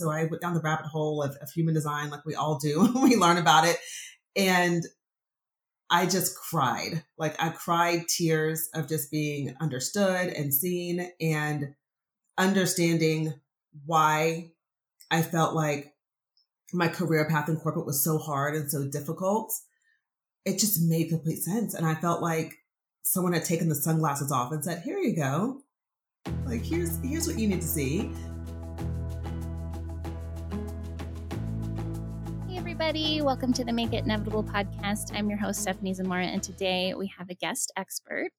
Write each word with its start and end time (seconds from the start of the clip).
So 0.00 0.10
I 0.10 0.24
went 0.24 0.40
down 0.40 0.54
the 0.54 0.60
rabbit 0.60 0.86
hole 0.86 1.22
of, 1.22 1.36
of 1.36 1.50
human 1.50 1.74
design, 1.74 2.10
like 2.10 2.24
we 2.24 2.34
all 2.34 2.58
do 2.58 2.80
when 2.92 3.02
we 3.02 3.16
learn 3.16 3.36
about 3.36 3.66
it. 3.66 3.78
And 4.36 4.84
I 5.90 6.06
just 6.06 6.36
cried. 6.36 7.02
Like 7.16 7.34
I 7.42 7.48
cried 7.48 8.06
tears 8.08 8.68
of 8.74 8.88
just 8.88 9.10
being 9.10 9.54
understood 9.60 10.28
and 10.28 10.54
seen 10.54 11.10
and 11.20 11.74
understanding 12.36 13.34
why 13.86 14.52
I 15.10 15.22
felt 15.22 15.54
like 15.54 15.94
my 16.72 16.88
career 16.88 17.26
path 17.28 17.48
in 17.48 17.56
corporate 17.56 17.86
was 17.86 18.04
so 18.04 18.18
hard 18.18 18.54
and 18.54 18.70
so 18.70 18.86
difficult. 18.86 19.52
It 20.44 20.58
just 20.58 20.80
made 20.82 21.08
complete 21.08 21.38
sense. 21.38 21.74
And 21.74 21.86
I 21.86 21.94
felt 21.94 22.22
like 22.22 22.54
someone 23.02 23.32
had 23.32 23.44
taken 23.44 23.68
the 23.68 23.74
sunglasses 23.74 24.30
off 24.30 24.52
and 24.52 24.62
said, 24.62 24.82
here 24.82 24.98
you 24.98 25.16
go. 25.16 25.62
Like 26.44 26.62
here's 26.62 26.98
here's 27.02 27.26
what 27.26 27.38
you 27.38 27.48
need 27.48 27.62
to 27.62 27.66
see. 27.66 28.10
Everybody. 32.88 33.20
Welcome 33.20 33.52
to 33.52 33.64
the 33.64 33.72
Make 33.72 33.92
It 33.92 34.04
Inevitable 34.04 34.44
podcast. 34.44 35.12
I'm 35.14 35.28
your 35.28 35.38
host, 35.38 35.60
Stephanie 35.60 35.92
Zamora, 35.92 36.24
and 36.24 36.42
today 36.42 36.94
we 36.94 37.12
have 37.18 37.28
a 37.28 37.34
guest 37.34 37.70
expert. 37.76 38.30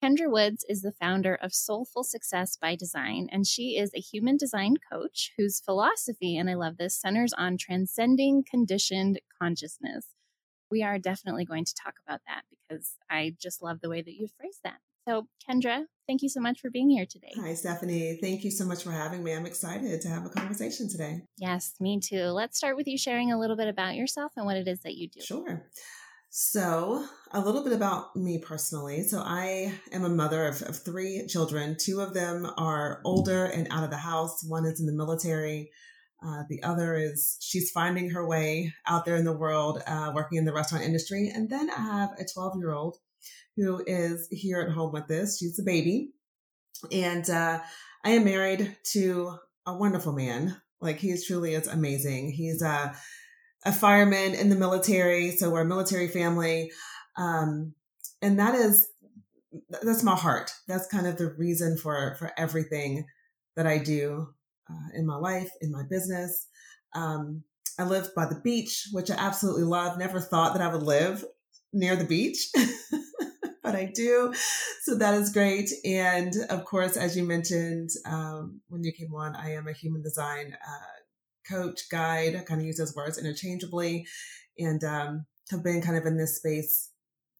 Kendra 0.00 0.30
Woods 0.30 0.64
is 0.68 0.82
the 0.82 0.92
founder 0.92 1.34
of 1.34 1.52
Soulful 1.52 2.04
Success 2.04 2.56
by 2.56 2.76
Design, 2.76 3.26
and 3.32 3.48
she 3.48 3.76
is 3.76 3.90
a 3.92 4.00
human 4.00 4.36
design 4.36 4.76
coach 4.92 5.32
whose 5.36 5.58
philosophy, 5.58 6.36
and 6.36 6.48
I 6.48 6.54
love 6.54 6.76
this, 6.76 6.96
centers 6.96 7.32
on 7.32 7.56
transcending 7.58 8.44
conditioned 8.48 9.18
consciousness. 9.42 10.06
We 10.70 10.84
are 10.84 11.00
definitely 11.00 11.44
going 11.44 11.64
to 11.64 11.74
talk 11.74 11.94
about 12.06 12.20
that 12.28 12.42
because 12.48 12.94
I 13.10 13.34
just 13.42 13.60
love 13.60 13.80
the 13.80 13.90
way 13.90 14.02
that 14.02 14.14
you 14.14 14.28
phrase 14.38 14.60
that. 14.62 14.78
So, 15.08 15.26
Kendra, 15.50 15.86
thank 16.06 16.22
you 16.22 16.28
so 16.28 16.40
much 16.40 16.60
for 16.60 16.70
being 16.70 16.90
here 16.90 17.06
today. 17.06 17.32
Hi, 17.36 17.54
Stephanie. 17.54 18.18
Thank 18.20 18.44
you 18.44 18.50
so 18.50 18.64
much 18.64 18.82
for 18.82 18.90
having 18.90 19.22
me. 19.22 19.34
I'm 19.34 19.46
excited 19.46 20.00
to 20.00 20.08
have 20.08 20.24
a 20.24 20.28
conversation 20.28 20.88
today. 20.88 21.22
Yes, 21.38 21.74
me 21.80 22.00
too. 22.00 22.24
Let's 22.24 22.56
start 22.56 22.76
with 22.76 22.86
you 22.86 22.98
sharing 22.98 23.32
a 23.32 23.38
little 23.38 23.56
bit 23.56 23.68
about 23.68 23.94
yourself 23.94 24.32
and 24.36 24.46
what 24.46 24.56
it 24.56 24.68
is 24.68 24.80
that 24.80 24.94
you 24.94 25.08
do. 25.08 25.20
Sure. 25.20 25.66
So, 26.30 27.06
a 27.32 27.40
little 27.40 27.64
bit 27.64 27.72
about 27.72 28.14
me 28.14 28.38
personally. 28.38 29.02
So, 29.04 29.20
I 29.24 29.72
am 29.92 30.04
a 30.04 30.08
mother 30.08 30.46
of, 30.46 30.60
of 30.62 30.76
three 30.76 31.26
children. 31.28 31.76
Two 31.78 32.00
of 32.00 32.14
them 32.14 32.50
are 32.58 33.00
older 33.04 33.46
and 33.46 33.68
out 33.70 33.84
of 33.84 33.90
the 33.90 33.96
house, 33.96 34.44
one 34.46 34.66
is 34.66 34.80
in 34.80 34.86
the 34.86 34.92
military. 34.92 35.70
Uh, 36.24 36.42
the 36.48 36.62
other 36.62 36.94
is 36.94 37.36
she's 37.40 37.70
finding 37.70 38.10
her 38.10 38.26
way 38.26 38.72
out 38.86 39.04
there 39.04 39.16
in 39.16 39.24
the 39.24 39.36
world, 39.36 39.82
uh, 39.86 40.12
working 40.14 40.38
in 40.38 40.44
the 40.44 40.52
restaurant 40.52 40.84
industry. 40.84 41.30
And 41.34 41.48
then 41.48 41.70
I 41.70 41.80
have 41.80 42.10
a 42.18 42.24
12 42.24 42.58
year 42.58 42.72
old 42.72 42.96
who 43.56 43.82
is 43.86 44.28
here 44.30 44.60
at 44.60 44.72
home 44.72 44.92
with 44.92 45.10
us. 45.10 45.38
She's 45.38 45.58
a 45.58 45.64
baby. 45.64 46.10
And 46.92 47.28
uh, 47.30 47.60
I 48.04 48.10
am 48.10 48.24
married 48.24 48.76
to 48.92 49.36
a 49.66 49.76
wonderful 49.76 50.12
man. 50.12 50.56
Like 50.80 50.98
he 50.98 51.16
truly 51.26 51.54
is 51.54 51.66
amazing. 51.66 52.32
He's 52.32 52.62
a, 52.62 52.94
a 53.64 53.72
fireman 53.72 54.34
in 54.34 54.50
the 54.50 54.56
military. 54.56 55.30
So 55.30 55.50
we're 55.50 55.62
a 55.62 55.66
military 55.66 56.08
family. 56.08 56.70
Um, 57.16 57.74
and 58.20 58.38
that 58.38 58.54
is, 58.54 58.88
that's 59.82 60.02
my 60.02 60.14
heart. 60.14 60.52
That's 60.68 60.86
kind 60.86 61.06
of 61.06 61.16
the 61.16 61.34
reason 61.38 61.78
for, 61.78 62.16
for 62.18 62.32
everything 62.36 63.06
that 63.56 63.66
I 63.66 63.78
do 63.78 64.28
uh, 64.70 64.88
in 64.94 65.06
my 65.06 65.16
life, 65.16 65.50
in 65.62 65.72
my 65.72 65.82
business. 65.88 66.46
Um, 66.94 67.42
I 67.78 67.84
live 67.84 68.14
by 68.14 68.26
the 68.26 68.40
beach, 68.42 68.88
which 68.92 69.10
I 69.10 69.14
absolutely 69.14 69.64
love. 69.64 69.98
Never 69.98 70.20
thought 70.20 70.54
that 70.54 70.62
I 70.62 70.72
would 70.72 70.82
live 70.82 71.24
near 71.76 71.94
the 71.94 72.04
beach. 72.04 72.48
but 73.62 73.74
I 73.74 73.90
do. 73.94 74.32
So 74.82 74.96
that 74.96 75.14
is 75.14 75.30
great. 75.32 75.70
And 75.84 76.32
of 76.50 76.64
course, 76.64 76.96
as 76.96 77.16
you 77.16 77.24
mentioned, 77.24 77.90
um, 78.04 78.60
when 78.68 78.84
you 78.84 78.92
came 78.92 79.14
on, 79.14 79.34
I 79.36 79.52
am 79.52 79.68
a 79.68 79.72
human 79.72 80.02
design 80.02 80.56
uh, 80.66 81.52
coach, 81.52 81.88
guide. 81.90 82.36
I 82.36 82.40
kind 82.40 82.60
of 82.60 82.66
use 82.66 82.78
those 82.78 82.94
words 82.94 83.18
interchangeably 83.18 84.06
and 84.58 84.82
um, 84.84 85.26
have 85.50 85.62
been 85.62 85.82
kind 85.82 85.98
of 85.98 86.06
in 86.06 86.16
this 86.16 86.36
space, 86.36 86.90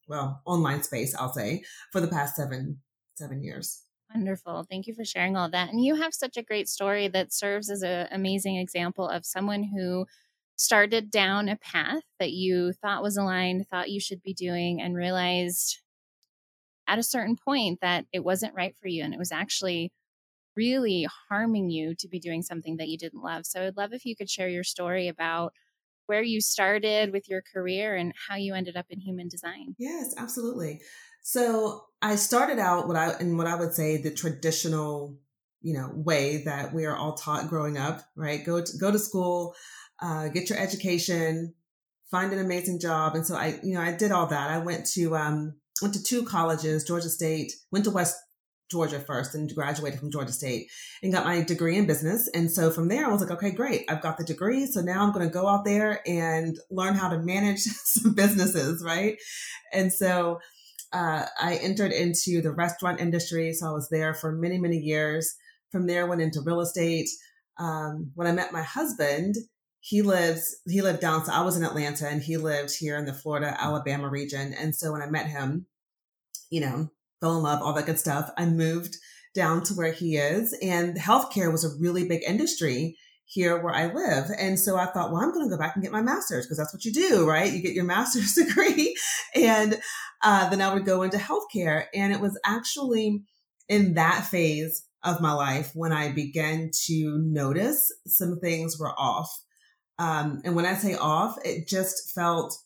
well, 0.08 0.42
online 0.44 0.82
space, 0.82 1.14
I'll 1.14 1.32
say, 1.32 1.62
for 1.92 2.00
the 2.00 2.08
past 2.08 2.36
seven, 2.36 2.80
seven 3.14 3.42
years. 3.42 3.82
Wonderful. 4.14 4.64
Thank 4.70 4.86
you 4.86 4.94
for 4.94 5.04
sharing 5.04 5.36
all 5.36 5.50
that. 5.50 5.70
And 5.70 5.84
you 5.84 5.96
have 5.96 6.14
such 6.14 6.36
a 6.36 6.42
great 6.42 6.68
story 6.68 7.08
that 7.08 7.32
serves 7.32 7.70
as 7.70 7.82
an 7.82 8.06
amazing 8.12 8.56
example 8.56 9.08
of 9.08 9.26
someone 9.26 9.64
who 9.64 10.06
started 10.56 11.10
down 11.10 11.48
a 11.48 11.56
path 11.56 12.02
that 12.18 12.32
you 12.32 12.72
thought 12.72 13.02
was 13.02 13.16
aligned, 13.16 13.66
thought 13.68 13.90
you 13.90 14.00
should 14.00 14.22
be 14.22 14.34
doing, 14.34 14.80
and 14.80 14.96
realized 14.96 15.80
at 16.88 16.98
a 16.98 17.02
certain 17.02 17.36
point 17.36 17.80
that 17.80 18.06
it 18.12 18.24
wasn't 18.24 18.54
right 18.54 18.76
for 18.76 18.88
you 18.88 19.02
and 19.02 19.12
it 19.12 19.18
was 19.18 19.32
actually 19.32 19.92
really 20.56 21.06
harming 21.28 21.70
you 21.70 21.94
to 21.94 22.08
be 22.08 22.18
doing 22.18 22.42
something 22.42 22.76
that 22.78 22.88
you 22.88 22.96
didn't 22.96 23.22
love. 23.22 23.44
So 23.44 23.66
I'd 23.66 23.76
love 23.76 23.92
if 23.92 24.06
you 24.06 24.16
could 24.16 24.30
share 24.30 24.48
your 24.48 24.64
story 24.64 25.08
about 25.08 25.52
where 26.06 26.22
you 26.22 26.40
started 26.40 27.12
with 27.12 27.28
your 27.28 27.42
career 27.42 27.94
and 27.94 28.12
how 28.28 28.36
you 28.36 28.54
ended 28.54 28.76
up 28.76 28.86
in 28.88 29.00
human 29.00 29.28
design. 29.28 29.74
Yes, 29.78 30.14
absolutely. 30.16 30.80
So 31.22 31.84
I 32.00 32.16
started 32.16 32.58
out 32.58 32.86
what 32.86 32.96
I 32.96 33.18
in 33.18 33.36
what 33.36 33.48
I 33.48 33.56
would 33.56 33.74
say 33.74 33.96
the 33.96 34.12
traditional, 34.12 35.18
you 35.60 35.74
know, 35.74 35.90
way 35.92 36.44
that 36.44 36.72
we 36.72 36.86
are 36.86 36.96
all 36.96 37.14
taught 37.14 37.48
growing 37.48 37.76
up, 37.76 38.02
right? 38.14 38.44
Go 38.44 38.62
to 38.62 38.78
go 38.78 38.92
to 38.92 38.98
school, 38.98 39.54
uh, 40.00 40.28
get 40.28 40.50
your 40.50 40.58
education, 40.58 41.54
find 42.10 42.32
an 42.32 42.38
amazing 42.38 42.80
job. 42.80 43.14
And 43.14 43.26
so 43.26 43.34
I, 43.34 43.58
you 43.62 43.74
know, 43.74 43.80
I 43.80 43.92
did 43.92 44.12
all 44.12 44.26
that. 44.26 44.50
I 44.50 44.58
went 44.58 44.86
to 44.94 45.16
um 45.16 45.54
went 45.82 45.94
to 45.94 46.02
two 46.02 46.24
colleges, 46.24 46.84
Georgia 46.84 47.08
State, 47.08 47.52
went 47.70 47.84
to 47.84 47.90
West 47.90 48.16
Georgia 48.70 48.98
first 48.98 49.34
and 49.34 49.52
graduated 49.54 50.00
from 50.00 50.10
Georgia 50.10 50.32
State 50.32 50.68
and 51.02 51.12
got 51.12 51.24
my 51.24 51.42
degree 51.42 51.76
in 51.76 51.86
business. 51.86 52.28
And 52.34 52.50
so 52.50 52.70
from 52.70 52.88
there, 52.88 53.06
I 53.06 53.12
was 53.12 53.20
like, 53.20 53.30
okay, 53.30 53.52
great. 53.52 53.84
I've 53.88 54.02
got 54.02 54.18
the 54.18 54.24
degree. 54.24 54.66
So 54.66 54.80
now 54.80 55.02
I'm 55.02 55.12
going 55.12 55.26
to 55.26 55.32
go 55.32 55.46
out 55.46 55.64
there 55.64 56.00
and 56.06 56.58
learn 56.70 56.94
how 56.94 57.08
to 57.10 57.18
manage 57.18 57.60
some 57.60 58.14
businesses. 58.14 58.82
Right. 58.84 59.18
And 59.72 59.92
so, 59.92 60.40
uh, 60.92 61.26
I 61.38 61.56
entered 61.56 61.92
into 61.92 62.40
the 62.40 62.52
restaurant 62.52 63.00
industry. 63.00 63.52
So 63.52 63.68
I 63.68 63.72
was 63.72 63.88
there 63.90 64.14
for 64.14 64.32
many, 64.32 64.58
many 64.58 64.78
years. 64.78 65.34
From 65.72 65.86
there, 65.86 66.06
went 66.06 66.22
into 66.22 66.40
real 66.44 66.60
estate. 66.60 67.08
Um, 67.58 68.12
when 68.14 68.26
I 68.26 68.32
met 68.32 68.52
my 68.52 68.62
husband, 68.62 69.34
he 69.86 70.02
lives 70.02 70.56
he 70.66 70.82
lived 70.82 71.00
down 71.00 71.24
so 71.24 71.32
i 71.32 71.42
was 71.42 71.56
in 71.56 71.62
atlanta 71.62 72.08
and 72.08 72.22
he 72.22 72.36
lived 72.36 72.74
here 72.76 72.96
in 72.96 73.04
the 73.04 73.12
florida 73.12 73.56
alabama 73.60 74.08
region. 74.08 74.52
And 74.52 74.74
so 74.74 74.92
when 74.92 75.02
i 75.02 75.06
met 75.06 75.26
him 75.26 75.66
you 76.50 76.60
know 76.60 76.90
fell 77.20 77.36
in 77.36 77.42
love 77.42 77.62
all 77.62 77.72
that 77.74 77.86
good 77.86 77.98
stuff 77.98 78.30
i 78.36 78.44
moved 78.46 78.96
down 79.32 79.62
to 79.62 79.74
where 79.74 79.92
he 79.92 80.16
is. 80.16 80.56
And 80.62 80.96
healthcare 80.96 81.52
was 81.52 81.64
a 81.64 81.78
really 81.78 82.08
big 82.08 82.22
industry 82.26 82.96
here 83.26 83.62
where 83.62 83.74
i 83.74 83.86
live. 83.86 84.30
And 84.36 84.58
so 84.58 84.76
i 84.76 84.86
thought 84.86 85.12
well 85.12 85.22
i'm 85.22 85.32
going 85.32 85.48
to 85.48 85.54
go 85.54 85.60
back 85.60 85.76
and 85.76 85.84
get 85.84 85.92
my 85.92 86.02
master's 86.02 86.46
because 86.46 86.58
that's 86.58 86.74
what 86.74 86.84
you 86.84 86.92
do 86.92 87.28
right? 87.28 87.52
You 87.52 87.62
get 87.62 87.74
your 87.74 87.84
master's 87.94 88.32
degree. 88.34 88.96
And 89.36 89.78
uh, 90.22 90.48
then 90.48 90.62
i 90.62 90.74
would 90.74 90.84
go 90.84 91.02
into 91.02 91.18
healthcare. 91.18 91.84
And 91.94 92.12
it 92.12 92.20
was 92.20 92.36
actually 92.44 93.22
in 93.68 93.94
that 93.94 94.26
phase 94.26 94.84
of 95.04 95.20
my 95.20 95.32
life 95.32 95.70
when 95.74 95.92
i 95.92 96.10
began 96.10 96.70
to 96.86 97.18
notice 97.18 97.92
some 98.06 98.40
things 98.40 98.78
were 98.78 98.92
off 98.98 99.30
um, 99.98 100.42
and 100.44 100.54
when 100.54 100.66
I 100.66 100.74
say 100.74 100.94
off, 100.94 101.38
it 101.44 101.66
just 101.66 102.12
felt 102.14 102.56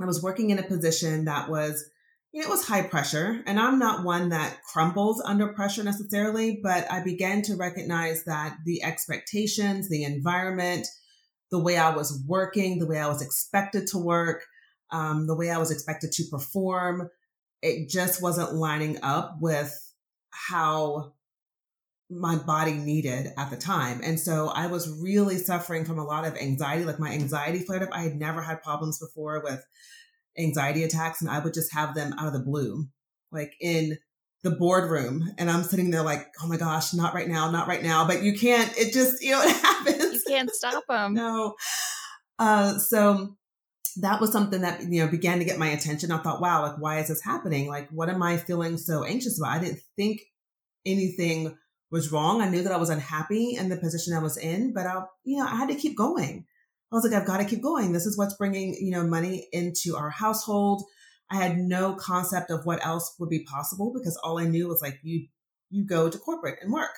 I 0.00 0.06
was 0.06 0.22
working 0.22 0.50
in 0.50 0.58
a 0.58 0.64
position 0.64 1.24
that 1.24 1.48
was, 1.48 1.84
you 2.32 2.40
know, 2.40 2.48
it 2.48 2.50
was 2.50 2.66
high 2.66 2.82
pressure. 2.82 3.42
And 3.46 3.58
I'm 3.58 3.78
not 3.78 4.04
one 4.04 4.28
that 4.30 4.62
crumbles 4.62 5.22
under 5.24 5.52
pressure 5.52 5.82
necessarily, 5.82 6.60
but 6.62 6.90
I 6.90 7.02
began 7.02 7.42
to 7.42 7.56
recognize 7.56 8.24
that 8.24 8.56
the 8.64 8.82
expectations, 8.82 9.88
the 9.88 10.04
environment, 10.04 10.86
the 11.50 11.58
way 11.58 11.76
I 11.76 11.94
was 11.94 12.22
working, 12.26 12.78
the 12.78 12.86
way 12.86 12.98
I 12.98 13.08
was 13.08 13.22
expected 13.22 13.86
to 13.88 13.98
work, 13.98 14.44
um, 14.90 15.26
the 15.26 15.36
way 15.36 15.50
I 15.50 15.58
was 15.58 15.70
expected 15.70 16.12
to 16.12 16.24
perform, 16.30 17.10
it 17.62 17.88
just 17.88 18.22
wasn't 18.22 18.54
lining 18.54 18.98
up 19.02 19.38
with 19.40 19.74
how 20.30 21.14
my 22.10 22.36
body 22.36 22.72
needed 22.72 23.32
at 23.36 23.50
the 23.50 23.56
time. 23.56 24.00
And 24.02 24.18
so 24.18 24.48
I 24.48 24.66
was 24.66 24.88
really 25.02 25.36
suffering 25.36 25.84
from 25.84 25.98
a 25.98 26.04
lot 26.04 26.26
of 26.26 26.36
anxiety. 26.36 26.84
Like 26.84 26.98
my 26.98 27.12
anxiety 27.12 27.58
flared 27.60 27.82
up. 27.82 27.90
I 27.92 28.00
had 28.02 28.16
never 28.16 28.40
had 28.40 28.62
problems 28.62 28.98
before 28.98 29.42
with 29.44 29.64
anxiety 30.38 30.84
attacks, 30.84 31.20
and 31.20 31.30
I 31.30 31.40
would 31.40 31.54
just 31.54 31.72
have 31.74 31.94
them 31.94 32.14
out 32.18 32.28
of 32.28 32.32
the 32.32 32.38
blue, 32.38 32.86
like 33.30 33.52
in 33.60 33.98
the 34.42 34.50
boardroom. 34.50 35.30
And 35.36 35.50
I'm 35.50 35.64
sitting 35.64 35.90
there 35.90 36.02
like, 36.02 36.26
oh 36.42 36.48
my 36.48 36.56
gosh, 36.56 36.94
not 36.94 37.14
right 37.14 37.28
now, 37.28 37.50
not 37.50 37.68
right 37.68 37.82
now. 37.82 38.06
But 38.06 38.22
you 38.22 38.38
can't, 38.38 38.72
it 38.78 38.92
just, 38.92 39.22
you 39.22 39.32
know, 39.32 39.42
it 39.44 39.56
happens. 39.56 40.14
You 40.14 40.22
can't 40.28 40.50
stop 40.50 40.84
them. 40.88 41.14
no. 41.14 41.54
Uh, 42.38 42.78
so 42.78 43.36
that 43.96 44.20
was 44.20 44.30
something 44.30 44.60
that, 44.60 44.80
you 44.82 45.04
know, 45.04 45.10
began 45.10 45.40
to 45.40 45.44
get 45.44 45.58
my 45.58 45.68
attention. 45.68 46.12
I 46.12 46.18
thought, 46.18 46.40
wow, 46.40 46.62
like, 46.62 46.78
why 46.78 47.00
is 47.00 47.08
this 47.08 47.22
happening? 47.22 47.66
Like, 47.68 47.88
what 47.90 48.08
am 48.08 48.22
I 48.22 48.36
feeling 48.36 48.78
so 48.78 49.02
anxious 49.02 49.40
about? 49.40 49.56
I 49.56 49.58
didn't 49.58 49.80
think 49.96 50.20
anything 50.86 51.56
was 51.90 52.12
wrong. 52.12 52.40
I 52.40 52.48
knew 52.48 52.62
that 52.62 52.72
I 52.72 52.76
was 52.76 52.90
unhappy 52.90 53.56
in 53.56 53.68
the 53.68 53.76
position 53.76 54.14
I 54.14 54.22
was 54.22 54.36
in, 54.36 54.72
but 54.72 54.86
I, 54.86 55.02
you 55.24 55.38
know, 55.38 55.46
I 55.46 55.56
had 55.56 55.68
to 55.68 55.74
keep 55.74 55.96
going. 55.96 56.46
I 56.90 56.94
was 56.94 57.04
like, 57.04 57.12
I've 57.12 57.26
got 57.26 57.38
to 57.38 57.44
keep 57.44 57.62
going. 57.62 57.92
This 57.92 58.06
is 58.06 58.16
what's 58.16 58.36
bringing, 58.36 58.74
you 58.80 58.90
know, 58.90 59.04
money 59.04 59.48
into 59.52 59.96
our 59.96 60.10
household. 60.10 60.84
I 61.30 61.36
had 61.36 61.58
no 61.58 61.94
concept 61.94 62.50
of 62.50 62.64
what 62.64 62.84
else 62.84 63.14
would 63.18 63.28
be 63.28 63.44
possible 63.44 63.92
because 63.92 64.16
all 64.22 64.38
I 64.38 64.44
knew 64.44 64.68
was 64.68 64.80
like, 64.80 64.98
you, 65.02 65.26
you 65.70 65.86
go 65.86 66.08
to 66.08 66.18
corporate 66.18 66.58
and 66.62 66.72
work. 66.72 66.90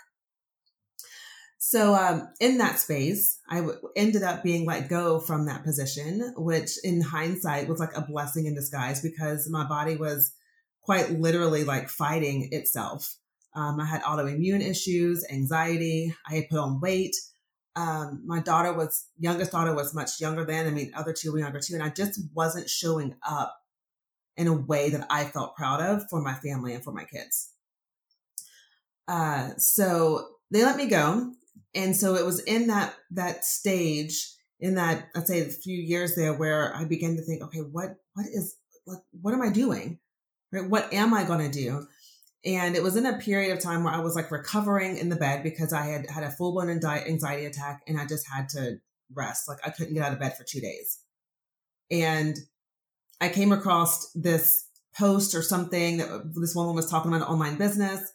So 1.59 1.95
um, 1.95 2.29
in 2.41 2.59
that 2.59 2.79
space, 2.79 3.39
I 3.49 3.57
w- 3.57 3.79
ended 3.95 4.23
up 4.23 4.43
being 4.43 4.65
let 4.65 4.89
go 4.89 5.21
from 5.21 5.47
that 5.47 5.63
position, 5.63 6.33
which 6.37 6.83
in 6.83 7.03
hindsight 7.03 7.69
was 7.69 7.79
like 7.79 7.95
a 7.95 8.01
blessing 8.01 8.47
in 8.47 8.55
disguise 8.55 9.03
because 9.03 9.49
my 9.51 9.65
body 9.69 9.97
was 9.97 10.33
quite 10.83 11.11
literally 11.11 11.65
like 11.65 11.89
fighting 11.91 12.49
itself. 12.53 13.17
Um, 13.55 13.81
I 13.81 13.85
had 13.85 14.03
autoimmune 14.03 14.61
issues, 14.61 15.25
anxiety. 15.31 16.15
I 16.29 16.37
had 16.37 16.49
put 16.49 16.59
on 16.59 16.81
weight. 16.81 17.17
Um, 17.77 18.23
my 18.25 18.41
daughter 18.41 18.73
was 18.73 19.07
youngest 19.19 19.53
daughter 19.53 19.75
was 19.75 19.95
much 19.95 20.21
younger 20.21 20.45
than 20.45 20.67
I 20.67 20.71
mean, 20.71 20.93
other 20.95 21.13
two 21.13 21.33
were 21.33 21.39
younger 21.39 21.61
too, 21.61 21.75
and 21.75 21.83
I 21.83 21.89
just 21.89 22.21
wasn't 22.35 22.69
showing 22.69 23.15
up 23.29 23.57
in 24.37 24.47
a 24.47 24.55
way 24.55 24.91
that 24.91 25.07
I 25.11 25.25
felt 25.25 25.57
proud 25.57 25.81
of 25.81 26.09
for 26.09 26.21
my 26.21 26.35
family 26.35 26.75
and 26.75 26.83
for 26.83 26.93
my 26.93 27.05
kids. 27.05 27.53
Uh, 29.07 29.51
so 29.57 30.29
they 30.51 30.65
let 30.65 30.77
me 30.77 30.87
go 30.87 31.33
and 31.75 31.97
so 31.97 32.15
it 32.15 32.25
was 32.25 32.41
in 32.41 32.67
that 32.67 32.95
that 33.11 33.45
stage 33.45 34.35
in 34.59 34.75
that 34.75 35.09
i'd 35.17 35.27
say 35.27 35.41
a 35.41 35.45
few 35.45 35.77
years 35.77 36.15
there 36.15 36.33
where 36.33 36.75
i 36.77 36.85
began 36.85 37.17
to 37.17 37.23
think 37.23 37.43
okay 37.43 37.61
what 37.61 37.97
what 38.15 38.27
is 38.27 38.57
what, 38.85 38.99
what 39.21 39.35
am 39.35 39.43
i 39.43 39.51
doing 39.51 39.99
right 40.53 40.69
what 40.69 40.93
am 40.93 41.15
i 41.15 41.25
going 41.25 41.51
to 41.51 41.59
do 41.59 41.87
and 42.45 42.75
it 42.75 42.83
was 42.83 42.97
in 42.97 43.07
a 43.07 43.19
period 43.19 43.53
of 43.53 43.63
time 43.63 43.85
where 43.85 43.93
i 43.93 44.01
was 44.01 44.15
like 44.15 44.31
recovering 44.31 44.97
in 44.97 45.09
the 45.09 45.17
bed 45.17 45.43
because 45.43 45.73
i 45.73 45.83
had 45.83 46.09
had 46.09 46.25
a 46.25 46.31
full-blown 46.31 46.71
anxiety 46.71 47.45
attack 47.45 47.83
and 47.87 48.01
i 48.01 48.07
just 48.07 48.27
had 48.29 48.49
to 48.49 48.77
rest 49.15 49.49
like 49.49 49.59
i 49.65 49.71
couldn't 49.71 49.95
get 49.95 50.05
out 50.05 50.13
of 50.13 50.21
bed 50.21 50.37
for 50.37 50.45
two 50.45 50.61
days 50.61 51.01
and 51.91 52.37
i 53.21 53.29
came 53.29 53.53
across 53.53 54.11
this 54.13 54.67
post 54.97 55.35
or 55.35 55.43
something 55.43 55.99
that 55.99 56.33
this 56.35 56.55
woman 56.55 56.75
was 56.75 56.91
talking 56.91 57.13
about 57.13 57.27
an 57.27 57.33
online 57.33 57.57
business 57.57 58.13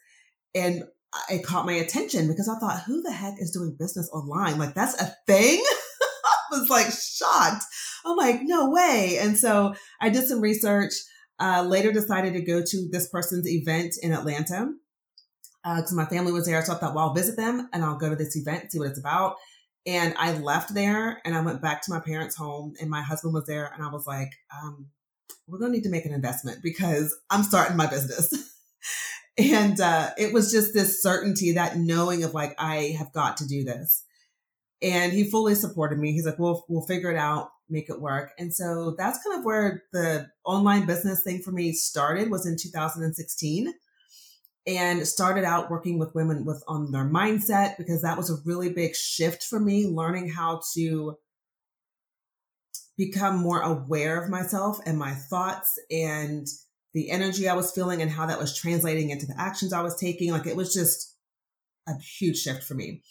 and 0.54 0.84
it 1.30 1.44
caught 1.44 1.66
my 1.66 1.74
attention 1.74 2.28
because 2.28 2.50
I 2.50 2.60
thought, 2.60 2.84
who 2.86 3.02
the 3.02 3.12
heck 3.12 3.36
is 3.40 3.52
doing 3.52 3.76
business 3.78 4.10
online? 4.12 4.58
Like 4.58 4.74
that's 4.74 5.00
a 5.02 5.16
thing. 5.28 5.64
I 6.52 6.60
was 6.60 6.70
like 6.70 6.88
shocked. 6.92 7.64
I'm 8.06 8.18
like, 8.18 8.42
no 8.44 8.70
way. 8.70 9.18
And 9.20 9.38
so 9.38 9.76
I 10.02 10.10
did 10.10 10.28
some 10.28 10.42
research. 10.42 10.94
Uh, 11.40 11.64
later 11.68 11.92
decided 11.92 12.34
to 12.34 12.42
go 12.42 12.64
to 12.64 12.88
this 12.92 13.10
person's 13.10 13.48
event 13.48 13.96
in 14.02 14.14
Atlanta 14.14 14.72
because 15.64 15.94
uh, 15.94 15.96
my 15.96 16.06
family 16.06 16.32
was 16.32 16.46
there. 16.46 16.62
So 16.64 16.74
I 16.74 16.78
thought, 16.78 16.94
well, 16.94 17.10
I'll 17.10 17.14
visit 17.14 17.36
them 17.36 17.68
and 17.74 17.84
I'll 17.84 17.98
go 17.98 18.10
to 18.10 18.16
this 18.16 18.38
event, 18.38 18.72
see 18.72 18.80
what 18.80 18.90
it's 18.90 19.00
about. 19.00 19.36
And 19.86 20.16
I 20.18 20.38
left 20.38 20.74
there 20.74 21.22
and 21.26 21.36
I 21.36 21.42
went 21.42 21.62
back 21.62 21.82
to 21.84 21.92
my 21.92 22.00
parents' 22.00 22.36
home 22.36 22.74
and 22.80 22.90
my 22.90 23.02
husband 23.02 23.34
was 23.34 23.46
there. 23.46 23.72
And 23.74 23.84
I 23.84 23.90
was 23.90 24.08
like, 24.08 24.32
um, 24.56 24.88
we're 25.48 25.60
going 25.60 25.72
to 25.72 25.78
need 25.78 25.84
to 25.84 25.90
make 25.90 26.06
an 26.06 26.14
investment 26.14 26.64
because 26.64 27.16
I'm 27.30 27.44
starting 27.44 27.78
my 27.78 27.88
business. 27.88 28.34
And 29.38 29.82
uh, 29.82 30.12
it 30.18 30.32
was 30.32 30.50
just 30.50 30.74
this 30.74 31.02
certainty, 31.02 31.54
that 31.54 31.78
knowing 31.78 32.24
of 32.24 32.34
like, 32.34 32.56
I 32.58 32.96
have 32.98 33.12
got 33.12 33.38
to 33.38 33.48
do 33.48 33.66
this. 33.66 34.04
And 34.82 35.12
he 35.12 35.30
fully 35.30 35.56
supported 35.56 36.00
me. 36.00 36.14
He's 36.14 36.26
like, 36.26 36.40
we'll, 36.40 36.64
we'll 36.70 36.86
figure 36.86 37.12
it 37.12 37.18
out, 37.18 37.50
make 37.70 37.90
it 37.90 38.02
work. 38.02 38.32
And 38.38 38.54
so 38.54 38.96
that's 38.98 39.24
kind 39.24 39.40
of 39.40 39.46
where 39.46 39.84
the 39.92 40.28
online 40.46 40.86
business 40.86 41.24
thing 41.24 41.42
for 41.42 41.52
me 41.52 41.74
started 41.74 42.30
was 42.30 42.46
in 42.46 42.58
2016 42.58 43.74
and 44.68 45.08
started 45.08 45.44
out 45.44 45.70
working 45.70 46.00
with 46.00 46.16
women 46.16 46.46
with 46.46 46.64
on 46.68 46.92
their 46.92 47.06
mindset 47.06 47.78
because 47.78 48.02
that 48.02 48.18
was 48.18 48.30
a 48.30 48.42
really 48.46 48.70
big 48.70 48.96
shift 48.96 49.44
for 49.44 49.60
me, 49.60 49.88
learning 49.88 50.30
how 50.30 50.62
to 50.74 51.18
become 52.98 53.38
more 53.38 53.62
aware 53.62 54.22
of 54.22 54.30
myself 54.30 54.80
and 54.86 54.98
my 54.98 55.14
thoughts 55.14 55.78
and 55.92 56.48
the 56.94 57.12
energy 57.12 57.48
I 57.48 57.56
was 57.56 57.72
feeling 57.72 58.02
and 58.02 58.10
how 58.10 58.26
that 58.26 58.40
was 58.40 58.58
translating 58.58 59.10
into 59.10 59.26
the 59.26 59.40
actions 59.40 59.74
I 59.74 59.82
was 59.82 59.98
taking. 59.98 60.32
Like 60.32 60.48
it 60.48 60.56
was 60.56 60.74
just 60.74 61.14
a 61.88 61.94
huge 62.00 62.38
shift 62.38 62.64
for 62.64 62.74
me. 62.74 63.04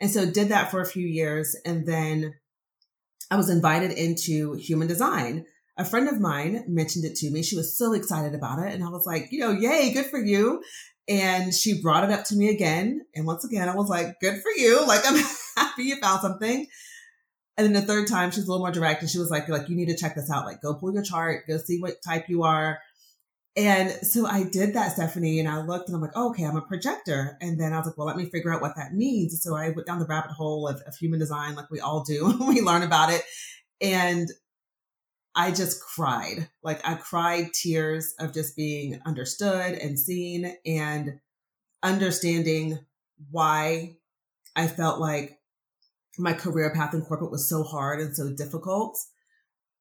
And 0.00 0.10
so 0.10 0.30
did 0.30 0.48
that 0.48 0.70
for 0.70 0.80
a 0.80 0.86
few 0.86 1.06
years. 1.06 1.56
And 1.64 1.86
then 1.86 2.34
I 3.30 3.36
was 3.36 3.50
invited 3.50 3.92
into 3.92 4.54
human 4.54 4.88
design. 4.88 5.46
A 5.76 5.84
friend 5.84 6.08
of 6.08 6.20
mine 6.20 6.64
mentioned 6.68 7.04
it 7.04 7.16
to 7.16 7.30
me. 7.30 7.42
She 7.42 7.56
was 7.56 7.76
so 7.76 7.92
excited 7.94 8.34
about 8.34 8.60
it. 8.60 8.72
And 8.72 8.84
I 8.84 8.88
was 8.88 9.06
like, 9.06 9.28
you 9.30 9.40
know, 9.40 9.50
yay, 9.50 9.92
good 9.92 10.06
for 10.06 10.18
you. 10.18 10.62
And 11.08 11.52
she 11.52 11.82
brought 11.82 12.04
it 12.04 12.10
up 12.10 12.24
to 12.26 12.36
me 12.36 12.48
again. 12.48 13.00
And 13.14 13.26
once 13.26 13.44
again, 13.44 13.68
I 13.68 13.74
was 13.74 13.88
like, 13.88 14.20
good 14.20 14.40
for 14.40 14.50
you. 14.56 14.84
Like, 14.86 15.02
I'm 15.04 15.22
happy 15.56 15.84
you 15.84 15.96
found 15.96 16.20
something. 16.20 16.66
And 17.56 17.66
then 17.66 17.72
the 17.72 17.86
third 17.86 18.08
time, 18.08 18.30
she's 18.30 18.44
a 18.44 18.50
little 18.50 18.64
more 18.64 18.72
direct 18.72 19.02
and 19.02 19.10
she 19.10 19.18
was 19.18 19.30
like, 19.30 19.48
like, 19.48 19.68
you 19.68 19.76
need 19.76 19.88
to 19.88 19.96
check 19.96 20.14
this 20.14 20.30
out. 20.30 20.44
Like, 20.44 20.60
go 20.60 20.74
pull 20.74 20.92
your 20.92 21.04
chart, 21.04 21.46
go 21.46 21.56
see 21.58 21.80
what 21.80 22.02
type 22.02 22.28
you 22.28 22.42
are. 22.42 22.80
And 23.56 23.90
so 24.04 24.26
I 24.26 24.42
did 24.42 24.74
that, 24.74 24.92
Stephanie, 24.92 25.38
and 25.38 25.48
I 25.48 25.62
looked 25.62 25.88
and 25.88 25.94
I'm 25.94 26.02
like, 26.02 26.10
oh, 26.16 26.30
okay, 26.30 26.42
I'm 26.42 26.56
a 26.56 26.62
projector. 26.62 27.38
And 27.40 27.58
then 27.60 27.72
I 27.72 27.78
was 27.78 27.86
like, 27.86 27.96
well, 27.96 28.06
let 28.06 28.16
me 28.16 28.28
figure 28.28 28.52
out 28.52 28.60
what 28.60 28.74
that 28.76 28.94
means. 28.94 29.40
So 29.42 29.54
I 29.54 29.70
went 29.70 29.86
down 29.86 30.00
the 30.00 30.06
rabbit 30.06 30.32
hole 30.32 30.66
of, 30.66 30.80
of 30.82 30.96
human 30.96 31.20
design, 31.20 31.54
like 31.54 31.70
we 31.70 31.78
all 31.78 32.02
do 32.02 32.24
when 32.38 32.48
we 32.48 32.60
learn 32.60 32.82
about 32.82 33.12
it. 33.12 33.22
And 33.80 34.28
I 35.36 35.52
just 35.52 35.80
cried. 35.80 36.48
Like 36.62 36.80
I 36.86 36.94
cried 36.94 37.52
tears 37.52 38.14
of 38.18 38.34
just 38.34 38.56
being 38.56 39.00
understood 39.06 39.74
and 39.74 39.98
seen 39.98 40.56
and 40.66 41.20
understanding 41.82 42.78
why 43.30 43.96
I 44.56 44.66
felt 44.66 45.00
like 45.00 45.38
my 46.18 46.32
career 46.32 46.72
path 46.74 46.94
in 46.94 47.02
corporate 47.02 47.30
was 47.30 47.48
so 47.48 47.62
hard 47.62 48.00
and 48.00 48.16
so 48.16 48.32
difficult. 48.32 48.98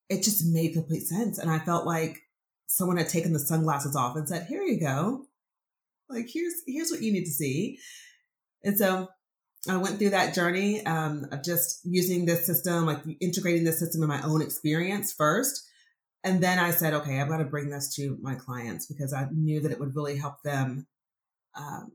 It 0.10 0.24
just 0.24 0.46
made 0.46 0.74
complete 0.74 1.04
sense. 1.04 1.38
And 1.38 1.50
I 1.50 1.60
felt 1.60 1.86
like 1.86 2.20
someone 2.74 2.98
had 2.98 3.10
taken 3.10 3.34
the 3.34 3.40
sunglasses 3.40 3.96
off 3.96 4.16
and 4.16 4.28
said, 4.28 4.48
"Here 4.48 4.64
you 4.64 4.80
go. 4.80 5.26
Like 6.10 6.28
here's 6.32 6.56
here's 6.68 6.92
what 6.92 7.02
you 7.02 7.14
need 7.14 7.26
to 7.26 7.32
see." 7.32 7.80
And 8.64 8.78
so 8.78 9.10
I 9.70 9.78
went 9.78 9.98
through 9.98 10.10
that 10.10 10.34
journey 10.34 10.86
um, 10.86 11.28
of 11.32 11.44
just 11.44 11.82
using 11.86 12.26
this 12.26 12.46
system, 12.46 12.86
like 12.86 13.00
integrating 13.22 13.64
this 13.64 13.80
system 13.80 14.02
in 14.04 14.10
my 14.10 14.22
own 14.22 14.42
experience 14.42 15.14
first. 15.14 15.64
And 16.24 16.42
then 16.42 16.60
I 16.60 16.72
said, 16.72 16.94
okay, 16.94 17.20
I've 17.20 17.30
got 17.30 17.38
to 17.38 17.46
bring 17.46 17.70
this 17.70 17.94
to 17.96 18.18
my 18.22 18.36
clients 18.36 18.86
because 18.86 19.14
I 19.14 19.28
knew 19.32 19.62
that 19.62 19.72
it 19.72 19.80
would 19.80 19.96
really 19.96 20.18
help 20.18 20.42
them 20.44 20.88
um, 21.56 21.92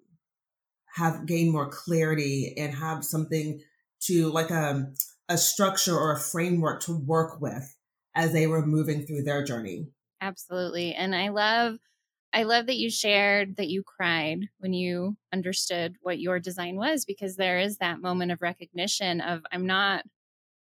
have 0.95 1.27
gain 1.27 1.51
more 1.51 1.69
clarity 1.71 2.55
and 2.57 2.75
have 2.75 3.05
something 3.05 3.61
to 4.03 4.31
like 4.31 4.51
a, 4.51 4.71
um, 4.71 4.95
a 5.29 5.37
structure 5.37 5.97
or 5.97 6.13
a 6.13 6.19
framework 6.19 6.83
to 6.83 6.97
work 6.97 7.41
with 7.41 7.75
as 8.15 8.33
they 8.33 8.47
were 8.47 8.65
moving 8.65 9.07
through 9.07 9.23
their 9.23 9.45
journey. 9.45 9.89
Absolutely. 10.21 10.95
And 10.95 11.15
I 11.15 11.29
love 11.29 11.79
I 12.33 12.43
love 12.43 12.67
that 12.67 12.77
you 12.77 12.91
shared 12.91 13.57
that 13.57 13.69
you 13.69 13.83
cried 13.83 14.49
when 14.59 14.73
you 14.75 15.17
understood 15.33 15.97
what 16.03 16.21
your 16.21 16.39
design 16.39 16.77
was 16.77 17.05
because 17.07 17.37
there 17.37 17.59
is 17.59 17.79
that 17.79 18.01
moment 18.03 18.33
of 18.33 18.43
recognition 18.43 19.21
of 19.23 19.43
I'm 19.53 19.67
not 19.67 20.05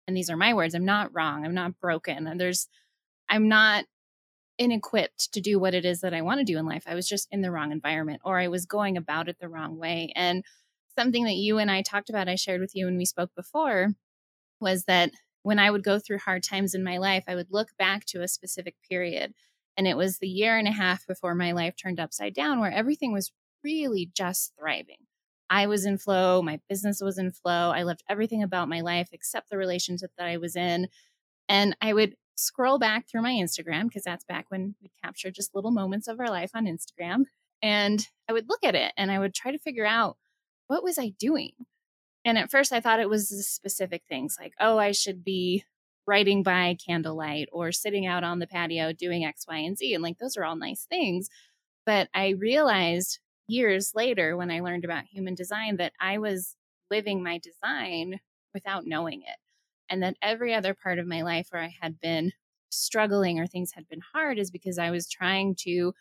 and 0.07 0.17
these 0.17 0.29
are 0.31 0.37
my 0.37 0.53
words, 0.55 0.75
I'm 0.75 0.85
not 0.85 1.13
wrong, 1.15 1.45
I'm 1.45 1.55
not 1.55 1.79
broken. 1.81 2.27
And 2.27 2.39
there's 2.41 2.67
I'm 3.29 3.47
not 3.49 3.85
inequipped 4.59 5.31
to 5.33 5.41
do 5.41 5.59
what 5.59 5.73
it 5.75 5.85
is 5.85 6.01
that 6.01 6.13
I 6.13 6.21
want 6.23 6.39
to 6.39 6.45
do 6.45 6.57
in 6.59 6.65
life. 6.67 6.83
I 6.87 6.95
was 6.95 7.09
just 7.09 7.27
in 7.31 7.41
the 7.41 7.51
wrong 7.51 7.71
environment 7.71 8.21
or 8.25 8.39
I 8.39 8.49
was 8.49 8.65
going 8.65 8.97
about 8.97 9.29
it 9.29 9.37
the 9.39 9.49
wrong 9.49 9.77
way. 9.79 10.13
And 10.15 10.43
something 10.97 11.25
that 11.25 11.35
you 11.35 11.59
and 11.59 11.71
I 11.71 11.81
talked 11.83 12.09
about, 12.09 12.29
I 12.29 12.35
shared 12.35 12.61
with 12.61 12.75
you 12.75 12.85
when 12.85 12.97
we 12.97 13.05
spoke 13.05 13.31
before, 13.35 13.89
was 14.61 14.85
that 14.85 15.11
when 15.43 15.59
I 15.59 15.71
would 15.71 15.83
go 15.83 15.99
through 15.99 16.19
hard 16.19 16.43
times 16.43 16.73
in 16.73 16.83
my 16.83 16.97
life, 16.97 17.23
I 17.27 17.35
would 17.35 17.47
look 17.51 17.69
back 17.77 18.05
to 18.07 18.21
a 18.21 18.27
specific 18.27 18.75
period. 18.89 19.33
And 19.79 19.87
it 19.87 19.95
was 19.95 20.17
the 20.17 20.27
year 20.27 20.57
and 20.57 20.67
a 20.67 20.73
half 20.73 21.07
before 21.07 21.33
my 21.33 21.53
life 21.53 21.73
turned 21.77 22.01
upside 22.01 22.33
down 22.33 22.59
where 22.59 22.69
everything 22.69 23.13
was 23.13 23.31
really 23.63 24.11
just 24.13 24.51
thriving. 24.59 25.07
I 25.49 25.67
was 25.67 25.85
in 25.85 25.97
flow, 25.97 26.41
my 26.41 26.59
business 26.67 26.99
was 27.01 27.17
in 27.17 27.31
flow. 27.31 27.71
I 27.71 27.83
loved 27.83 28.03
everything 28.09 28.43
about 28.43 28.67
my 28.67 28.81
life 28.81 29.07
except 29.13 29.49
the 29.49 29.57
relationship 29.57 30.11
that 30.17 30.27
I 30.27 30.35
was 30.35 30.57
in. 30.57 30.89
And 31.47 31.77
I 31.81 31.93
would 31.93 32.17
scroll 32.35 32.77
back 32.77 33.07
through 33.07 33.21
my 33.21 33.31
Instagram 33.31 33.83
because 33.83 34.03
that's 34.03 34.25
back 34.25 34.47
when 34.49 34.75
we 34.81 34.91
captured 35.01 35.33
just 35.33 35.55
little 35.55 35.71
moments 35.71 36.09
of 36.09 36.19
our 36.19 36.29
life 36.29 36.51
on 36.53 36.65
Instagram. 36.65 37.23
And 37.61 38.05
I 38.27 38.33
would 38.33 38.49
look 38.49 38.65
at 38.65 38.75
it 38.75 38.91
and 38.97 39.09
I 39.09 39.19
would 39.19 39.33
try 39.33 39.53
to 39.53 39.57
figure 39.57 39.85
out 39.85 40.17
what 40.67 40.83
was 40.83 40.99
I 40.99 41.13
doing? 41.17 41.51
And 42.25 42.37
at 42.37 42.51
first, 42.51 42.73
I 42.73 42.81
thought 42.81 42.99
it 42.99 43.09
was 43.09 43.29
specific 43.47 44.03
things 44.09 44.35
like, 44.37 44.51
oh, 44.59 44.77
I 44.77 44.91
should 44.91 45.23
be 45.23 45.63
writing 46.09 46.41
by 46.41 46.75
candlelight 46.83 47.47
or 47.51 47.71
sitting 47.71 48.07
out 48.07 48.23
on 48.23 48.39
the 48.39 48.47
patio 48.47 48.91
doing 48.91 49.23
X, 49.23 49.45
Y, 49.47 49.57
and 49.57 49.77
Z. 49.77 49.93
And 49.93 50.03
like, 50.03 50.17
those 50.17 50.35
are 50.35 50.43
all 50.43 50.55
nice 50.55 50.87
things. 50.89 51.29
But 51.85 52.09
I 52.15 52.29
realized 52.29 53.19
years 53.47 53.93
later 53.93 54.35
when 54.35 54.49
I 54.49 54.61
learned 54.61 54.83
about 54.83 55.03
human 55.05 55.35
design 55.35 55.77
that 55.77 55.93
I 56.01 56.17
was 56.17 56.55
living 56.89 57.21
my 57.21 57.37
design 57.39 58.19
without 58.55 58.87
knowing 58.87 59.21
it. 59.21 59.37
And 59.87 60.01
that 60.01 60.17
every 60.19 60.53
other 60.53 60.73
part 60.73 60.97
of 60.97 61.05
my 61.05 61.21
life 61.21 61.47
where 61.51 61.61
I 61.61 61.75
had 61.79 61.99
been 61.99 62.31
struggling 62.71 63.39
or 63.39 63.45
things 63.45 63.71
had 63.73 63.87
been 63.87 64.01
hard 64.13 64.39
is 64.39 64.49
because 64.49 64.79
I 64.79 64.89
was 64.89 65.07
trying 65.07 65.55
to 65.61 65.93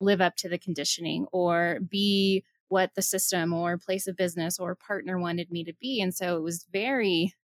live 0.00 0.20
up 0.20 0.36
to 0.36 0.48
the 0.48 0.58
conditioning 0.58 1.26
or 1.32 1.80
be 1.88 2.44
what 2.68 2.90
the 2.94 3.02
system 3.02 3.52
or 3.52 3.78
place 3.78 4.06
of 4.06 4.16
business 4.16 4.60
or 4.60 4.76
partner 4.76 5.18
wanted 5.18 5.50
me 5.50 5.64
to 5.64 5.72
be. 5.80 6.00
And 6.00 6.14
so 6.14 6.36
it 6.36 6.42
was 6.42 6.66
very 6.72 7.34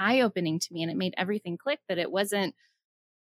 eye 0.00 0.20
opening 0.20 0.58
to 0.58 0.72
me 0.72 0.82
and 0.82 0.90
it 0.90 0.96
made 0.96 1.14
everything 1.16 1.58
click 1.58 1.80
that 1.88 1.98
it 1.98 2.10
wasn't 2.10 2.54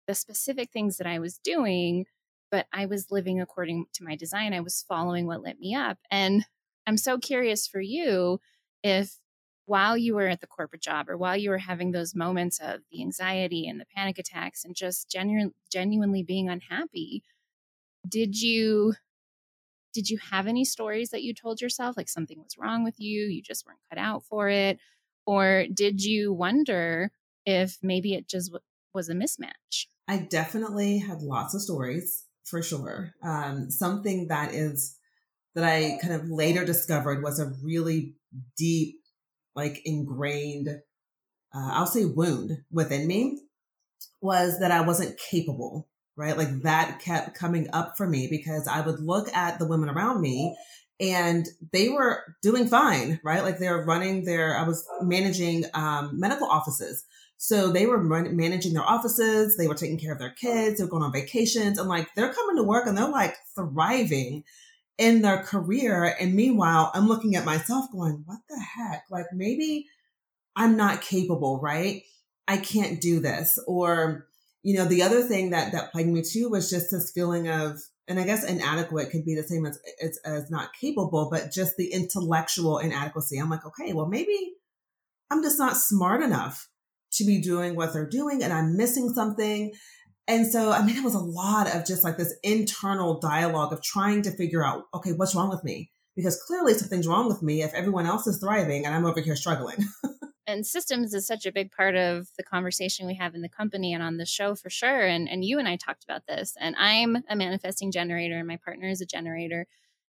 the 0.07 0.15
specific 0.15 0.71
things 0.71 0.97
that 0.97 1.07
I 1.07 1.19
was 1.19 1.37
doing, 1.37 2.05
but 2.51 2.67
I 2.73 2.87
was 2.87 3.11
living 3.11 3.41
according 3.41 3.85
to 3.93 4.03
my 4.03 4.15
design. 4.15 4.53
I 4.53 4.61
was 4.61 4.83
following 4.87 5.27
what 5.27 5.41
lit 5.41 5.59
me 5.59 5.75
up. 5.75 5.99
And 6.09 6.45
I'm 6.87 6.97
so 6.97 7.19
curious 7.19 7.67
for 7.67 7.81
you 7.81 8.39
if 8.83 9.17
while 9.65 9.95
you 9.95 10.15
were 10.15 10.27
at 10.27 10.41
the 10.41 10.47
corporate 10.47 10.81
job 10.81 11.09
or 11.09 11.17
while 11.17 11.37
you 11.37 11.51
were 11.51 11.59
having 11.59 11.91
those 11.91 12.15
moments 12.15 12.59
of 12.59 12.81
the 12.91 13.03
anxiety 13.03 13.67
and 13.67 13.79
the 13.79 13.85
panic 13.95 14.17
attacks 14.17 14.65
and 14.65 14.75
just 14.75 15.11
genu- 15.11 15.53
genuinely 15.71 16.23
being 16.23 16.49
unhappy 16.49 17.23
did 18.07 18.41
you 18.41 18.95
did 19.93 20.09
you 20.09 20.17
have 20.17 20.47
any 20.47 20.63
stories 20.65 21.09
that 21.09 21.23
you 21.23 21.33
told 21.33 21.61
yourself 21.61 21.97
like 21.97 22.09
something 22.09 22.39
was 22.41 22.57
wrong 22.57 22.83
with 22.83 22.99
you 22.99 23.25
you 23.25 23.41
just 23.41 23.65
weren't 23.65 23.79
cut 23.89 23.97
out 23.99 24.23
for 24.23 24.49
it 24.49 24.79
or 25.29 25.65
did 25.71 26.03
you 26.03 26.33
wonder 26.33 27.11
if 27.45 27.77
maybe 27.83 28.15
it 28.15 28.27
just 28.27 28.51
w- 28.51 28.63
was 28.93 29.09
a 29.09 29.13
mismatch 29.13 29.85
i 30.07 30.17
definitely 30.17 30.97
had 30.97 31.21
lots 31.21 31.53
of 31.53 31.61
stories 31.61 32.25
for 32.45 32.63
sure 32.63 33.11
um, 33.23 33.69
something 33.69 34.27
that 34.27 34.53
is 34.53 34.97
that 35.53 35.63
i 35.63 35.97
kind 36.01 36.13
of 36.13 36.29
later 36.29 36.65
discovered 36.65 37.23
was 37.23 37.39
a 37.39 37.53
really 37.63 38.15
deep 38.57 38.95
like 39.55 39.81
ingrained 39.85 40.67
uh, 41.53 41.69
i'll 41.73 41.85
say 41.85 42.05
wound 42.05 42.63
within 42.71 43.05
me 43.07 43.37
was 44.21 44.59
that 44.59 44.71
i 44.71 44.81
wasn't 44.81 45.19
capable 45.29 45.87
right? 46.19 46.37
Like 46.37 46.63
that 46.63 46.99
kept 46.99 47.33
coming 47.33 47.69
up 47.71 47.95
for 47.95 48.05
me 48.05 48.27
because 48.29 48.67
I 48.67 48.81
would 48.81 48.99
look 48.99 49.33
at 49.33 49.57
the 49.57 49.65
women 49.65 49.89
around 49.89 50.19
me 50.19 50.57
and 50.99 51.47
they 51.71 51.89
were 51.89 52.35
doing 52.41 52.67
fine, 52.67 53.19
right? 53.23 53.43
Like 53.43 53.57
they 53.57 53.69
were 53.69 53.85
running 53.85 54.25
their, 54.25 54.57
I 54.57 54.67
was 54.67 54.85
managing 55.01 55.63
um, 55.73 56.19
medical 56.19 56.47
offices. 56.47 57.05
So 57.37 57.71
they 57.71 57.85
were 57.85 57.97
run, 57.97 58.35
managing 58.35 58.73
their 58.73 58.83
offices. 58.83 59.55
They 59.55 59.67
were 59.67 59.75
taking 59.75 59.97
care 59.97 60.11
of 60.11 60.19
their 60.19 60.31
kids. 60.31 60.77
They 60.77 60.83
were 60.83 60.89
going 60.89 61.03
on 61.03 61.13
vacations 61.13 61.77
and 61.77 61.87
like 61.87 62.09
they're 62.15 62.33
coming 62.33 62.57
to 62.57 62.63
work 62.63 62.85
and 62.85 62.97
they're 62.97 63.07
like 63.07 63.37
thriving 63.55 64.43
in 64.97 65.21
their 65.21 65.41
career. 65.43 66.15
And 66.19 66.35
meanwhile, 66.35 66.91
I'm 66.93 67.07
looking 67.07 67.35
at 67.35 67.45
myself 67.45 67.85
going, 67.93 68.23
what 68.25 68.39
the 68.49 68.59
heck? 68.59 69.05
Like 69.09 69.27
maybe 69.33 69.85
I'm 70.57 70.75
not 70.75 71.01
capable, 71.01 71.61
right? 71.61 72.03
I 72.45 72.57
can't 72.57 72.99
do 72.99 73.21
this. 73.21 73.57
Or, 73.67 74.27
you 74.63 74.75
know, 74.75 74.83
the 74.83 75.03
other 75.03 75.21
thing 75.21 75.51
that 75.51 75.71
that 75.71 75.93
plagued 75.93 76.09
me 76.09 76.23
too 76.23 76.49
was 76.49 76.69
just 76.69 76.91
this 76.91 77.11
feeling 77.11 77.47
of, 77.47 77.79
and 78.09 78.19
I 78.19 78.25
guess 78.25 78.43
inadequate 78.43 79.11
could 79.11 79.23
be 79.23 79.35
the 79.35 79.43
same 79.43 79.65
as 79.65 79.79
as, 80.01 80.19
as 80.25 80.51
not 80.51 80.73
capable, 80.73 81.29
but 81.31 81.51
just 81.51 81.77
the 81.77 81.93
intellectual 81.93 82.79
inadequacy. 82.79 83.37
I'm 83.37 83.49
like, 83.49 83.65
okay, 83.65 83.93
well, 83.93 84.07
maybe 84.07 84.53
I'm 85.31 85.43
just 85.43 85.59
not 85.59 85.77
smart 85.77 86.23
enough 86.23 86.67
to 87.13 87.23
be 87.23 87.39
doing 87.39 87.75
what 87.75 87.93
they're 87.93 88.09
doing, 88.09 88.43
and 88.43 88.51
I'm 88.51 88.75
missing 88.75 89.09
something. 89.13 89.71
And 90.27 90.45
so, 90.45 90.71
I 90.71 90.85
mean, 90.85 90.97
it 90.97 91.03
was 91.03 91.15
a 91.15 91.19
lot 91.19 91.73
of 91.73 91.85
just 91.85 92.03
like 92.03 92.17
this 92.17 92.35
internal 92.43 93.19
dialogue 93.19 93.73
of 93.73 93.81
trying 93.81 94.23
to 94.23 94.31
figure 94.31 94.63
out, 94.63 94.83
okay, 94.93 95.11
what's 95.11 95.33
wrong 95.33 95.49
with 95.49 95.63
me? 95.63 95.91
Because 96.15 96.39
clearly 96.45 96.73
something's 96.73 97.07
wrong 97.07 97.27
with 97.27 97.41
me 97.41 97.63
if 97.63 97.73
everyone 97.73 98.05
else 98.05 98.27
is 98.27 98.39
thriving 98.39 98.85
and 98.85 98.93
I'm 98.93 99.05
over 99.05 99.21
here 99.21 99.35
struggling. 99.35 99.77
and 100.49 100.65
systems 100.65 101.13
is 101.13 101.27
such 101.27 101.45
a 101.45 101.51
big 101.51 101.71
part 101.71 101.95
of 101.95 102.29
the 102.35 102.43
conversation 102.43 103.05
we 103.05 103.15
have 103.15 103.35
in 103.35 103.41
the 103.41 103.49
company 103.49 103.93
and 103.93 104.01
on 104.01 104.17
the 104.17 104.25
show 104.25 104.55
for 104.55 104.69
sure. 104.69 105.05
And 105.05 105.29
and 105.29 105.45
you 105.45 105.59
and 105.59 105.67
I 105.67 105.75
talked 105.75 106.03
about 106.03 106.25
this 106.27 106.55
and 106.59 106.75
I'm 106.77 107.17
a 107.29 107.35
manifesting 107.35 107.91
generator 107.91 108.39
and 108.39 108.47
my 108.47 108.57
partner 108.57 108.89
is 108.89 108.99
a 108.99 109.05
generator. 109.05 109.67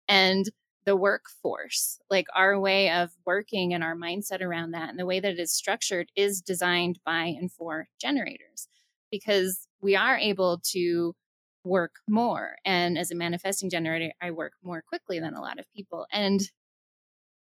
And 0.07 0.49
the 0.85 0.95
workforce 0.97 1.99
like 2.09 2.25
our 2.35 2.59
way 2.59 2.89
of 2.89 3.11
working 3.25 3.73
and 3.73 3.83
our 3.83 3.95
mindset 3.95 4.41
around 4.41 4.71
that 4.71 4.89
and 4.89 4.99
the 4.99 5.05
way 5.05 5.19
that 5.19 5.31
it 5.33 5.39
is 5.39 5.53
structured 5.53 6.09
is 6.15 6.41
designed 6.41 6.99
by 7.05 7.25
and 7.25 7.51
for 7.51 7.87
generators 8.01 8.67
because 9.11 9.67
we 9.81 9.95
are 9.95 10.17
able 10.17 10.59
to 10.71 11.15
work 11.63 11.93
more. 12.09 12.55
And 12.65 12.97
as 12.97 13.11
a 13.11 13.15
manifesting 13.15 13.69
generator 13.69 14.11
I 14.21 14.31
work 14.31 14.53
more 14.63 14.81
quickly 14.81 15.19
than 15.19 15.35
a 15.35 15.41
lot 15.41 15.59
of 15.59 15.71
people. 15.73 16.07
And 16.11 16.41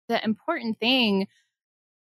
the 0.10 0.22
important 0.26 0.80
thing 0.80 1.28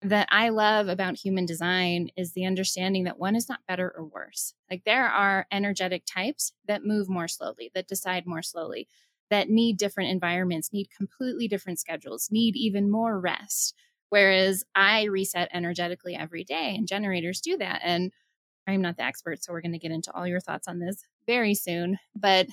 that 0.09 0.27
I 0.31 0.50
love 0.50 0.88
about 0.88 1.17
human 1.17 1.45
design 1.45 2.09
is 2.15 2.33
the 2.33 2.45
understanding 2.45 3.05
that 3.05 3.17
one 3.17 3.35
is 3.35 3.50
not 3.50 3.65
better 3.67 3.91
or 3.97 4.05
worse. 4.05 4.53
Like 4.69 4.83
there 4.85 5.07
are 5.07 5.47
energetic 5.51 6.03
types 6.05 6.53
that 6.67 6.85
move 6.85 7.09
more 7.09 7.27
slowly, 7.27 7.71
that 7.74 7.88
decide 7.88 8.27
more 8.27 8.43
slowly, 8.43 8.88
that 9.31 9.50
need 9.50 9.77
different 9.77 10.12
environments, 10.12 10.71
need 10.71 10.89
completely 10.95 11.47
different 11.47 11.79
schedules, 11.79 12.29
need 12.31 12.55
even 12.55 12.91
more 12.91 13.19
rest. 13.19 13.74
Whereas 14.09 14.63
I 14.75 15.05
reset 15.05 15.50
energetically 15.51 16.15
every 16.15 16.43
day, 16.43 16.75
and 16.75 16.88
generators 16.88 17.41
do 17.41 17.57
that. 17.57 17.81
And 17.83 18.12
I'm 18.67 18.81
not 18.81 18.97
the 18.97 19.03
expert, 19.03 19.43
so 19.43 19.51
we're 19.51 19.62
going 19.62 19.71
to 19.71 19.79
get 19.79 19.91
into 19.91 20.13
all 20.13 20.27
your 20.27 20.39
thoughts 20.39 20.67
on 20.67 20.79
this 20.79 21.03
very 21.25 21.55
soon. 21.55 21.97
But 22.15 22.47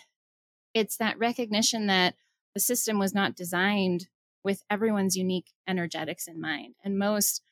it's 0.73 0.97
that 0.97 1.19
recognition 1.19 1.87
that 1.89 2.15
the 2.55 2.61
system 2.61 2.99
was 2.99 3.15
not 3.15 3.37
designed 3.37 4.09
with 4.45 4.63
everyone's 4.71 5.17
unique 5.17 5.53
energetics 5.69 6.27
in 6.27 6.41
mind. 6.41 6.75
And 6.85 6.99
most 6.99 7.43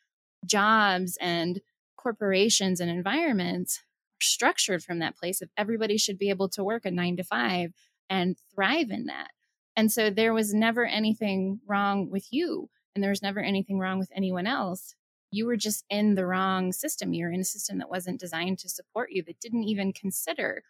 jobs 0.44 1.16
and 1.20 1.60
corporations 1.96 2.80
and 2.80 2.90
environments 2.90 3.78
are 3.78 4.22
structured 4.22 4.82
from 4.82 4.98
that 4.98 5.16
place 5.16 5.40
of 5.40 5.50
everybody 5.56 5.98
should 5.98 6.18
be 6.18 6.30
able 6.30 6.48
to 6.50 6.64
work 6.64 6.84
a 6.84 6.90
nine 6.90 7.16
to 7.16 7.24
five 7.24 7.72
and 8.08 8.36
thrive 8.54 8.90
in 8.90 9.06
that. 9.06 9.30
And 9.76 9.92
so 9.92 10.10
there 10.10 10.34
was 10.34 10.52
never 10.52 10.84
anything 10.84 11.60
wrong 11.66 12.10
with 12.10 12.26
you, 12.30 12.68
and 12.94 13.02
there 13.02 13.10
was 13.10 13.22
never 13.22 13.40
anything 13.40 13.78
wrong 13.78 13.98
with 13.98 14.10
anyone 14.14 14.46
else. 14.46 14.94
You 15.30 15.46
were 15.46 15.56
just 15.56 15.84
in 15.88 16.16
the 16.16 16.26
wrong 16.26 16.72
system. 16.72 17.12
You 17.12 17.26
were 17.26 17.32
in 17.32 17.40
a 17.40 17.44
system 17.44 17.78
that 17.78 17.88
wasn't 17.88 18.18
designed 18.18 18.58
to 18.60 18.68
support 18.68 19.10
you, 19.12 19.22
that 19.24 19.40
didn't 19.40 19.64
even 19.64 19.92
consider 19.92 20.64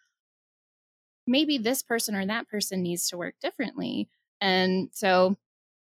maybe 1.27 1.57
this 1.57 1.81
person 1.81 2.15
or 2.15 2.25
that 2.25 2.47
person 2.47 2.81
needs 2.81 3.07
to 3.09 3.17
work 3.17 3.35
differently. 3.41 4.09
And 4.39 4.89
so 4.91 5.37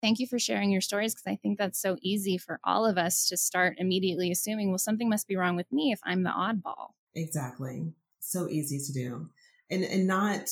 Thank 0.01 0.20
you 0.20 0.27
for 0.27 0.38
sharing 0.38 0.70
your 0.70 0.82
stories 0.82 1.13
because 1.13 1.32
I 1.32 1.38
think 1.38 1.58
that's 1.58 1.82
so 1.82 1.98
easy 2.01 2.38
for 2.38 2.60
all 2.63 2.86
of 2.86 2.98
us 2.98 3.27
to 3.30 3.38
start 3.38 3.75
immediately 3.80 4.32
assuming, 4.32 4.70
well, 4.70 4.77
something 4.77 5.10
must 5.10 5.27
be 5.27 5.36
wrong 5.36 5.56
with 5.56 5.72
me 5.72 5.92
if 5.92 6.00
I'm 6.04 6.24
the 6.24 6.30
oddball. 6.30 6.89
Exactly. 7.16 7.94
So 8.20 8.48
easy 8.48 8.80
to 8.80 8.94
do. 8.94 9.30
And 9.70 9.84
and 9.84 10.08
not 10.08 10.50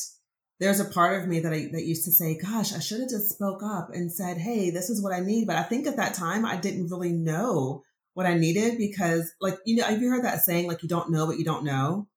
there's 0.60 0.80
a 0.80 0.86
part 0.86 1.22
of 1.22 1.28
me 1.28 1.42
that 1.42 1.54
I 1.54 1.68
that 1.74 1.86
used 1.86 2.06
to 2.06 2.12
say, 2.12 2.38
gosh, 2.38 2.74
I 2.74 2.80
should 2.80 3.02
have 3.02 3.10
just 3.10 3.30
spoke 3.30 3.62
up 3.64 3.90
and 3.94 4.12
said, 4.12 4.38
hey, 4.38 4.72
this 4.72 4.90
is 4.90 5.02
what 5.02 5.14
I 5.14 5.20
need. 5.20 5.46
But 5.46 5.58
I 5.58 5.64
think 5.64 5.86
at 5.86 5.98
that 5.98 6.16
time 6.16 6.46
I 6.46 6.58
didn't 6.58 6.90
really 6.90 7.12
know 7.12 7.84
what 8.14 8.26
I 8.26 8.34
needed 8.34 8.78
because 8.78 9.32
like 9.40 9.60
you 9.66 9.76
know, 9.76 9.84
have 9.84 10.02
you 10.02 10.10
heard 10.10 10.24
that 10.24 10.42
saying, 10.42 10.68
like 10.68 10.82
you 10.82 10.90
don't 10.90 11.12
know 11.12 11.26
what 11.26 11.38
you 11.38 11.46
don't 11.46 11.66
know? 11.66 12.08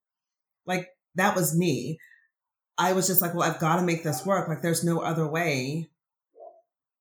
Like 0.65 0.89
that 1.17 1.37
was 1.37 1.57
me. 1.57 1.99
I 2.79 2.93
was 2.95 3.07
just 3.09 3.21
like, 3.21 3.35
well, 3.35 3.51
I've 3.51 3.61
got 3.61 3.77
to 3.77 3.83
make 3.83 4.03
this 4.03 4.25
work. 4.25 4.49
Like 4.49 4.63
there's 4.63 4.85
no 4.85 5.01
other 5.01 5.29
way 5.29 5.91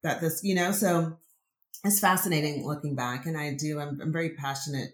that 0.03 0.21
this, 0.21 0.41
you 0.43 0.55
know, 0.55 0.71
so 0.71 1.17
it's 1.83 1.99
fascinating 1.99 2.65
looking 2.65 2.95
back. 2.95 3.25
And 3.25 3.37
I 3.37 3.53
do, 3.53 3.79
I'm, 3.79 3.99
I'm 4.01 4.11
very 4.11 4.31
passionate 4.31 4.89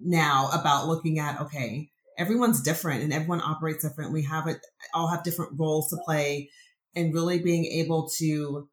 now 0.00 0.50
about 0.52 0.86
looking 0.86 1.18
at, 1.18 1.40
okay, 1.40 1.90
everyone's 2.18 2.62
different 2.62 3.02
and 3.02 3.12
everyone 3.12 3.40
operates 3.40 3.84
different. 3.84 4.12
We 4.12 4.22
have 4.24 4.46
it, 4.46 4.58
all 4.94 5.08
have 5.08 5.22
different 5.22 5.52
roles 5.58 5.90
to 5.90 5.96
play 6.04 6.50
and 6.94 7.12
really 7.12 7.38
being 7.38 7.66
able 7.66 8.08
to 8.18 8.68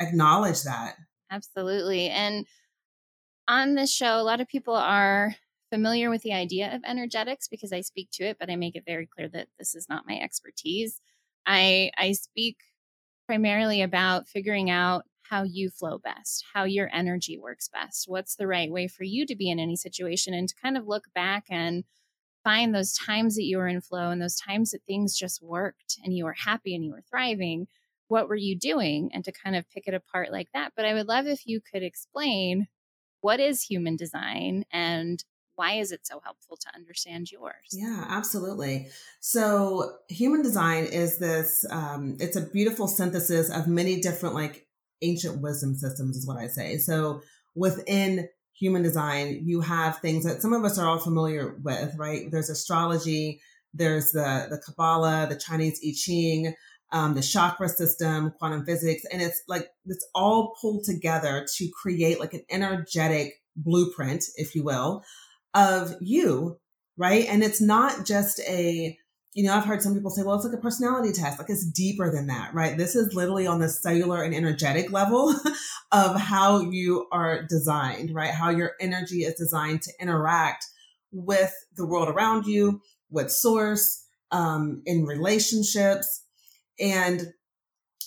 acknowledge 0.00 0.62
that. 0.62 0.96
Absolutely. 1.30 2.08
And 2.08 2.46
on 3.46 3.74
this 3.74 3.92
show, 3.92 4.20
a 4.20 4.22
lot 4.22 4.40
of 4.40 4.48
people 4.48 4.74
are 4.74 5.34
familiar 5.70 6.10
with 6.10 6.22
the 6.22 6.32
idea 6.32 6.74
of 6.74 6.82
energetics 6.84 7.48
because 7.48 7.72
I 7.72 7.80
speak 7.80 8.08
to 8.12 8.24
it, 8.24 8.38
but 8.38 8.50
I 8.50 8.56
make 8.56 8.76
it 8.76 8.84
very 8.86 9.06
clear 9.06 9.28
that 9.28 9.48
this 9.58 9.74
is 9.74 9.88
not 9.88 10.06
my 10.06 10.18
expertise. 10.18 11.00
I 11.46 11.90
I 11.96 12.12
speak 12.12 12.56
primarily 13.28 13.82
about 13.82 14.26
figuring 14.26 14.70
out 14.70 15.04
how 15.20 15.42
you 15.42 15.68
flow 15.68 15.98
best, 15.98 16.42
how 16.54 16.64
your 16.64 16.88
energy 16.94 17.38
works 17.38 17.68
best, 17.68 18.06
what's 18.08 18.36
the 18.36 18.46
right 18.46 18.72
way 18.72 18.88
for 18.88 19.04
you 19.04 19.26
to 19.26 19.36
be 19.36 19.50
in 19.50 19.58
any 19.58 19.76
situation, 19.76 20.32
and 20.32 20.48
to 20.48 20.54
kind 20.62 20.78
of 20.78 20.86
look 20.86 21.04
back 21.14 21.44
and 21.50 21.84
find 22.42 22.74
those 22.74 22.94
times 22.94 23.36
that 23.36 23.44
you 23.44 23.58
were 23.58 23.68
in 23.68 23.82
flow 23.82 24.08
and 24.08 24.22
those 24.22 24.36
times 24.36 24.70
that 24.70 24.80
things 24.86 25.14
just 25.14 25.42
worked 25.42 25.98
and 26.02 26.16
you 26.16 26.24
were 26.24 26.36
happy 26.46 26.74
and 26.74 26.82
you 26.82 26.92
were 26.92 27.04
thriving. 27.10 27.66
What 28.06 28.30
were 28.30 28.34
you 28.34 28.56
doing? 28.56 29.10
And 29.12 29.22
to 29.26 29.32
kind 29.32 29.54
of 29.54 29.68
pick 29.68 29.86
it 29.86 29.92
apart 29.92 30.32
like 30.32 30.48
that. 30.54 30.72
But 30.74 30.86
I 30.86 30.94
would 30.94 31.06
love 31.06 31.26
if 31.26 31.46
you 31.46 31.60
could 31.60 31.82
explain 31.82 32.66
what 33.20 33.40
is 33.40 33.62
human 33.62 33.96
design 33.96 34.64
and 34.72 35.22
why 35.58 35.72
is 35.72 35.90
it 35.90 36.06
so 36.06 36.20
helpful 36.24 36.56
to 36.56 36.68
understand 36.74 37.30
yours? 37.30 37.68
Yeah 37.72 38.04
absolutely. 38.08 38.88
So 39.20 39.96
human 40.08 40.42
design 40.42 40.84
is 40.84 41.18
this 41.18 41.66
um, 41.70 42.16
it's 42.20 42.36
a 42.36 42.40
beautiful 42.40 42.86
synthesis 42.86 43.50
of 43.50 43.66
many 43.66 44.00
different 44.00 44.34
like 44.34 44.66
ancient 45.02 45.42
wisdom 45.42 45.74
systems 45.74 46.16
is 46.16 46.26
what 46.26 46.38
i 46.38 46.46
say. 46.46 46.78
So 46.78 47.22
within 47.54 48.28
human 48.52 48.82
design 48.82 49.42
you 49.44 49.60
have 49.60 49.98
things 49.98 50.24
that 50.24 50.42
some 50.42 50.52
of 50.52 50.64
us 50.64 50.78
are 50.78 50.88
all 50.88 50.98
familiar 50.98 51.56
with 51.62 51.94
right? 51.96 52.30
There's 52.30 52.50
astrology 52.50 53.40
there's 53.74 54.12
the 54.12 54.46
the 54.50 54.58
kabbalah 54.64 55.26
the 55.28 55.36
chinese 55.36 55.80
i 55.86 55.92
ching 55.92 56.54
um, 56.90 57.14
the 57.14 57.20
chakra 57.20 57.68
system 57.68 58.32
quantum 58.38 58.64
physics 58.64 59.02
and 59.12 59.20
it's 59.20 59.42
like 59.46 59.68
it's 59.84 60.08
all 60.14 60.56
pulled 60.60 60.84
together 60.84 61.46
to 61.56 61.68
create 61.68 62.18
like 62.18 62.32
an 62.32 62.42
energetic 62.50 63.42
blueprint 63.56 64.24
if 64.36 64.54
you 64.54 64.64
will 64.64 65.04
of 65.54 65.94
you, 66.00 66.58
right? 66.96 67.26
And 67.28 67.42
it's 67.42 67.60
not 67.60 68.06
just 68.06 68.40
a 68.40 68.98
you 69.34 69.44
know, 69.44 69.54
I've 69.54 69.66
heard 69.66 69.82
some 69.82 69.94
people 69.94 70.10
say, 70.10 70.22
well, 70.24 70.34
it's 70.34 70.44
like 70.44 70.54
a 70.54 70.60
personality 70.60 71.12
test. 71.12 71.38
Like 71.38 71.48
it's 71.48 71.64
deeper 71.64 72.10
than 72.10 72.26
that, 72.26 72.52
right? 72.54 72.76
This 72.76 72.96
is 72.96 73.14
literally 73.14 73.46
on 73.46 73.60
the 73.60 73.68
cellular 73.68 74.22
and 74.22 74.34
energetic 74.34 74.90
level 74.90 75.32
of 75.92 76.18
how 76.18 76.62
you 76.62 77.06
are 77.12 77.44
designed, 77.44 78.12
right? 78.12 78.32
How 78.32 78.50
your 78.50 78.72
energy 78.80 79.18
is 79.18 79.34
designed 79.34 79.82
to 79.82 79.92
interact 80.00 80.64
with 81.12 81.54
the 81.76 81.86
world 81.86 82.08
around 82.08 82.46
you, 82.46 82.80
with 83.10 83.30
source, 83.30 84.04
um, 84.32 84.82
in 84.86 85.04
relationships. 85.04 86.24
And 86.80 87.32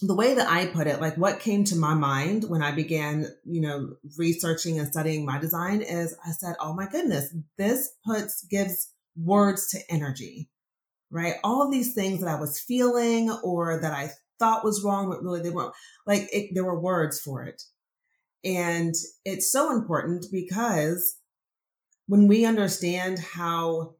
the 0.01 0.15
way 0.15 0.33
that 0.33 0.49
I 0.49 0.65
put 0.65 0.87
it, 0.87 0.99
like 0.99 1.15
what 1.15 1.39
came 1.39 1.63
to 1.65 1.75
my 1.75 1.93
mind 1.93 2.45
when 2.47 2.63
I 2.63 2.71
began, 2.71 3.27
you 3.45 3.61
know, 3.61 3.95
researching 4.17 4.79
and 4.79 4.87
studying 4.87 5.25
my 5.25 5.37
design 5.37 5.81
is 5.81 6.15
I 6.25 6.31
said, 6.31 6.55
oh 6.59 6.73
my 6.73 6.87
goodness, 6.87 7.33
this 7.57 7.91
puts, 8.05 8.43
gives 8.45 8.91
words 9.15 9.69
to 9.69 9.79
energy, 9.89 10.49
right? 11.11 11.35
All 11.43 11.63
of 11.63 11.71
these 11.71 11.93
things 11.93 12.19
that 12.21 12.29
I 12.29 12.39
was 12.39 12.59
feeling 12.59 13.31
or 13.43 13.79
that 13.79 13.93
I 13.93 14.09
thought 14.39 14.63
was 14.63 14.83
wrong, 14.83 15.09
but 15.09 15.21
really 15.21 15.41
they 15.41 15.51
weren't 15.51 15.73
like 16.07 16.27
it, 16.33 16.49
there 16.55 16.65
were 16.65 16.79
words 16.79 17.19
for 17.19 17.43
it. 17.43 17.61
And 18.43 18.95
it's 19.23 19.51
so 19.51 19.71
important 19.71 20.25
because 20.31 21.17
when 22.07 22.27
we 22.27 22.43
understand 22.43 23.19
how 23.19 23.95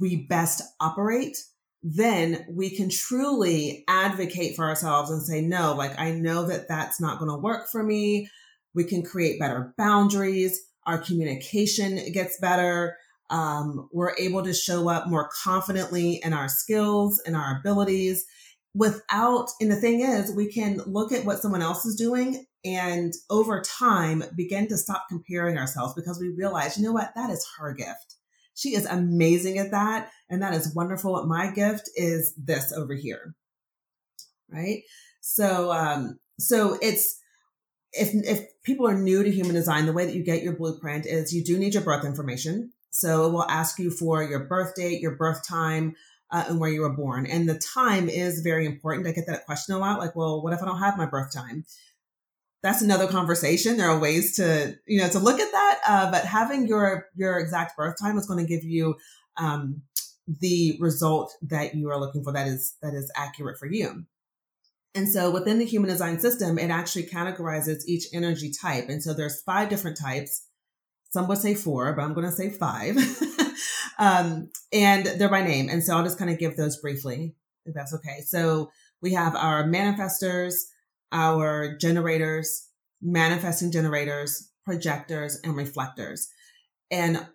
we 0.00 0.26
best 0.26 0.62
operate, 0.80 1.36
then 1.86 2.46
we 2.48 2.74
can 2.74 2.88
truly 2.88 3.84
advocate 3.86 4.56
for 4.56 4.64
ourselves 4.64 5.10
and 5.10 5.22
say, 5.22 5.42
no, 5.42 5.74
like 5.74 5.98
I 6.00 6.12
know 6.12 6.46
that 6.46 6.66
that's 6.66 6.98
not 6.98 7.18
going 7.18 7.30
to 7.30 7.36
work 7.36 7.68
for 7.70 7.82
me. 7.82 8.30
We 8.74 8.84
can 8.84 9.02
create 9.02 9.38
better 9.38 9.74
boundaries. 9.76 10.58
Our 10.86 10.96
communication 10.96 12.10
gets 12.12 12.40
better. 12.40 12.96
Um, 13.28 13.90
we're 13.92 14.16
able 14.18 14.42
to 14.44 14.54
show 14.54 14.88
up 14.88 15.08
more 15.08 15.28
confidently 15.44 16.22
in 16.24 16.32
our 16.32 16.48
skills 16.48 17.20
and 17.26 17.36
our 17.36 17.58
abilities 17.60 18.24
without, 18.74 19.50
and 19.60 19.70
the 19.70 19.76
thing 19.76 20.00
is, 20.00 20.34
we 20.34 20.50
can 20.50 20.80
look 20.86 21.12
at 21.12 21.26
what 21.26 21.40
someone 21.40 21.62
else 21.62 21.84
is 21.84 21.96
doing 21.96 22.46
and 22.64 23.12
over 23.28 23.60
time 23.60 24.24
begin 24.36 24.66
to 24.68 24.78
stop 24.78 25.04
comparing 25.10 25.58
ourselves 25.58 25.92
because 25.94 26.18
we 26.18 26.30
realize, 26.30 26.78
you 26.78 26.84
know 26.84 26.92
what, 26.92 27.12
that 27.14 27.30
is 27.30 27.46
her 27.58 27.74
gift. 27.74 28.16
She 28.54 28.74
is 28.74 28.86
amazing 28.86 29.58
at 29.58 29.72
that. 29.72 30.10
And 30.30 30.42
that 30.42 30.54
is 30.54 30.74
wonderful. 30.74 31.26
My 31.26 31.50
gift 31.50 31.90
is 31.96 32.34
this 32.36 32.72
over 32.72 32.94
here. 32.94 33.34
Right. 34.50 34.82
So, 35.20 35.72
um, 35.72 36.18
so 36.38 36.78
it's, 36.80 37.20
if, 37.92 38.10
if 38.12 38.46
people 38.62 38.86
are 38.86 38.98
new 38.98 39.22
to 39.22 39.30
human 39.30 39.54
design, 39.54 39.86
the 39.86 39.92
way 39.92 40.06
that 40.06 40.14
you 40.14 40.24
get 40.24 40.42
your 40.42 40.56
blueprint 40.56 41.06
is 41.06 41.32
you 41.32 41.44
do 41.44 41.58
need 41.58 41.74
your 41.74 41.82
birth 41.82 42.04
information. 42.04 42.72
So 42.90 43.26
it 43.26 43.32
will 43.32 43.48
ask 43.48 43.78
you 43.78 43.90
for 43.90 44.22
your 44.22 44.44
birth 44.44 44.74
date, 44.74 45.00
your 45.00 45.16
birth 45.16 45.46
time, 45.46 45.96
uh, 46.30 46.44
and 46.48 46.60
where 46.60 46.70
you 46.70 46.82
were 46.82 46.96
born. 46.96 47.26
And 47.26 47.48
the 47.48 47.58
time 47.58 48.08
is 48.08 48.40
very 48.40 48.66
important. 48.66 49.06
I 49.06 49.12
get 49.12 49.26
that 49.26 49.46
question 49.46 49.74
a 49.74 49.78
lot. 49.78 49.98
Like, 49.98 50.16
well, 50.16 50.42
what 50.42 50.52
if 50.52 50.62
I 50.62 50.64
don't 50.64 50.78
have 50.78 50.96
my 50.96 51.06
birth 51.06 51.32
time? 51.32 51.64
That's 52.64 52.80
another 52.80 53.06
conversation. 53.06 53.76
There 53.76 53.90
are 53.90 54.00
ways 54.00 54.36
to, 54.36 54.74
you 54.86 54.98
know, 54.98 55.08
to 55.10 55.18
look 55.18 55.38
at 55.38 55.52
that. 55.52 55.80
Uh, 55.86 56.10
but 56.10 56.24
having 56.24 56.66
your, 56.66 57.08
your 57.14 57.38
exact 57.38 57.76
birth 57.76 57.96
time 58.00 58.16
is 58.16 58.26
going 58.26 58.44
to 58.44 58.48
give 58.48 58.64
you, 58.64 58.96
um, 59.36 59.82
the 60.26 60.78
result 60.80 61.34
that 61.42 61.74
you 61.74 61.90
are 61.90 62.00
looking 62.00 62.24
for 62.24 62.32
that 62.32 62.46
is, 62.46 62.74
that 62.80 62.94
is 62.94 63.12
accurate 63.14 63.58
for 63.58 63.66
you. 63.66 64.06
And 64.94 65.06
so 65.06 65.30
within 65.30 65.58
the 65.58 65.66
human 65.66 65.90
design 65.90 66.18
system, 66.18 66.58
it 66.58 66.70
actually 66.70 67.02
categorizes 67.02 67.82
each 67.86 68.06
energy 68.14 68.50
type. 68.50 68.88
And 68.88 69.02
so 69.02 69.12
there's 69.12 69.42
five 69.42 69.68
different 69.68 69.98
types. 69.98 70.46
Some 71.10 71.28
would 71.28 71.38
say 71.38 71.54
four, 71.54 71.92
but 71.92 72.02
I'm 72.02 72.14
going 72.14 72.26
to 72.26 72.32
say 72.32 72.48
five. 72.48 72.96
um, 73.98 74.50
and 74.72 75.04
they're 75.04 75.28
by 75.28 75.42
name. 75.42 75.68
And 75.68 75.84
so 75.84 75.94
I'll 75.94 76.04
just 76.04 76.18
kind 76.18 76.30
of 76.30 76.38
give 76.38 76.56
those 76.56 76.78
briefly, 76.78 77.34
if 77.66 77.74
that's 77.74 77.92
okay. 77.92 78.22
So 78.24 78.70
we 79.02 79.12
have 79.12 79.36
our 79.36 79.64
manifestors, 79.64 80.54
our 81.14 81.78
generators, 81.78 82.68
manifesting 83.00 83.72
generators, 83.72 84.50
projectors, 84.66 85.40
and 85.44 85.56
reflectors. 85.56 86.28
And 86.90 87.26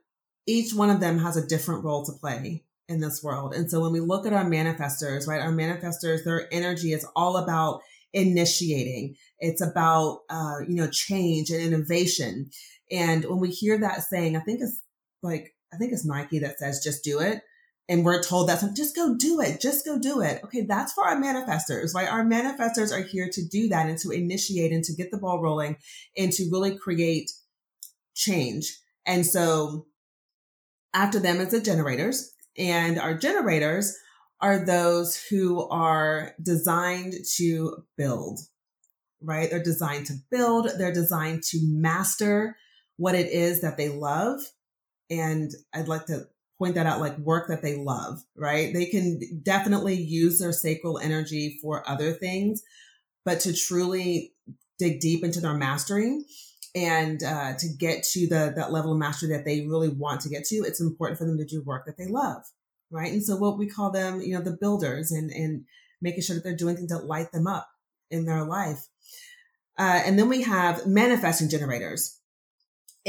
each 0.46 0.74
one 0.74 0.90
of 0.90 1.00
them 1.00 1.18
has 1.20 1.38
a 1.38 1.48
different 1.48 1.84
role 1.84 2.06
to 2.06 2.12
play 2.12 2.66
in 2.88 3.00
this 3.00 3.24
world. 3.24 3.54
And 3.54 3.72
so 3.72 3.80
when 3.80 3.94
we 3.94 4.00
look 4.00 4.28
at 4.28 4.34
our 4.34 4.46
manifestors, 4.46 5.28
right, 5.28 5.42
our 5.42 5.54
manifestors, 5.54 6.24
their 6.24 6.52
energy 6.54 6.92
is 6.92 7.06
all 7.15 7.38
about 7.38 7.82
initiating. 8.13 9.15
It's 9.39 9.62
about, 9.62 10.22
uh, 10.30 10.58
you 10.68 10.76
know, 10.76 10.89
change 10.89 11.50
and 11.50 11.62
innovation. 11.62 12.50
And 12.92 13.24
when 13.26 13.39
we 13.39 13.50
hear 13.50 13.80
that 13.80 14.04
saying, 14.04 14.36
I 14.36 14.42
think 14.42 14.60
it's 14.62 14.82
like, 15.22 15.54
I 15.74 15.78
think 15.78 15.94
it's 15.94 16.06
Nike 16.06 16.39
that 16.39 16.58
says, 16.58 16.84
just 16.84 17.04
do 17.04 17.20
it 17.20 17.42
and 17.89 18.06
we're 18.06 18.21
told 18.21 18.47
that 18.47 18.63
just 18.75 18.95
go 18.95 19.15
do 19.15 19.41
it, 19.41 19.60
just 19.60 19.84
go 19.84 19.97
do 19.97 20.21
it. 20.21 20.41
Okay, 20.43 20.62
that's 20.62 20.93
for 20.93 21.06
our 21.06 21.19
manifestors, 21.19 21.95
right? 21.95 22.08
Our 22.08 22.23
manifestors 22.23 22.93
are 22.93 23.02
here 23.02 23.28
to 23.34 23.43
do 23.43 23.67
that 23.69 23.89
and 23.89 23.97
to 23.99 24.12
initiate 24.12 24.71
and 24.71 24.84
to 24.84 24.93
get 24.93 25.10
the 25.10 25.17
ball 25.17 25.41
rolling 25.41 25.75
and 26.15 26.32
to 26.34 26.47
really 26.52 26.78
create 26.78 27.32
change. 28.13 28.80
And 29.08 29.25
so 29.25 29.88
after 30.93 31.19
them 31.19 31.41
is 31.41 31.49
the 31.49 31.60
generators, 31.60 32.32
and 32.58 32.99
our 32.99 33.17
generators 33.17 33.97
are 34.39 34.63
those 34.63 35.15
who 35.30 35.67
are 35.69 36.34
designed 36.41 37.13
to 37.38 37.84
build, 37.97 38.39
right? 39.21 39.49
They're 39.49 39.63
designed 39.63 40.06
to 40.08 40.13
build, 40.30 40.69
they're 40.78 40.93
designed 40.93 41.43
to 41.49 41.60
master 41.63 42.56
what 42.97 43.15
it 43.15 43.32
is 43.32 43.62
that 43.62 43.78
they 43.78 43.89
love. 43.89 44.41
And 45.10 45.52
I'd 45.73 45.88
like 45.88 46.06
to 46.06 46.28
point 46.60 46.76
that 46.76 46.86
out 46.86 47.00
like 47.00 47.17
work 47.17 47.48
that 47.48 47.62
they 47.62 47.78
love, 47.78 48.22
right? 48.36 48.74
They 48.74 48.86
can 48.86 49.19
definitely 49.41 49.95
use 49.95 50.39
their 50.39 50.52
sacral 50.52 51.00
energy 51.00 51.58
for 51.62 51.89
other 51.89 52.12
things, 52.12 52.62
but 53.26 53.39
to 53.41 53.54
truly 53.54 54.34
dig 54.78 55.00
deep 55.00 55.24
into 55.24 55.41
their 55.41 55.54
mastering 55.54 56.26
and 56.76 57.24
uh, 57.24 57.54
to 57.58 57.67
get 57.80 58.04
to 58.04 58.28
the 58.28 58.54
that 58.56 58.72
level 58.72 58.91
of 58.91 59.00
mastery 59.00 59.30
that 59.30 59.45
they 59.45 59.62
really 59.62 59.89
want 59.89 60.22
to 60.22 60.30
get 60.30 60.43
to, 60.45 60.56
it's 60.58 60.82
important 60.82 61.17
for 61.17 61.26
them 61.26 61.38
to 61.38 61.45
do 61.45 61.63
work 61.63 61.86
that 61.86 61.98
they 61.98 62.06
love, 62.06 62.43
right? 62.91 63.12
And 63.12 63.24
so 63.24 63.38
what 63.38 63.58
we 63.58 63.67
call 63.67 63.89
them, 63.89 64.22
you 64.22 64.36
know, 64.36 64.43
the 64.43 64.58
builders 64.60 65.12
and 65.12 65.32
and 65.32 65.65
making 66.02 66.22
sure 66.22 66.36
that 66.36 66.43
they're 66.43 66.56
doing 66.56 66.76
things 66.76 66.91
that 66.91 67.06
light 67.06 67.32
them 67.32 67.48
up 67.48 67.69
in 68.12 68.26
their 68.26 68.43
life. 68.43 68.88
Uh, 69.78 70.02
and 70.06 70.19
then 70.19 70.28
we 70.28 70.41
have 70.43 70.86
manifesting 70.86 71.50
generators. 71.50 72.18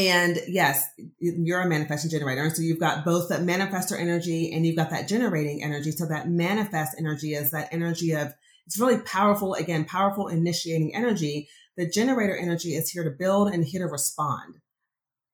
And 0.00 0.40
yes, 0.48 0.88
you're 1.18 1.60
a 1.60 1.68
manifesting 1.68 2.10
generator. 2.10 2.48
So 2.48 2.62
you've 2.62 2.80
got 2.80 3.04
both 3.04 3.28
that 3.28 3.42
manifestor 3.42 4.00
energy 4.00 4.50
and 4.50 4.64
you've 4.64 4.76
got 4.76 4.88
that 4.88 5.08
generating 5.08 5.62
energy. 5.62 5.90
So 5.90 6.06
that 6.06 6.26
manifest 6.26 6.96
energy 6.98 7.34
is 7.34 7.50
that 7.50 7.68
energy 7.70 8.12
of, 8.12 8.32
it's 8.66 8.80
really 8.80 9.00
powerful, 9.00 9.52
again, 9.52 9.84
powerful 9.84 10.28
initiating 10.28 10.94
energy. 10.94 11.50
The 11.76 11.86
generator 11.86 12.34
energy 12.34 12.70
is 12.70 12.88
here 12.88 13.04
to 13.04 13.10
build 13.10 13.52
and 13.52 13.62
here 13.62 13.86
to 13.86 13.92
respond, 13.92 14.54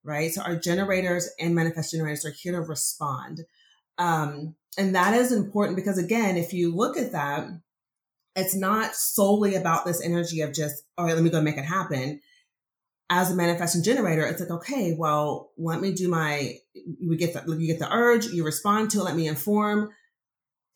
right? 0.03 0.33
So 0.33 0.43
our 0.43 0.57
generators 0.57 1.31
and 1.39 1.55
manifest 1.55 1.93
generators 1.93 2.25
are 2.25 2.33
here 2.33 2.55
to 2.55 2.61
respond. 2.61 3.45
Um, 3.99 4.57
and 4.77 4.97
that 4.97 5.15
is 5.15 5.31
important 5.31 5.77
because 5.77 5.97
again, 5.97 6.37
if 6.37 6.53
you 6.53 6.75
look 6.75 6.97
at 6.97 7.13
that, 7.13 7.47
it's 8.35 8.57
not 8.57 8.97
solely 8.97 9.55
about 9.55 9.87
this 9.87 10.03
energy 10.03 10.41
of 10.41 10.53
just, 10.53 10.83
all 10.99 11.05
right, 11.05 11.15
let 11.15 11.23
me 11.23 11.31
go 11.31 11.41
make 11.41 11.57
it 11.57 11.65
happen 11.65 12.21
as 13.09 13.31
a 13.31 13.37
manifesting 13.37 13.83
generator, 13.83 14.27
it's 14.27 14.41
like, 14.41 14.51
okay, 14.51 14.95
well, 14.99 15.53
let 15.57 15.81
me 15.81 15.93
do 15.93 16.09
my, 16.09 16.55
we 17.07 17.17
get 17.17 17.33
the, 17.33 17.57
you 17.57 17.67
get 17.67 17.79
the 17.79 17.93
urge, 17.93 18.27
you 18.27 18.45
respond 18.45 18.91
to 18.91 19.01
it, 19.01 19.05
let 19.05 19.17
me 19.17 19.29
inform, 19.29 19.91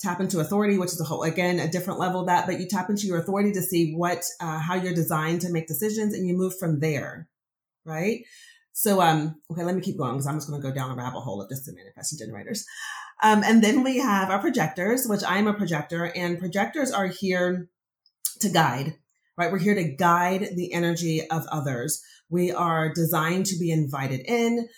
tap 0.01 0.21
into 0.21 0.41
authority, 0.41 0.79
which 0.79 0.93
is 0.93 1.01
a 1.01 1.05
whole, 1.05 1.25
again, 1.25 1.59
a 1.59 1.69
different 1.69 1.99
level 1.99 2.25
that, 2.25 2.47
but 2.47 2.61
you 2.61 2.69
tap 2.69 2.89
into 2.89 3.07
your 3.07 3.19
authority 3.19 3.53
to 3.53 3.63
see 3.63 3.93
what, 3.95 4.25
uh, 4.41 4.59
how 4.59 4.75
you're 4.75 4.95
designed 4.95 5.41
to 5.41 5.51
make 5.51 5.67
decisions 5.67 6.15
and 6.15 6.27
you 6.27 6.37
move 6.37 6.57
from 6.59 6.81
there. 6.81 7.29
Right. 7.85 8.25
So, 8.73 9.01
um, 9.01 9.41
okay, 9.51 9.65
let 9.65 9.75
me 9.75 9.81
keep 9.81 9.99
going 9.99 10.13
because 10.13 10.27
I'm 10.27 10.37
just 10.37 10.49
going 10.49 10.61
to 10.61 10.69
go 10.69 10.75
down 10.75 10.91
a 10.91 10.95
rabbit 10.95 11.21
hole 11.21 11.43
of 11.43 11.49
just 11.49 11.67
the 11.67 11.75
manifesting 11.75 12.19
generators. 12.19 12.65
Um, 13.23 13.43
and 13.45 13.63
then 13.63 13.83
we 13.83 13.99
have 13.99 14.31
our 14.31 14.39
projectors, 14.39 15.07
which 15.07 15.23
I'm 15.27 15.47
a 15.47 15.55
projector 15.55 16.05
and 16.05 16.39
projectors 16.39 16.91
are 16.91 17.09
here 17.09 17.69
to 18.41 18.49
guide, 18.49 18.97
right? 19.37 19.51
We're 19.51 19.59
here 19.59 19.75
to 19.75 19.85
guide 19.85 20.51
the 20.55 20.73
energy 20.73 21.29
of 21.29 21.47
others. 21.51 22.03
We 22.31 22.53
are 22.53 22.93
designed 22.93 23.47
to 23.47 23.59
be 23.59 23.71
invited 23.71 24.21
in, 24.27 24.69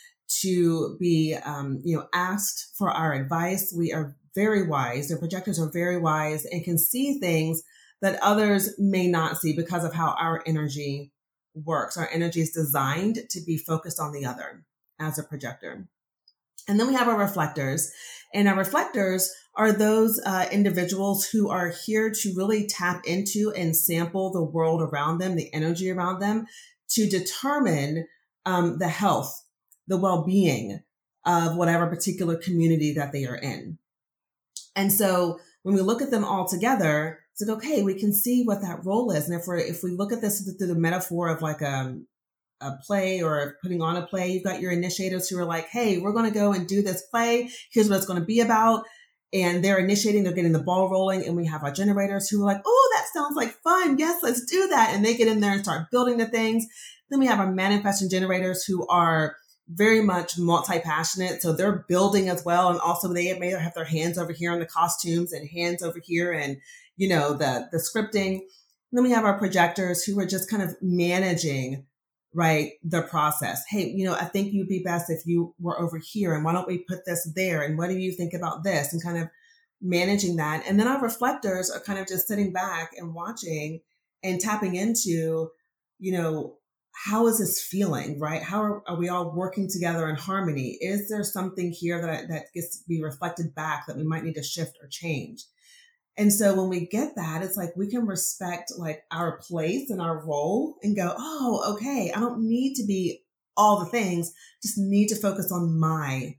to 0.41 0.97
be, 0.99 1.37
um, 1.45 1.81
you 1.85 1.97
know, 1.97 2.07
asked 2.15 2.75
for 2.77 2.91
our 2.91 3.13
advice. 3.13 3.73
We 3.77 3.93
are 3.93 4.17
very 4.35 4.67
wise. 4.67 5.09
The 5.09 5.19
projectors 5.19 5.61
are 5.61 5.71
very 5.71 5.99
wise 5.99 6.45
and 6.47 6.65
can 6.65 6.79
see 6.79 7.19
things 7.19 7.63
that 8.01 8.19
others 8.23 8.75
may 8.79 9.07
not 9.07 9.37
see 9.37 9.55
because 9.55 9.85
of 9.85 9.95
how 9.95 10.17
our 10.19 10.43
energy 10.47 11.13
works. 11.55 11.97
Our 11.97 12.09
energy 12.13 12.41
is 12.41 12.51
designed 12.51 13.19
to 13.31 13.41
be 13.47 13.57
focused 13.57 14.01
on 14.01 14.13
the 14.13 14.25
other 14.25 14.65
as 14.99 15.19
a 15.19 15.23
projector. 15.23 15.87
And 16.69 16.79
then 16.79 16.87
we 16.87 16.95
have 16.95 17.09
our 17.09 17.19
reflectors. 17.19 17.93
And 18.35 18.49
our 18.49 18.57
reflectors 18.57 19.31
are 19.55 19.73
those 19.73 20.21
uh, 20.25 20.47
individuals 20.51 21.29
who 21.29 21.51
are 21.51 21.73
here 21.85 22.11
to 22.11 22.35
really 22.35 22.67
tap 22.67 23.03
into 23.05 23.53
and 23.57 23.77
sample 23.77 24.33
the 24.33 24.43
world 24.43 24.81
around 24.81 25.19
them, 25.19 25.37
the 25.37 25.53
energy 25.53 25.91
around 25.91 26.21
them, 26.21 26.47
to 26.95 27.09
determine 27.09 28.07
um, 28.45 28.79
the 28.79 28.89
health, 28.89 29.45
the 29.87 29.97
well 29.97 30.25
being 30.25 30.81
of 31.25 31.57
whatever 31.57 31.87
particular 31.87 32.37
community 32.37 32.95
that 32.95 33.13
they 33.13 33.25
are 33.25 33.37
in. 33.37 33.79
And 34.75 34.93
so 34.93 35.39
when 35.63 35.75
we 35.75 35.81
look 35.81 36.03
at 36.03 36.11
them 36.11 36.25
all 36.25 36.47
together, 36.47 37.21
it's 37.33 37.43
like, 37.43 37.59
okay, 37.59 37.83
we 37.83 37.99
can 37.99 38.13
see 38.13 38.43
what 38.45 38.63
that 38.63 38.85
role 38.85 39.11
is. 39.13 39.29
And 39.29 39.41
if 39.41 39.47
we're, 39.47 39.59
if 39.59 39.83
we 39.83 39.93
look 39.93 40.13
at 40.13 40.21
this 40.21 40.43
through 40.59 40.67
the 40.67 40.75
metaphor 40.75 41.29
of 41.29 41.43
like 41.43 41.61
a, 41.61 41.71
um, 41.71 42.07
a 42.61 42.77
play 42.87 43.23
or 43.23 43.57
putting 43.63 43.83
on 43.83 43.97
a 43.97 44.07
play, 44.07 44.31
you've 44.31 44.45
got 44.45 44.61
your 44.61 44.71
initiators 44.71 45.29
who 45.29 45.39
are 45.39 45.45
like, 45.45 45.67
hey, 45.67 45.99
we're 45.99 46.13
going 46.13 46.31
to 46.31 46.39
go 46.39 46.53
and 46.53 46.69
do 46.69 46.83
this 46.83 47.03
play. 47.03 47.51
Here's 47.73 47.89
what 47.89 47.97
it's 47.97 48.07
going 48.07 48.21
to 48.21 48.27
be 48.27 48.41
about. 48.41 48.85
And 49.35 49.65
they're 49.65 49.79
initiating, 49.79 50.25
they're 50.25 50.35
getting 50.35 50.53
the 50.53 50.63
ball 50.63 50.91
rolling. 50.91 51.25
And 51.27 51.37
we 51.37 51.47
have 51.47 51.63
our 51.63 51.73
generators 51.73 52.29
who 52.29 52.43
are 52.43 52.47
like, 52.47 52.61
oh, 52.67 52.93
that 52.95 53.09
sounds 53.13 53.35
like 53.35 53.55
fun. 53.63 53.97
Yes, 53.99 54.23
let's 54.23 54.45
do 54.45 54.69
that. 54.69 54.91
And 54.93 55.05
they 55.05 55.17
get 55.17 55.29
in 55.29 55.41
there 55.41 55.53
and 55.53 55.63
start 55.63 55.91
building 55.91 56.19
the 56.19 56.27
things. 56.27 56.67
Then 57.09 57.19
we 57.19 57.27
have 57.27 57.41
our 57.41 57.51
manifesting 57.51 58.11
generators 58.11 58.65
who 58.65 58.87
are 58.89 59.37
very 59.69 60.03
much 60.03 60.39
multi-passionate. 60.39 61.41
So 61.41 61.53
they're 61.53 61.87
building 61.89 62.29
as 62.29 62.45
well. 62.45 62.69
And 62.69 62.81
also 62.81 63.13
they 63.13 63.39
may 63.39 63.51
have 63.51 63.75
their 63.75 63.85
hands 63.85 64.19
over 64.19 64.33
here 64.33 64.53
on 64.53 64.59
the 64.59 64.67
costumes 64.67 65.33
and 65.33 65.49
hands 65.49 65.83
over 65.83 65.99
here 66.03 66.33
and, 66.33 66.59
you 66.97 67.09
know, 67.09 67.33
the, 67.33 67.69
the 67.73 67.79
scripting. 67.79 68.33
And 68.33 68.43
then 68.93 69.05
we 69.05 69.13
have 69.13 69.25
our 69.25 69.39
projectors 69.39 70.05
who 70.05 70.19
are 70.19 70.27
just 70.27 70.51
kind 70.51 70.63
of 70.63 70.77
managing, 70.83 71.87
right, 72.35 72.73
the 72.83 73.03
process. 73.03 73.63
Hey, 73.69 73.89
you 73.89 74.05
know, 74.05 74.15
I 74.15 74.25
think 74.25 74.53
you'd 74.53 74.69
be 74.69 74.83
best 74.83 75.11
if 75.11 75.27
you 75.27 75.55
were 75.59 75.79
over 75.81 75.99
here 75.99 76.35
and 76.35 76.45
why 76.45 76.53
don't 76.53 76.69
we 76.69 76.85
put 76.89 77.05
this 77.05 77.31
there? 77.35 77.63
And 77.63 77.77
what 77.77 77.89
do 77.89 77.99
you 77.99 78.13
think 78.13 78.33
about 78.33 78.65
this? 78.65 78.93
And 78.93 79.03
kind 79.03 79.19
of 79.19 79.29
managing 79.81 80.37
that. 80.37 80.65
And 80.67 80.79
then 80.79 80.89
our 80.89 81.03
reflectors 81.03 81.71
are 81.71 81.81
kind 81.81 81.99
of 81.99 82.07
just 82.07 82.29
sitting 82.29 82.53
back 82.53 82.93
and 82.97 83.15
watching 83.15 83.81
and 84.23 84.41
tapping 84.41 84.77
into, 84.77 85.51
you 85.99 86.13
know, 86.13 86.57
how 86.95 87.27
is 87.27 87.39
this 87.39 87.61
feeling, 87.61 88.21
right? 88.21 88.43
How 88.43 88.63
are, 88.63 88.83
are, 88.87 88.97
we 88.97 89.09
all 89.09 89.35
working 89.35 89.69
together 89.69 90.09
in 90.09 90.17
harmony? 90.17 90.79
Is 90.81 91.09
there 91.09 91.25
something 91.25 91.73
here 91.73 92.01
that, 92.01 92.29
that 92.29 92.53
gets 92.55 92.79
to 92.79 92.89
be 92.89 93.03
reflected 93.03 93.55
back 93.55 93.87
that 93.87 93.97
we 93.97 94.05
might 94.05 94.25
need 94.25 94.35
to 94.35 94.43
shift 94.43 94.77
or 94.81 94.89
change? 94.89 95.45
And 96.17 96.33
so 96.33 96.55
when 96.55 96.69
we 96.69 96.87
get 96.87 97.15
that, 97.17 97.43
it's 97.43 97.57
like 97.57 97.71
we 97.77 97.89
can 97.89 98.07
respect 98.07 98.73
like 98.77 99.03
our 99.11 99.39
place 99.39 99.89
and 99.89 100.01
our 100.01 100.25
role 100.25 100.77
and 100.83 100.95
go, 100.95 101.15
oh, 101.17 101.75
okay, 101.75 102.13
I 102.15 102.21
don't 102.21 102.47
need 102.47 102.75
to 102.75 102.87
be 102.87 103.23
all 103.57 103.81
the 103.81 103.91
things, 103.91 104.33
just 104.63 104.79
need 104.79 105.09
to 105.09 105.17
focus 105.17 105.51
on 105.53 105.79
my 105.79 106.37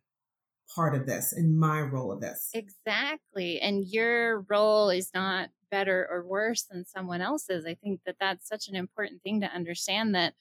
part 0.75 0.95
of 0.95 1.05
this 1.05 1.33
and 1.33 1.59
my 1.59 1.81
role 1.81 2.11
of 2.11 2.21
this. 2.21 2.49
Exactly. 2.53 3.59
And 3.59 3.85
your 3.85 4.41
role 4.41 4.89
is 4.89 5.11
not 5.13 5.49
better 5.69 6.07
or 6.09 6.25
worse 6.25 6.63
than 6.63 6.85
someone 6.85 7.21
else's. 7.21 7.65
I 7.65 7.75
think 7.75 8.01
that 8.05 8.17
that's 8.19 8.47
such 8.47 8.67
an 8.67 8.75
important 8.75 9.21
thing 9.21 9.41
to 9.41 9.47
understand 9.47 10.15
that 10.15 10.33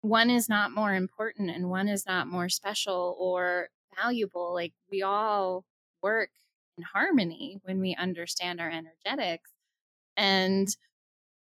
one 0.00 0.30
is 0.30 0.48
not 0.48 0.72
more 0.72 0.94
important 0.94 1.50
and 1.50 1.68
one 1.68 1.88
is 1.88 2.06
not 2.06 2.28
more 2.28 2.48
special 2.48 3.16
or 3.18 3.68
valuable. 3.96 4.54
Like 4.54 4.72
we 4.90 5.02
all 5.02 5.64
work 6.02 6.30
in 6.78 6.82
harmony 6.82 7.60
when 7.64 7.80
we 7.80 7.94
understand 7.96 8.60
our 8.60 8.70
energetics. 8.70 9.50
And 10.16 10.68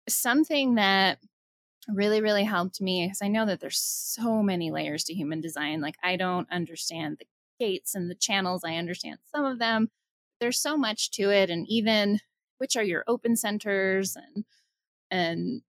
something 0.08 0.76
that 0.76 1.20
really, 1.90 2.22
really 2.22 2.44
helped 2.44 2.80
me, 2.80 3.08
because 3.08 3.22
I 3.22 3.28
know 3.28 3.46
that 3.48 3.60
there's 3.60 3.80
so 3.80 4.44
many 4.44 4.70
layers 4.70 5.04
to 5.06 5.14
human 5.14 5.42
design. 5.42 5.82
Like 5.82 5.96
I 6.04 6.16
don't 6.16 6.52
understand 6.52 7.18
the 7.20 7.26
gates 7.60 7.96
and 7.96 8.10
the 8.10 8.16
channels. 8.16 8.64
I 8.64 8.76
understand 8.76 9.18
some 9.34 9.46
of 9.46 9.60
them. 9.60 9.90
There's 10.40 10.60
so 10.62 10.78
much 10.78 11.12
to 11.12 11.32
it. 11.32 11.50
And 11.50 11.66
even 11.68 12.20
which 12.60 12.76
are 12.76 12.84
your 12.84 13.04
open 13.08 13.36
centers 13.36 14.16
and 14.16 14.46
and 15.10 15.62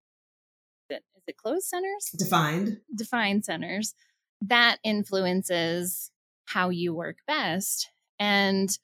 is 0.91 1.01
it 1.27 1.37
closed 1.37 1.67
centers? 1.67 2.11
Defined. 2.19 2.81
Defined 2.95 3.45
centers. 3.45 3.95
That 4.41 4.79
influences 4.83 6.11
how 6.47 6.71
you 6.71 6.93
work 6.93 7.19
best. 7.27 7.91
And 8.19 8.77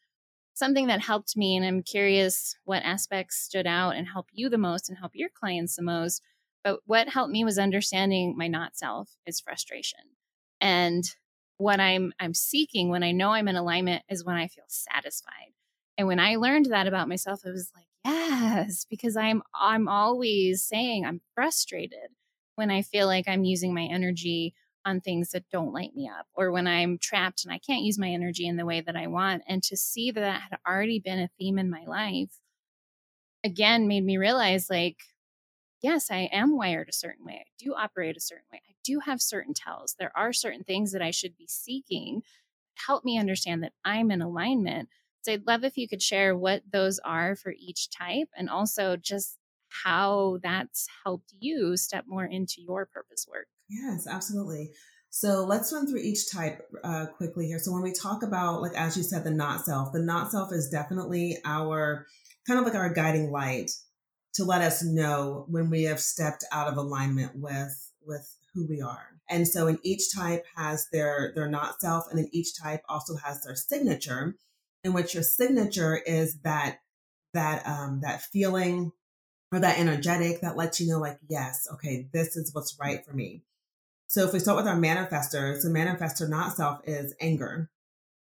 something 0.58 0.88
that 0.88 1.00
helped 1.00 1.36
me, 1.36 1.56
and 1.56 1.64
I'm 1.64 1.82
curious 1.82 2.56
what 2.64 2.82
aspects 2.82 3.38
stood 3.38 3.66
out 3.66 3.96
and 3.96 4.08
help 4.08 4.26
you 4.32 4.48
the 4.48 4.58
most 4.58 4.88
and 4.88 4.98
help 4.98 5.12
your 5.14 5.28
clients 5.28 5.76
the 5.76 5.82
most. 5.82 6.22
But 6.64 6.80
what 6.86 7.08
helped 7.08 7.32
me 7.32 7.44
was 7.44 7.58
understanding 7.58 8.36
my 8.36 8.48
not 8.48 8.76
self 8.76 9.10
is 9.26 9.40
frustration. 9.40 10.00
And 10.60 11.04
what 11.56 11.80
I'm 11.80 12.12
I'm 12.20 12.34
seeking 12.34 12.88
when 12.88 13.02
I 13.02 13.12
know 13.12 13.30
I'm 13.30 13.48
in 13.48 13.56
alignment 13.56 14.02
is 14.08 14.24
when 14.24 14.36
I 14.36 14.48
feel 14.48 14.64
satisfied. 14.68 15.52
And 15.96 16.06
when 16.06 16.20
I 16.20 16.36
learned 16.36 16.66
that 16.66 16.86
about 16.86 17.08
myself, 17.08 17.44
it 17.44 17.50
was 17.50 17.70
like, 17.74 17.86
yes, 18.04 18.86
because 18.88 19.16
I'm 19.16 19.42
I'm 19.54 19.88
always 19.88 20.64
saying 20.64 21.04
I'm 21.04 21.20
frustrated 21.34 22.10
when 22.56 22.70
I 22.70 22.82
feel 22.82 23.06
like 23.06 23.28
I'm 23.28 23.44
using 23.44 23.74
my 23.74 23.84
energy 23.84 24.54
on 24.84 25.00
things 25.00 25.30
that 25.30 25.48
don't 25.50 25.72
light 25.72 25.94
me 25.94 26.08
up 26.08 26.26
or 26.34 26.50
when 26.50 26.66
I'm 26.66 26.98
trapped 26.98 27.44
and 27.44 27.52
I 27.52 27.58
can't 27.58 27.82
use 27.82 27.98
my 27.98 28.08
energy 28.08 28.46
in 28.46 28.56
the 28.56 28.66
way 28.66 28.80
that 28.80 28.96
I 28.96 29.06
want. 29.06 29.42
And 29.46 29.62
to 29.64 29.76
see 29.76 30.10
that 30.10 30.20
that 30.20 30.42
had 30.42 30.58
already 30.66 30.98
been 30.98 31.18
a 31.18 31.30
theme 31.38 31.58
in 31.58 31.70
my 31.70 31.84
life 31.86 32.30
again 33.44 33.88
made 33.88 34.04
me 34.04 34.16
realize 34.16 34.68
like, 34.70 34.98
yes, 35.82 36.10
I 36.10 36.28
am 36.32 36.56
wired 36.56 36.88
a 36.88 36.92
certain 36.92 37.24
way. 37.24 37.44
I 37.46 37.50
do 37.58 37.74
operate 37.74 38.16
a 38.16 38.20
certain 38.20 38.44
way. 38.52 38.60
I 38.68 38.74
do 38.84 39.00
have 39.00 39.20
certain 39.20 39.54
tells. 39.54 39.94
There 39.94 40.12
are 40.16 40.32
certain 40.32 40.64
things 40.64 40.92
that 40.92 41.02
I 41.02 41.10
should 41.10 41.36
be 41.36 41.46
seeking. 41.48 42.22
Help 42.86 43.04
me 43.04 43.18
understand 43.18 43.62
that 43.62 43.72
I'm 43.84 44.10
in 44.10 44.22
alignment. 44.22 44.88
So 45.22 45.32
I'd 45.32 45.46
love 45.46 45.64
if 45.64 45.76
you 45.76 45.88
could 45.88 46.02
share 46.02 46.36
what 46.36 46.62
those 46.72 46.98
are 47.00 47.36
for 47.36 47.52
each 47.58 47.90
type 47.90 48.28
and 48.36 48.48
also 48.48 48.96
just 48.96 49.36
how 49.68 50.38
that's 50.42 50.86
helped 51.04 51.32
you 51.38 51.76
step 51.76 52.04
more 52.06 52.24
into 52.24 52.56
your 52.58 52.86
purpose 52.86 53.26
work. 53.30 53.46
Yes, 53.68 54.06
absolutely. 54.06 54.70
So 55.10 55.44
let's 55.44 55.72
run 55.72 55.86
through 55.86 56.00
each 56.00 56.30
type 56.30 56.60
uh, 56.84 57.06
quickly 57.16 57.46
here. 57.46 57.58
So 57.58 57.72
when 57.72 57.82
we 57.82 57.92
talk 57.92 58.22
about, 58.22 58.60
like 58.60 58.74
as 58.74 58.96
you 58.96 59.02
said, 59.02 59.24
the 59.24 59.30
not 59.30 59.64
self, 59.64 59.92
the 59.92 60.00
not 60.00 60.30
self 60.30 60.52
is 60.52 60.68
definitely 60.68 61.38
our 61.44 62.06
kind 62.46 62.58
of 62.60 62.66
like 62.66 62.74
our 62.74 62.92
guiding 62.92 63.30
light 63.30 63.70
to 64.34 64.44
let 64.44 64.62
us 64.62 64.84
know 64.84 65.46
when 65.48 65.70
we 65.70 65.84
have 65.84 66.00
stepped 66.00 66.44
out 66.52 66.68
of 66.68 66.76
alignment 66.76 67.32
with 67.34 67.92
with 68.06 68.36
who 68.54 68.66
we 68.68 68.80
are. 68.80 69.08
And 69.28 69.46
so 69.46 69.66
in 69.66 69.78
each 69.82 70.14
type 70.14 70.44
has 70.56 70.88
their 70.92 71.32
their 71.34 71.48
not 71.48 71.80
self, 71.80 72.04
and 72.10 72.18
then 72.18 72.28
each 72.32 72.58
type 72.60 72.82
also 72.88 73.16
has 73.16 73.42
their 73.42 73.56
signature, 73.56 74.36
in 74.84 74.92
which 74.92 75.14
your 75.14 75.22
signature 75.22 75.96
is 75.96 76.38
that 76.40 76.78
that 77.34 77.66
um, 77.66 78.00
that 78.02 78.22
feeling 78.22 78.92
or 79.52 79.60
that 79.60 79.78
energetic 79.78 80.40
that 80.40 80.56
lets 80.56 80.80
you 80.80 80.88
know, 80.88 80.98
like, 80.98 81.18
yes, 81.28 81.66
okay, 81.72 82.08
this 82.12 82.36
is 82.36 82.54
what's 82.54 82.78
right 82.78 83.04
for 83.04 83.12
me. 83.12 83.42
So 84.08 84.24
if 84.24 84.32
we 84.32 84.38
start 84.38 84.56
with 84.56 84.66
our 84.66 84.76
manifestors, 84.76 85.62
the 85.62 85.68
manifestor 85.68 86.28
not 86.28 86.56
self 86.56 86.80
is 86.84 87.14
anger, 87.20 87.70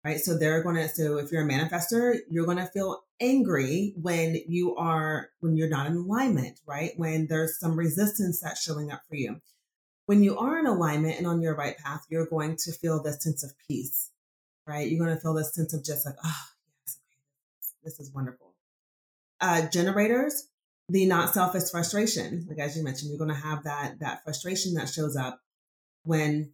right? 0.03 0.19
So 0.19 0.37
they're 0.37 0.63
going 0.63 0.75
to, 0.75 0.87
so 0.89 1.17
if 1.17 1.31
you're 1.31 1.45
a 1.45 1.49
manifestor, 1.49 2.17
you're 2.29 2.45
going 2.45 2.57
to 2.57 2.67
feel 2.67 3.03
angry 3.19 3.93
when 4.01 4.37
you 4.47 4.75
are, 4.75 5.29
when 5.39 5.55
you're 5.55 5.69
not 5.69 5.87
in 5.87 5.95
alignment, 5.95 6.59
right? 6.65 6.91
When 6.97 7.27
there's 7.27 7.59
some 7.59 7.77
resistance 7.77 8.41
that's 8.41 8.61
showing 8.61 8.91
up 8.91 9.01
for 9.07 9.15
you. 9.15 9.41
When 10.05 10.23
you 10.23 10.37
are 10.37 10.59
in 10.59 10.67
alignment 10.67 11.17
and 11.17 11.27
on 11.27 11.41
your 11.41 11.55
right 11.55 11.77
path, 11.77 12.05
you're 12.09 12.27
going 12.27 12.57
to 12.63 12.73
feel 12.73 13.01
this 13.01 13.23
sense 13.23 13.43
of 13.43 13.53
peace, 13.67 14.11
right? 14.67 14.89
You're 14.89 15.03
going 15.03 15.15
to 15.15 15.21
feel 15.21 15.33
this 15.33 15.53
sense 15.53 15.73
of 15.73 15.85
just 15.85 16.05
like, 16.05 16.15
oh, 16.23 16.43
yes, 16.85 16.97
this 17.83 17.99
is 18.01 18.13
wonderful. 18.13 18.53
Uh, 19.39 19.67
generators, 19.69 20.49
the 20.89 21.05
not 21.05 21.33
selfish 21.33 21.69
frustration. 21.71 22.45
Like 22.47 22.59
as 22.59 22.75
you 22.77 22.83
mentioned, 22.83 23.09
you're 23.09 23.17
going 23.25 23.35
to 23.35 23.47
have 23.47 23.63
that 23.63 23.99
that 23.99 24.23
frustration 24.23 24.73
that 24.75 24.89
shows 24.89 25.15
up 25.15 25.39
when 26.03 26.53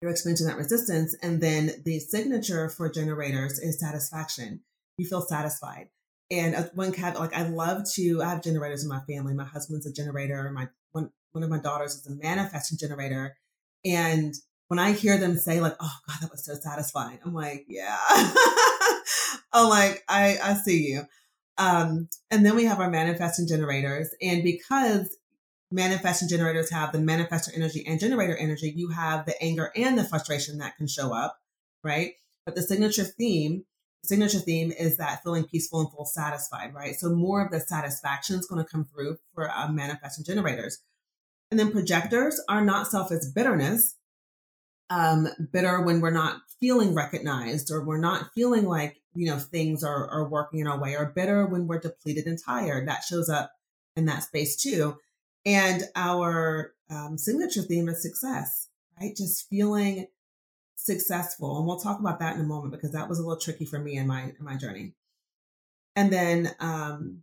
you're 0.00 0.10
experiencing 0.10 0.48
that 0.48 0.56
resistance. 0.56 1.16
And 1.22 1.40
then 1.40 1.70
the 1.84 2.00
signature 2.00 2.68
for 2.68 2.90
generators 2.90 3.58
is 3.58 3.78
satisfaction. 3.78 4.60
You 4.98 5.06
feel 5.06 5.22
satisfied. 5.22 5.88
And 6.30 6.54
uh, 6.54 6.64
one 6.74 6.92
cat, 6.92 7.18
like 7.18 7.34
I 7.34 7.46
love 7.48 7.84
to, 7.94 8.22
I 8.22 8.30
have 8.30 8.42
generators 8.42 8.82
in 8.82 8.88
my 8.88 9.00
family. 9.08 9.34
My 9.34 9.44
husband's 9.44 9.86
a 9.86 9.92
generator. 9.92 10.50
My 10.50 10.68
one 10.90 11.10
one 11.32 11.44
of 11.44 11.50
my 11.50 11.58
daughters 11.58 11.94
is 11.94 12.06
a 12.06 12.16
manifesting 12.16 12.78
generator. 12.78 13.36
And 13.84 14.34
when 14.68 14.78
I 14.78 14.92
hear 14.92 15.18
them 15.18 15.36
say 15.36 15.60
like, 15.60 15.76
"Oh 15.80 15.96
God, 16.08 16.16
that 16.20 16.30
was 16.30 16.44
so 16.44 16.54
satisfying," 16.54 17.18
I'm 17.24 17.34
like, 17.34 17.66
"Yeah." 17.68 17.98
I'm 19.52 19.68
like, 19.68 20.02
I 20.08 20.38
I 20.42 20.54
see 20.54 20.88
you. 20.88 21.02
Um, 21.58 22.08
and 22.30 22.44
then 22.44 22.56
we 22.56 22.64
have 22.64 22.80
our 22.80 22.90
manifesting 22.90 23.46
generators. 23.46 24.14
And 24.20 24.42
because 24.42 25.16
manifesting 25.70 26.28
generators 26.28 26.70
have 26.70 26.92
the 26.92 26.98
manifestor 26.98 27.54
energy 27.54 27.84
and 27.86 28.00
generator 28.00 28.36
energy, 28.36 28.72
you 28.74 28.90
have 28.90 29.26
the 29.26 29.40
anger 29.42 29.72
and 29.76 29.98
the 29.98 30.04
frustration 30.04 30.58
that 30.58 30.76
can 30.76 30.86
show 30.86 31.12
up, 31.12 31.38
right? 31.82 32.12
But 32.44 32.54
the 32.54 32.62
signature 32.62 33.04
theme, 33.04 33.64
signature 34.04 34.38
theme 34.38 34.72
is 34.72 34.96
that 34.96 35.22
feeling 35.22 35.44
peaceful 35.44 35.80
and 35.80 35.90
full 35.90 36.04
satisfied, 36.04 36.74
right? 36.74 36.94
So 36.94 37.10
more 37.10 37.44
of 37.44 37.50
the 37.50 37.60
satisfaction 37.60 38.38
is 38.38 38.46
going 38.46 38.64
to 38.64 38.70
come 38.70 38.84
through 38.84 39.18
for 39.34 39.50
uh, 39.50 39.68
manifesting 39.68 40.24
generators. 40.24 40.78
And 41.50 41.60
then 41.60 41.70
projectors 41.70 42.40
are 42.48 42.64
not 42.64 42.86
self 42.86 43.12
as 43.12 43.30
bitterness, 43.30 43.96
um, 44.92 45.28
bitter 45.52 45.82
when 45.82 46.00
we're 46.00 46.10
not 46.10 46.42
feeling 46.60 46.94
recognized 46.94 47.70
or 47.72 47.84
we're 47.84 47.98
not 47.98 48.30
feeling 48.34 48.66
like 48.66 49.00
you 49.14 49.26
know 49.26 49.38
things 49.38 49.84
are, 49.84 50.08
are 50.10 50.28
working 50.28 50.60
in 50.60 50.68
our 50.68 50.80
way 50.80 50.96
or 50.96 51.06
bitter 51.06 51.46
when 51.46 51.66
we're 51.68 51.80
depleted 51.80 52.26
and 52.26 52.38
tired 52.44 52.88
that 52.88 53.04
shows 53.04 53.28
up 53.30 53.52
in 53.96 54.06
that 54.06 54.24
space 54.24 54.56
too 54.56 54.96
and 55.46 55.84
our 55.96 56.74
um, 56.90 57.18
signature 57.18 57.62
theme 57.62 57.88
is 57.88 58.02
success 58.02 58.68
right 59.00 59.16
just 59.16 59.48
feeling 59.48 60.06
successful 60.76 61.58
and 61.58 61.66
we'll 61.66 61.78
talk 61.80 62.00
about 62.00 62.20
that 62.20 62.36
in 62.36 62.42
a 62.42 62.44
moment 62.44 62.72
because 62.72 62.92
that 62.92 63.08
was 63.08 63.18
a 63.18 63.22
little 63.22 63.40
tricky 63.40 63.66
for 63.66 63.78
me 63.80 63.96
in 63.96 64.06
my 64.06 64.24
in 64.24 64.44
my 64.44 64.56
journey 64.56 64.94
And 65.96 66.12
then 66.12 66.54
um, 66.60 67.22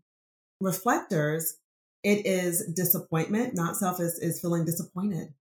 reflectors, 0.61 1.57
it 2.03 2.25
is 2.25 2.65
disappointment. 2.75 3.55
Not 3.55 3.77
self 3.77 3.99
is, 3.99 4.19
is 4.19 4.41
feeling 4.41 4.65
disappointed. 4.65 5.33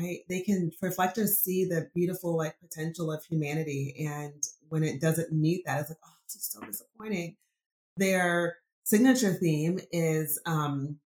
Right? 0.00 0.20
They 0.28 0.40
can 0.40 0.72
reflectors 0.82 1.38
see 1.38 1.66
the 1.66 1.88
beautiful 1.94 2.36
like 2.36 2.58
potential 2.60 3.12
of 3.12 3.24
humanity, 3.24 4.06
and 4.08 4.42
when 4.68 4.82
it 4.82 5.00
doesn't 5.00 5.32
meet 5.32 5.64
that, 5.66 5.80
it's 5.80 5.90
like, 5.90 5.98
oh, 6.04 6.10
is 6.26 6.50
so 6.50 6.60
disappointing. 6.66 7.36
Their 7.96 8.56
signature 8.84 9.34
theme 9.34 9.78
is 9.92 10.40
um, 10.46 10.98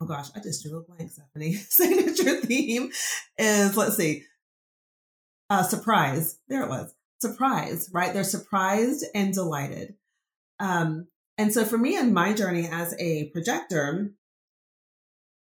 oh 0.00 0.06
gosh, 0.06 0.28
I 0.34 0.40
just 0.40 0.62
drew 0.62 0.78
a 0.78 0.82
blank, 0.82 1.10
Stephanie. 1.10 1.54
Signature 1.68 2.40
theme 2.40 2.90
is, 3.36 3.76
let's 3.76 3.96
see, 3.96 4.24
uh, 5.50 5.62
surprise. 5.62 6.38
There 6.48 6.62
it 6.62 6.68
was. 6.68 6.94
Surprise, 7.20 7.90
right? 7.92 8.12
They're 8.12 8.24
surprised 8.24 9.04
and 9.14 9.34
delighted. 9.34 9.94
Um, 10.60 11.08
and 11.36 11.52
so 11.52 11.64
for 11.64 11.78
me 11.78 11.96
in 11.96 12.12
my 12.12 12.32
journey 12.32 12.68
as 12.70 12.94
a 12.98 13.30
projector, 13.30 14.12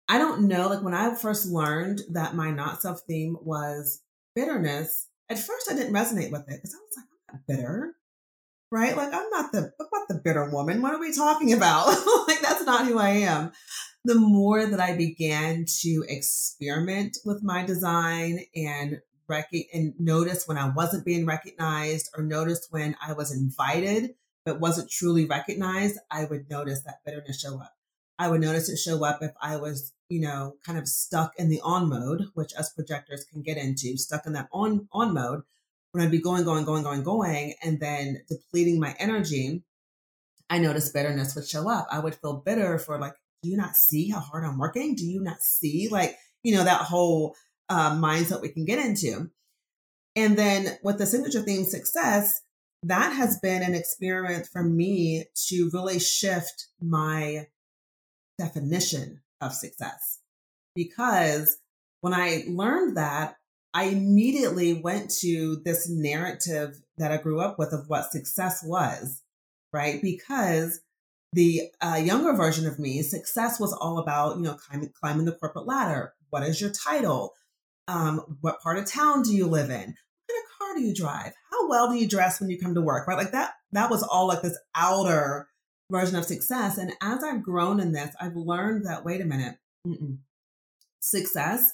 I 0.08 0.18
don't 0.18 0.48
know, 0.48 0.68
like 0.68 0.82
when 0.82 0.94
I 0.94 1.14
first 1.14 1.46
learned 1.46 2.02
that 2.10 2.34
my 2.34 2.50
not 2.50 2.80
self 2.80 3.00
theme 3.06 3.36
was 3.42 4.02
bitterness, 4.34 5.08
at 5.28 5.38
first 5.38 5.70
I 5.70 5.74
didn't 5.74 5.92
resonate 5.92 6.32
with 6.32 6.42
it 6.42 6.62
because 6.62 6.74
I 6.74 6.78
was 6.78 6.96
like, 6.96 7.06
I'm 7.06 7.34
not 7.34 7.46
bitter, 7.46 7.94
right? 8.70 8.96
Like 8.96 9.12
I'm 9.12 9.28
not 9.30 9.52
the, 9.52 9.72
I'm 9.80 9.86
not 9.92 10.08
the 10.08 10.20
bitter 10.24 10.48
woman. 10.50 10.80
What 10.80 10.94
are 10.94 11.00
we 11.00 11.14
talking 11.14 11.52
about? 11.52 11.88
like 12.28 12.40
that's 12.40 12.64
not 12.64 12.86
who 12.86 12.98
I 12.98 13.10
am 13.10 13.52
the 14.04 14.14
more 14.14 14.64
that 14.64 14.80
I 14.80 14.96
began 14.96 15.66
to 15.80 16.04
experiment 16.08 17.18
with 17.26 17.42
my 17.42 17.64
design 17.64 18.40
and 18.54 19.00
rec- 19.28 19.52
and 19.74 19.92
notice 19.98 20.46
when 20.46 20.56
I 20.56 20.70
wasn't 20.70 21.04
being 21.04 21.26
recognized 21.26 22.08
or 22.16 22.22
notice 22.22 22.68
when 22.70 22.96
I 23.06 23.12
was 23.12 23.36
invited 23.36 24.14
but 24.46 24.60
wasn't 24.60 24.90
truly 24.90 25.26
recognized, 25.26 25.98
I 26.10 26.24
would 26.24 26.48
notice 26.48 26.82
that 26.84 27.04
bitterness 27.04 27.38
show 27.38 27.60
up. 27.60 27.74
I 28.18 28.28
would 28.28 28.40
notice 28.40 28.68
it 28.68 28.76
show 28.78 29.04
up 29.04 29.22
if 29.22 29.32
I 29.40 29.56
was, 29.56 29.92
you 30.08 30.20
know, 30.20 30.54
kind 30.64 30.78
of 30.78 30.88
stuck 30.88 31.32
in 31.38 31.48
the 31.48 31.60
on 31.62 31.88
mode, 31.88 32.26
which 32.34 32.52
us 32.56 32.72
projectors 32.72 33.24
can 33.30 33.42
get 33.42 33.56
into, 33.56 33.96
stuck 33.96 34.26
in 34.26 34.32
that 34.32 34.48
on 34.52 34.88
on 34.92 35.14
mode 35.14 35.42
when 35.92 36.04
I'd 36.04 36.10
be 36.10 36.20
going, 36.20 36.44
going, 36.44 36.64
going, 36.64 36.82
going, 36.82 37.02
going, 37.02 37.54
and 37.62 37.80
then 37.80 38.22
depleting 38.28 38.80
my 38.80 38.94
energy. 38.98 39.62
I 40.50 40.58
noticed 40.58 40.94
bitterness 40.94 41.34
would 41.34 41.46
show 41.46 41.68
up. 41.68 41.86
I 41.90 41.98
would 41.98 42.14
feel 42.14 42.42
bitter 42.44 42.78
for 42.78 42.98
like 42.98 43.14
do 43.42 43.50
you 43.50 43.56
not 43.56 43.76
see 43.76 44.10
how 44.10 44.20
hard 44.20 44.44
I'm 44.44 44.58
working? 44.58 44.94
Do 44.94 45.04
you 45.04 45.20
not 45.20 45.40
see 45.40 45.88
like, 45.90 46.16
you 46.42 46.54
know, 46.54 46.64
that 46.64 46.82
whole 46.82 47.34
uh, 47.68 47.92
mindset 47.92 48.42
we 48.42 48.48
can 48.48 48.64
get 48.64 48.84
into? 48.84 49.30
And 50.16 50.36
then 50.36 50.76
with 50.82 50.98
the 50.98 51.06
signature 51.06 51.42
theme 51.42 51.64
success, 51.64 52.42
that 52.82 53.12
has 53.12 53.38
been 53.40 53.62
an 53.62 53.74
experiment 53.74 54.46
for 54.46 54.62
me 54.62 55.26
to 55.48 55.70
really 55.72 55.98
shift 55.98 56.66
my 56.80 57.46
definition 58.38 59.20
of 59.40 59.52
success. 59.52 60.20
Because 60.74 61.58
when 62.00 62.14
I 62.14 62.44
learned 62.46 62.96
that, 62.96 63.36
I 63.74 63.84
immediately 63.84 64.72
went 64.72 65.10
to 65.20 65.60
this 65.64 65.88
narrative 65.88 66.80
that 66.96 67.12
I 67.12 67.18
grew 67.18 67.40
up 67.40 67.58
with 67.58 67.72
of 67.72 67.88
what 67.88 68.10
success 68.10 68.62
was, 68.64 69.22
right? 69.72 70.00
Because 70.00 70.80
the 71.32 71.62
uh, 71.80 72.00
younger 72.02 72.32
version 72.32 72.66
of 72.66 72.78
me, 72.78 73.02
success 73.02 73.60
was 73.60 73.72
all 73.72 73.98
about, 73.98 74.36
you 74.36 74.42
know, 74.42 74.54
climbing, 74.54 74.92
climbing 74.98 75.26
the 75.26 75.32
corporate 75.32 75.66
ladder. 75.66 76.14
What 76.30 76.44
is 76.44 76.60
your 76.60 76.70
title? 76.70 77.34
Um, 77.86 78.38
what 78.40 78.60
part 78.62 78.78
of 78.78 78.86
town 78.86 79.22
do 79.22 79.34
you 79.34 79.46
live 79.46 79.70
in? 79.70 79.94
What 79.94 80.28
kind 80.28 80.44
of 80.44 80.58
car 80.58 80.74
do 80.74 80.82
you 80.82 80.94
drive? 80.94 81.32
How 81.50 81.68
well 81.68 81.90
do 81.90 81.96
you 81.96 82.08
dress 82.08 82.40
when 82.40 82.50
you 82.50 82.58
come 82.58 82.74
to 82.74 82.80
work? 82.80 83.06
Right? 83.06 83.18
Like 83.18 83.32
that, 83.32 83.52
that 83.72 83.90
was 83.90 84.02
all 84.02 84.26
like 84.26 84.42
this 84.42 84.58
outer 84.74 85.48
version 85.90 86.16
of 86.16 86.24
success. 86.24 86.78
And 86.78 86.92
as 87.00 87.22
I've 87.24 87.42
grown 87.42 87.80
in 87.80 87.92
this, 87.92 88.14
I've 88.20 88.36
learned 88.36 88.86
that, 88.86 89.04
wait 89.04 89.20
a 89.20 89.24
minute, 89.24 89.56
mm-mm. 89.86 90.18
success 91.00 91.72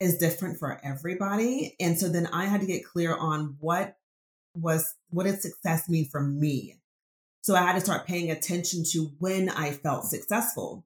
is 0.00 0.18
different 0.18 0.58
for 0.58 0.80
everybody. 0.84 1.76
And 1.80 1.98
so 1.98 2.08
then 2.08 2.26
I 2.26 2.44
had 2.46 2.60
to 2.60 2.66
get 2.66 2.84
clear 2.84 3.16
on 3.16 3.56
what 3.60 3.96
was, 4.54 4.94
what 5.10 5.24
did 5.24 5.40
success 5.40 5.88
mean 5.88 6.08
for 6.10 6.20
me? 6.20 6.78
So 7.42 7.54
I 7.54 7.62
had 7.62 7.74
to 7.74 7.80
start 7.80 8.06
paying 8.06 8.30
attention 8.30 8.84
to 8.92 9.12
when 9.18 9.48
I 9.48 9.72
felt 9.72 10.04
successful. 10.04 10.84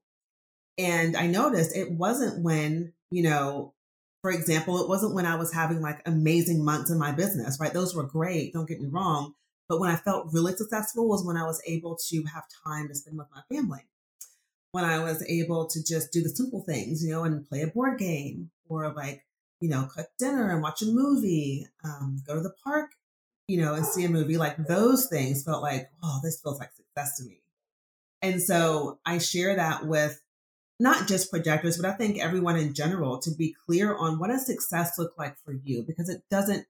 And 0.77 1.17
I 1.17 1.27
noticed 1.27 1.75
it 1.75 1.91
wasn't 1.91 2.43
when, 2.43 2.93
you 3.11 3.23
know, 3.23 3.73
for 4.21 4.31
example, 4.31 4.81
it 4.81 4.89
wasn't 4.89 5.15
when 5.15 5.25
I 5.25 5.35
was 5.35 5.53
having 5.53 5.81
like 5.81 6.01
amazing 6.05 6.63
months 6.63 6.91
in 6.91 6.99
my 6.99 7.11
business, 7.11 7.57
right? 7.59 7.73
Those 7.73 7.95
were 7.95 8.03
great, 8.03 8.53
don't 8.53 8.67
get 8.67 8.81
me 8.81 8.89
wrong. 8.89 9.33
But 9.69 9.79
when 9.79 9.89
I 9.89 9.95
felt 9.95 10.33
really 10.33 10.53
successful 10.53 11.07
was 11.07 11.23
when 11.23 11.37
I 11.37 11.45
was 11.45 11.61
able 11.65 11.97
to 12.09 12.23
have 12.23 12.43
time 12.65 12.89
to 12.89 12.95
spend 12.95 13.17
with 13.17 13.27
my 13.33 13.55
family. 13.55 13.85
When 14.71 14.83
I 14.83 14.99
was 14.99 15.23
able 15.27 15.67
to 15.67 15.83
just 15.83 16.11
do 16.11 16.21
the 16.21 16.29
simple 16.29 16.61
things, 16.61 17.03
you 17.03 17.11
know, 17.11 17.23
and 17.23 17.47
play 17.47 17.61
a 17.61 17.67
board 17.67 17.97
game 17.99 18.51
or 18.67 18.91
like, 18.93 19.25
you 19.61 19.69
know, 19.69 19.87
cook 19.93 20.07
dinner 20.19 20.51
and 20.51 20.61
watch 20.61 20.81
a 20.81 20.85
movie, 20.85 21.67
um, 21.83 22.21
go 22.27 22.35
to 22.35 22.41
the 22.41 22.53
park 22.63 22.91
you 23.49 23.59
know, 23.59 23.73
and 23.73 23.83
see 23.83 24.05
a 24.05 24.09
movie, 24.09 24.37
like 24.37 24.55
those 24.67 25.07
things 25.07 25.43
felt 25.43 25.63
like, 25.63 25.89
oh, 26.03 26.19
this 26.23 26.39
feels 26.39 26.59
like 26.59 26.69
success 26.71 27.17
to 27.17 27.23
me. 27.23 27.41
And 28.21 28.39
so 28.41 28.99
I 29.07 29.17
share 29.17 29.55
that 29.55 29.87
with 29.87 30.21
not 30.79 31.07
just 31.07 31.31
projectors, 31.31 31.75
but 31.75 31.89
I 31.89 31.93
think 31.93 32.19
everyone 32.19 32.57
in 32.57 32.75
general 32.75 33.17
to 33.19 33.31
be 33.31 33.55
clear 33.65 33.97
on 33.97 34.19
what 34.19 34.27
does 34.27 34.45
success 34.45 34.99
look 34.99 35.17
like 35.17 35.35
for 35.43 35.51
you, 35.51 35.81
because 35.81 36.09
it 36.09 36.21
doesn't 36.29 36.67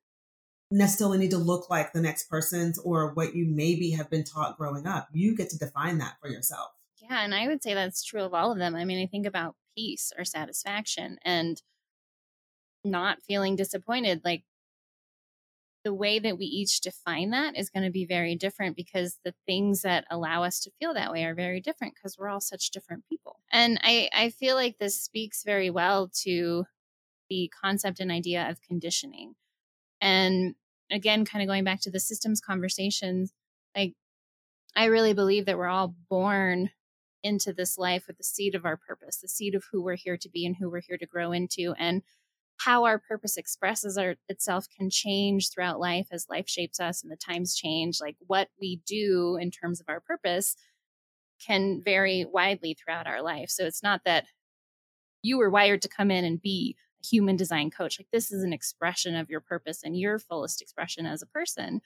necessarily 0.72 1.18
need 1.18 1.32
to 1.32 1.38
look 1.38 1.70
like 1.70 1.94
the 1.94 2.02
next 2.02 2.30
person's 2.30 2.78
or 2.80 3.14
what 3.14 3.36
you 3.36 3.46
maybe 3.46 3.92
have 3.92 4.10
been 4.10 4.24
taught 4.24 4.58
growing 4.58 4.86
up. 4.86 5.08
You 5.12 5.36
get 5.36 5.50
to 5.50 5.58
define 5.58 5.98
that 5.98 6.18
for 6.22 6.30
yourself. 6.30 6.70
Yeah. 6.98 7.24
And 7.24 7.34
I 7.34 7.48
would 7.48 7.64
say 7.64 7.74
that's 7.74 8.04
true 8.04 8.24
of 8.24 8.34
all 8.34 8.52
of 8.52 8.60
them. 8.60 8.76
I 8.76 8.86
mean, 8.86 9.02
I 9.02 9.08
think 9.08 9.26
about 9.26 9.56
peace 9.76 10.12
or 10.18 10.26
satisfaction 10.26 11.18
and 11.24 11.62
not 12.84 13.24
feeling 13.24 13.56
disappointed. 13.56 14.22
Like 14.24 14.44
the 15.84 15.94
way 15.94 16.20
that 16.20 16.38
we 16.38 16.46
each 16.46 16.82
define 16.82 17.32
that 17.32 17.58
is 17.58 17.70
going 17.70 17.86
to 17.86 17.92
be 17.92 18.06
very 18.06 18.36
different 18.36 18.76
because 18.76 19.18
the 19.24 19.34
things 19.46 19.82
that 19.82 20.06
allow 20.12 20.44
us 20.44 20.60
to 20.60 20.72
feel 20.80 20.94
that 20.94 21.12
way 21.12 21.24
are 21.24 21.34
very 21.34 21.62
different 21.62 21.96
because 21.96 22.18
we're 22.18 22.30
all 22.30 22.42
such 22.42 22.72
different 22.72 23.06
people. 23.10 23.40
And 23.52 23.80
I, 23.82 24.10
I 24.14 24.30
feel 24.30 24.56
like 24.56 24.78
this 24.78 25.02
speaks 25.02 25.44
very 25.44 25.70
well 25.70 26.12
to 26.24 26.66
the 27.30 27.52
concept 27.62 28.00
and 28.00 28.12
idea 28.12 28.50
of 28.50 28.62
conditioning. 28.62 29.36
And 30.02 30.56
again, 30.92 31.26
kind 31.26 31.42
of 31.42 31.48
going 31.48 31.64
back 31.64 31.82
to 31.82 31.92
the 31.92 32.00
systems 32.00 32.42
conversations, 32.42 33.34
like 33.76 33.94
I 34.76 34.86
really 34.86 35.14
believe 35.14 35.46
that 35.46 35.58
we're 35.58 35.68
all 35.68 35.96
born 36.10 36.70
into 37.24 37.54
this 37.54 37.78
life 37.78 38.06
with 38.08 38.18
the 38.18 38.24
seed 38.24 38.56
of 38.56 38.66
our 38.66 38.78
purpose, 38.78 39.18
the 39.18 39.28
seed 39.28 39.56
of 39.56 39.64
who 39.72 39.82
we're 39.82 39.96
here 39.96 40.18
to 40.18 40.30
be 40.30 40.46
and 40.46 40.56
who 40.56 40.70
we're 40.70 40.82
here 40.82 40.98
to 40.98 41.06
grow 41.06 41.32
into. 41.32 41.74
And 41.78 42.02
how 42.60 42.84
our 42.84 43.00
purpose 43.00 43.38
expresses 43.38 43.98
our, 43.98 44.16
itself 44.28 44.68
can 44.78 44.90
change 44.90 45.50
throughout 45.50 45.80
life 45.80 46.08
as 46.12 46.28
life 46.30 46.50
shapes 46.50 46.80
us 46.80 47.02
and 47.02 47.12
the 47.12 47.16
times 47.16 47.56
change. 47.56 48.00
Like 48.02 48.18
what 48.28 48.50
we 48.60 48.82
do 48.86 49.38
in 49.40 49.50
terms 49.50 49.80
of 49.80 49.88
our 49.88 50.02
purpose 50.02 50.56
can 51.46 51.82
vary 51.84 52.26
widely 52.26 52.74
throughout 52.74 53.08
our 53.08 53.22
life. 53.22 53.50
So 53.50 53.66
it's 53.66 53.82
not 53.82 54.02
that 54.04 54.26
you 55.22 55.38
were 55.38 55.50
wired 55.50 55.82
to 55.84 55.90
come 55.90 56.12
in 56.12 56.26
and 56.26 56.42
be 56.42 56.76
human 57.04 57.36
design 57.36 57.70
coach. 57.72 58.00
Like 58.00 58.10
this 58.12 58.32
is 58.32 58.44
an 58.44 58.54
expression 58.54 59.16
of 59.16 59.30
your 59.30 59.42
purpose 59.42 59.84
and 59.84 59.98
your 59.98 60.20
fullest 60.20 60.62
expression 60.62 61.06
as 61.06 61.22
a 61.22 61.28
person. 61.28 61.82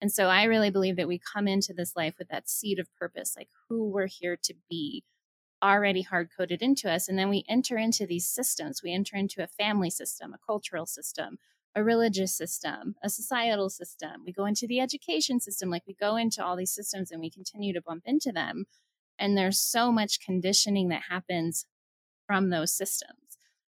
And 0.00 0.12
so 0.12 0.26
I 0.26 0.44
really 0.44 0.70
believe 0.70 0.96
that 0.96 1.08
we 1.08 1.18
come 1.18 1.48
into 1.48 1.72
this 1.72 1.96
life 1.96 2.14
with 2.18 2.28
that 2.28 2.48
seed 2.48 2.78
of 2.78 2.94
purpose, 2.96 3.34
like 3.36 3.48
who 3.68 3.88
we're 3.88 4.06
here 4.06 4.36
to 4.44 4.54
be, 4.68 5.02
already 5.62 6.02
hard 6.02 6.28
coded 6.36 6.62
into 6.62 6.90
us. 6.90 7.08
And 7.08 7.18
then 7.18 7.28
we 7.28 7.44
enter 7.48 7.76
into 7.76 8.06
these 8.06 8.28
systems. 8.28 8.82
We 8.82 8.92
enter 8.92 9.16
into 9.16 9.42
a 9.42 9.48
family 9.48 9.90
system, 9.90 10.32
a 10.32 10.46
cultural 10.46 10.86
system, 10.86 11.38
a 11.74 11.82
religious 11.82 12.34
system, 12.36 12.94
a 13.02 13.08
societal 13.08 13.70
system. 13.70 14.22
We 14.24 14.32
go 14.32 14.44
into 14.44 14.66
the 14.66 14.80
education 14.80 15.40
system. 15.40 15.68
Like 15.68 15.82
we 15.86 15.94
go 15.94 16.16
into 16.16 16.44
all 16.44 16.56
these 16.56 16.74
systems 16.74 17.10
and 17.10 17.20
we 17.20 17.30
continue 17.30 17.72
to 17.72 17.82
bump 17.82 18.04
into 18.06 18.30
them. 18.30 18.66
And 19.18 19.36
there's 19.36 19.60
so 19.60 19.90
much 19.90 20.20
conditioning 20.20 20.88
that 20.88 21.02
happens 21.08 21.66
from 22.26 22.50
those 22.50 22.72
systems. 22.72 23.27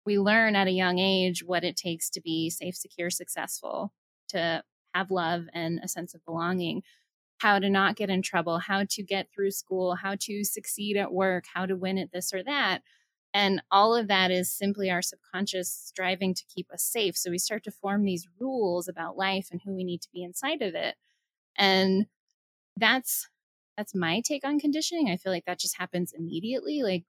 We 0.07 0.19
learn 0.19 0.55
at 0.55 0.67
a 0.67 0.71
young 0.71 0.99
age 0.99 1.43
what 1.43 1.65
it 1.65 1.75
takes 1.75 2.09
to 2.11 2.21
be 2.21 2.49
safe, 2.49 2.77
secure, 2.77 3.09
successful, 3.09 3.91
to 4.29 4.63
have 4.95 5.11
love 5.11 5.47
and 5.53 5.81
a 5.83 5.89
sense 5.89 6.15
of 6.15 6.23
belonging 6.23 6.81
how 7.39 7.59
to 7.59 7.69
not 7.69 7.97
get 7.97 8.09
in 8.09 8.21
trouble, 8.21 8.57
how 8.57 8.85
to 8.89 9.03
get 9.03 9.27
through 9.29 9.51
school, 9.51 9.95
how 9.95 10.15
to 10.21 10.45
succeed 10.45 10.95
at 10.95 11.11
work, 11.11 11.43
how 11.53 11.65
to 11.65 11.75
win 11.75 11.97
at 11.97 12.13
this 12.13 12.33
or 12.33 12.41
that. 12.41 12.83
And 13.33 13.61
all 13.69 13.93
of 13.93 14.07
that 14.07 14.31
is 14.31 14.49
simply 14.49 14.89
our 14.89 15.01
subconscious 15.01 15.69
striving 15.69 16.33
to 16.35 16.45
keep 16.55 16.71
us 16.71 16.83
safe. 16.83 17.17
So 17.17 17.29
we 17.29 17.37
start 17.37 17.65
to 17.65 17.71
form 17.71 18.05
these 18.05 18.29
rules 18.39 18.87
about 18.87 19.17
life 19.17 19.49
and 19.51 19.59
who 19.65 19.75
we 19.75 19.83
need 19.83 20.01
to 20.03 20.09
be 20.13 20.23
inside 20.23 20.61
of 20.61 20.73
it. 20.73 20.95
And 21.57 22.05
that's 22.77 23.27
that's 23.75 23.93
my 23.93 24.21
take 24.25 24.45
on 24.45 24.57
conditioning. 24.57 25.09
I 25.09 25.17
feel 25.17 25.33
like 25.33 25.45
that 25.47 25.59
just 25.59 25.77
happens 25.77 26.13
immediately. 26.17 26.81
Like 26.81 27.03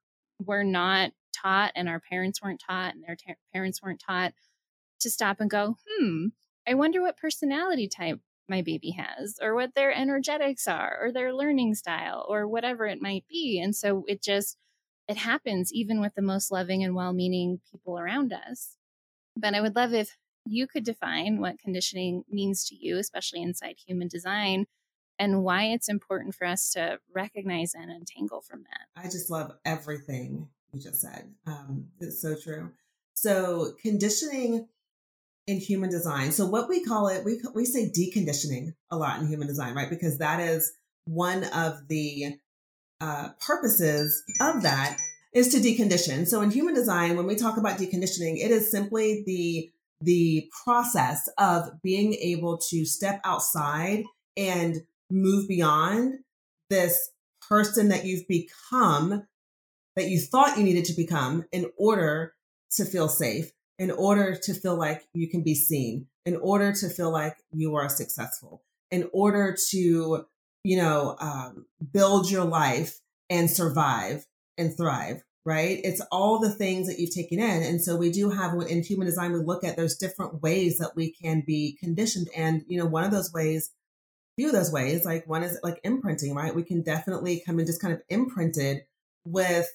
we're 0.44 0.64
not 0.64 1.12
taught 1.42 1.72
and 1.74 1.88
our 1.88 2.01
parents 2.01 2.42
weren't 2.42 2.62
taught 2.66 2.94
and 2.94 3.05
their 3.05 3.16
parents 3.53 3.83
weren't 3.83 4.01
taught 4.01 4.33
to 5.01 5.11
stop 5.11 5.40
and 5.40 5.51
go, 5.51 5.77
"Hmm, 5.88 6.29
I 6.66 6.74
wonder 6.74 7.01
what 7.03 7.16
personality 7.16 7.88
type 7.88 8.20
my 8.48 8.62
baby 8.62 8.90
has 8.92 9.38
or 9.42 9.55
what 9.55 9.74
their 9.74 9.92
energetics 9.92 10.66
are 10.66 10.98
or 11.01 11.12
their 11.12 11.35
learning 11.35 11.74
style 11.74 12.24
or 12.29 12.48
whatever 12.48 12.87
it 12.87 13.01
might 13.03 13.24
be. 13.29 13.61
And 13.61 13.77
so 13.77 14.05
it 14.09 14.22
just 14.22 14.57
it 15.09 15.16
happens 15.18 15.72
even 15.72 16.01
with 16.01 16.14
the 16.14 16.22
most 16.22 16.51
loving 16.51 16.85
and 16.85 16.94
well-meaning 16.94 17.61
people 17.70 17.98
around 17.98 18.33
us. 18.33 18.77
But 19.37 19.55
i 19.55 19.61
would 19.61 19.77
love 19.77 19.94
if 19.94 20.16
you 20.46 20.66
could 20.66 20.85
define 20.85 21.40
what 21.40 21.59
conditioning 21.59 22.24
means 22.31 22.64
to 22.66 22.74
you 22.74 22.96
especially 22.98 23.42
inside 23.42 23.77
human 23.87 24.09
design 24.09 24.66
and 25.18 25.42
why 25.42 25.64
it's 25.64 25.88
important 25.88 26.35
for 26.35 26.46
us 26.46 26.70
to 26.72 26.98
recognize 27.14 27.74
and 27.74 27.90
untangle 27.90 28.40
from 28.40 28.62
that. 28.62 28.87
I 28.96 29.09
just 29.09 29.31
love 29.31 29.53
everything 29.64 30.48
you 30.72 30.81
just 30.81 31.00
said 31.00 31.31
um, 31.46 31.87
it's 32.00 32.20
so 32.20 32.35
true 32.35 32.70
so 33.14 33.72
conditioning 33.83 34.68
in 35.48 35.59
human 35.59 35.90
design. 35.90 36.31
So 36.31 36.46
what 36.46 36.68
we 36.68 36.85
call 36.85 37.09
it, 37.09 37.24
we 37.24 37.40
we 37.54 37.64
say 37.64 37.90
deconditioning 37.90 38.74
a 38.90 38.96
lot 38.96 39.18
in 39.18 39.26
human 39.26 39.48
design, 39.48 39.74
right? 39.74 39.88
Because 39.88 40.18
that 40.18 40.40
is 40.40 40.72
one 41.07 41.44
of 41.44 41.88
the 41.88 42.37
uh, 43.00 43.31
purposes 43.44 44.22
of 44.42 44.62
that 44.62 44.98
is 45.33 45.48
to 45.48 45.59
decondition. 45.59 46.26
So 46.26 46.42
in 46.42 46.50
human 46.50 46.74
design, 46.74 47.16
when 47.16 47.26
we 47.26 47.35
talk 47.35 47.57
about 47.57 47.78
deconditioning, 47.78 48.37
it 48.37 48.50
is 48.50 48.70
simply 48.70 49.24
the 49.26 49.70
the 50.00 50.48
process 50.64 51.28
of 51.38 51.83
being 51.83 52.12
able 52.14 52.59
to 52.70 52.85
step 52.85 53.20
outside 53.24 54.04
and 54.37 54.76
move 55.11 55.48
beyond 55.48 56.18
this 56.68 57.11
person 57.48 57.88
that 57.88 58.04
you've 58.04 58.28
become 58.28 59.26
that 59.98 60.08
you 60.08 60.18
thought 60.18 60.56
you 60.56 60.64
needed 60.64 60.87
to 60.87 60.94
become 60.94 61.44
in 61.52 61.70
order 61.76 62.34
to 62.72 62.84
feel 62.84 63.08
safe 63.08 63.52
in 63.78 63.90
order 63.92 64.34
to 64.34 64.54
feel 64.54 64.76
like 64.76 65.06
you 65.14 65.28
can 65.28 65.42
be 65.42 65.54
seen, 65.54 66.06
in 66.26 66.37
order 66.37 66.72
to 66.72 66.88
feel 66.88 67.11
like 67.11 67.37
you 67.52 67.76
are 67.76 67.88
successful, 67.88 68.62
in 68.90 69.08
order 69.12 69.56
to, 69.70 70.24
you 70.64 70.76
know, 70.76 71.16
um, 71.20 71.66
build 71.92 72.30
your 72.30 72.44
life 72.44 72.98
and 73.30 73.48
survive 73.48 74.26
and 74.56 74.76
thrive, 74.76 75.22
right? 75.44 75.80
It's 75.84 76.00
all 76.11 76.40
the 76.40 76.50
things 76.50 76.88
that 76.88 76.98
you've 76.98 77.14
taken 77.14 77.38
in. 77.38 77.62
And 77.62 77.80
so 77.80 77.96
we 77.96 78.11
do 78.11 78.30
have 78.30 78.54
in 78.68 78.82
human 78.82 79.06
design, 79.06 79.32
we 79.32 79.38
look 79.38 79.62
at 79.62 79.76
those 79.76 79.96
different 79.96 80.42
ways 80.42 80.78
that 80.78 80.96
we 80.96 81.12
can 81.12 81.44
be 81.46 81.76
conditioned. 81.78 82.28
And, 82.37 82.64
you 82.66 82.78
know, 82.78 82.87
one 82.87 83.04
of 83.04 83.12
those 83.12 83.32
ways, 83.32 83.70
few 84.37 84.48
of 84.48 84.54
those 84.54 84.72
ways, 84.72 85.04
like 85.04 85.28
one 85.28 85.44
is 85.44 85.58
like 85.62 85.80
imprinting, 85.84 86.34
right? 86.34 86.54
We 86.54 86.64
can 86.64 86.82
definitely 86.82 87.42
come 87.46 87.61
in 87.61 87.66
just 87.66 87.80
kind 87.80 87.94
of 87.94 88.02
imprinted 88.08 88.82
with 89.24 89.68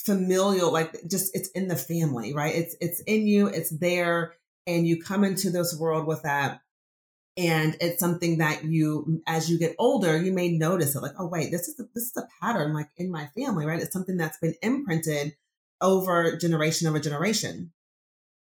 familial, 0.00 0.72
like 0.72 0.96
just 1.08 1.34
it's 1.34 1.48
in 1.50 1.68
the 1.68 1.76
family, 1.76 2.34
right? 2.34 2.54
It's 2.54 2.76
it's 2.80 3.00
in 3.00 3.26
you, 3.26 3.46
it's 3.46 3.70
there, 3.70 4.34
and 4.66 4.86
you 4.86 5.02
come 5.02 5.24
into 5.24 5.50
this 5.50 5.76
world 5.78 6.06
with 6.06 6.22
that. 6.22 6.60
And 7.36 7.76
it's 7.80 8.00
something 8.00 8.38
that 8.38 8.64
you, 8.64 9.22
as 9.26 9.48
you 9.48 9.58
get 9.58 9.76
older, 9.78 10.20
you 10.20 10.32
may 10.32 10.50
notice 10.50 10.94
it, 10.94 11.00
like, 11.00 11.14
oh 11.18 11.28
wait, 11.28 11.50
this 11.50 11.68
is 11.68 11.78
a, 11.78 11.84
this 11.94 12.04
is 12.04 12.16
a 12.16 12.28
pattern, 12.40 12.74
like 12.74 12.88
in 12.96 13.10
my 13.10 13.30
family, 13.36 13.64
right? 13.64 13.80
It's 13.80 13.92
something 13.92 14.16
that's 14.16 14.38
been 14.38 14.56
imprinted 14.62 15.36
over 15.80 16.36
generation 16.36 16.88
over 16.88 16.98
generation. 16.98 17.72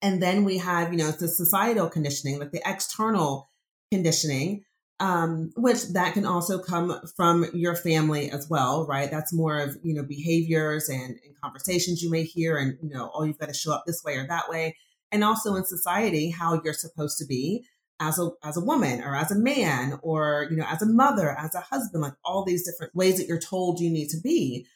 And 0.02 0.24
then 0.24 0.46
we 0.46 0.58
have, 0.60 0.92
you 0.92 0.98
know, 0.98 1.10
it's 1.10 1.18
the 1.18 1.28
societal 1.28 1.90
conditioning, 1.90 2.40
like 2.40 2.52
the 2.52 2.62
external 2.66 3.52
conditioning, 3.92 4.64
um, 5.00 5.52
which 5.56 5.88
that 5.94 6.14
can 6.14 6.26
also 6.26 6.60
come 6.60 7.00
from 7.16 7.46
your 7.54 7.76
family 7.76 8.30
as 8.30 8.50
well, 8.50 8.86
right? 8.86 9.10
That's 9.10 9.34
more 9.34 9.58
of, 9.60 9.78
you 9.82 9.94
know, 9.94 10.04
behaviors 10.04 10.90
and, 10.90 11.18
and, 11.24 11.36
conversations 11.42 12.02
you 12.02 12.12
may 12.12 12.24
hear 12.24 12.58
and, 12.58 12.78
you 12.82 12.90
know, 12.90 13.10
oh, 13.14 13.24
you've 13.24 13.38
got 13.38 13.48
to 13.48 13.54
show 13.54 13.72
up 13.72 13.86
this 13.88 14.04
way 14.04 14.16
or 14.18 14.28
that 14.28 14.50
way. 14.50 14.76
And 15.10 15.24
also 15.24 15.56
in 15.56 15.64
society, 15.64 16.32
how 16.32 16.60
you're 16.66 16.74
supposed 16.74 17.18
to 17.20 17.26
be 17.26 17.64
as 18.02 18.20
a, 18.20 18.32
as 18.44 18.58
a 18.58 18.62
woman 18.62 19.02
or 19.02 19.16
as 19.16 19.32
a 19.32 19.40
man 19.40 19.98
or, 20.02 20.48
you 20.52 20.58
know, 20.58 20.66
as 20.68 20.82
a 20.82 20.86
mother, 20.86 21.32
as 21.32 21.56
a 21.56 21.62
husband, 21.62 22.04
like 22.04 22.14
all 22.26 22.44
these 22.44 22.66
different 22.66 22.94
ways 22.94 23.18
that 23.18 23.28
you're 23.28 23.40
told 23.40 23.80
you 23.80 23.90
need 23.90 24.10
to 24.10 24.20
be. 24.20 24.68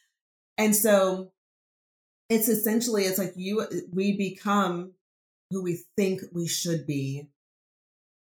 And 0.57 0.73
so 0.73 1.33
it's 2.29 2.47
essentially, 2.47 3.03
it's 3.03 3.19
like 3.19 3.33
you, 3.35 3.67
we 3.91 4.15
become 4.15 4.93
who 5.49 5.61
we 5.61 5.83
think 5.97 6.21
we 6.31 6.47
should 6.47 6.87
be 6.87 7.27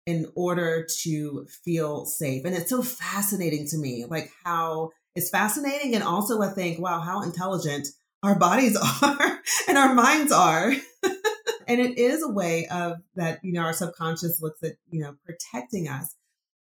in 0.07 0.27
order 0.35 0.87
to 1.03 1.47
feel 1.65 2.05
safe. 2.07 2.45
And 2.45 2.55
it's 2.55 2.71
so 2.71 2.83
fascinating 2.83 3.67
to 3.69 3.79
me, 3.79 4.05
like 4.09 4.31
how 4.45 4.91
it's 5.15 5.31
fascinating. 5.31 5.95
And 5.95 6.03
also, 6.03 6.43
I 6.43 6.49
think, 6.49 6.79
wow, 6.79 7.01
how 7.01 7.23
intelligent 7.23 7.89
our 8.23 8.39
bodies 8.39 8.77
are 9.03 9.41
and 9.69 9.79
our 9.79 9.95
minds 9.95 10.33
are. 10.33 10.73
and 11.69 11.81
it 11.81 11.99
is 11.99 12.23
a 12.23 12.31
way 12.31 12.67
of 12.67 12.99
that, 13.15 13.41
you 13.43 13.53
know, 13.53 13.63
our 13.63 13.73
subconscious 13.73 14.41
looks 14.41 14.63
at, 14.63 14.73
you 14.91 15.03
know, 15.03 15.15
protecting 15.25 15.89
us. 15.89 16.15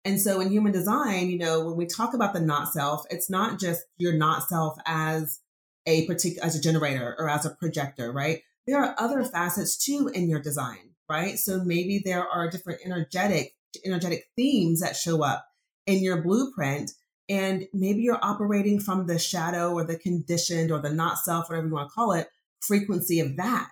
And 0.06 0.20
so 0.20 0.42
in 0.42 0.52
human 0.52 0.74
design, 0.74 1.30
you 1.30 1.38
know, 1.38 1.66
when 1.66 1.78
we 1.78 1.86
talk 1.86 2.14
about 2.14 2.34
the 2.34 2.42
not 2.42 2.74
self, 2.74 3.06
it's 3.10 3.30
not 3.30 3.60
just 3.60 3.84
your 3.98 4.14
not 4.14 4.44
self 4.44 4.78
as 4.86 5.40
a 5.86 6.06
particular, 6.08 6.46
as 6.46 6.56
a 6.56 6.62
generator 6.62 7.16
or 7.18 7.30
as 7.30 7.46
a 7.46 7.52
projector, 7.52 8.12
right? 8.12 8.42
There 8.68 8.82
are 8.82 8.96
other 8.98 9.24
facets 9.24 9.78
too 9.78 10.10
in 10.14 10.30
your 10.30 10.42
design 10.42 10.93
right? 11.10 11.38
So 11.38 11.64
maybe 11.64 12.02
there 12.04 12.28
are 12.28 12.50
different 12.50 12.82
energetic 12.86 13.56
energetic 13.86 14.26
themes 14.36 14.82
that 14.82 14.96
show 14.96 15.24
up 15.24 15.46
in 15.88 16.04
your 16.04 16.22
blueprint 16.22 16.92
and 17.28 17.66
maybe 17.74 18.02
you're 18.02 18.24
operating 18.24 18.80
from 18.80 19.08
the 19.08 19.18
shadow 19.18 19.74
or 19.74 19.84
the 19.84 19.98
conditioned 19.98 20.72
or 20.72 20.80
the 20.80 20.92
not 20.92 21.18
self 21.18 21.50
whatever 21.50 21.68
you 21.68 21.74
want 21.74 21.90
to 21.90 21.94
call 21.94 22.12
it 22.12 22.28
frequency 22.62 23.20
of 23.20 23.36
that. 23.38 23.72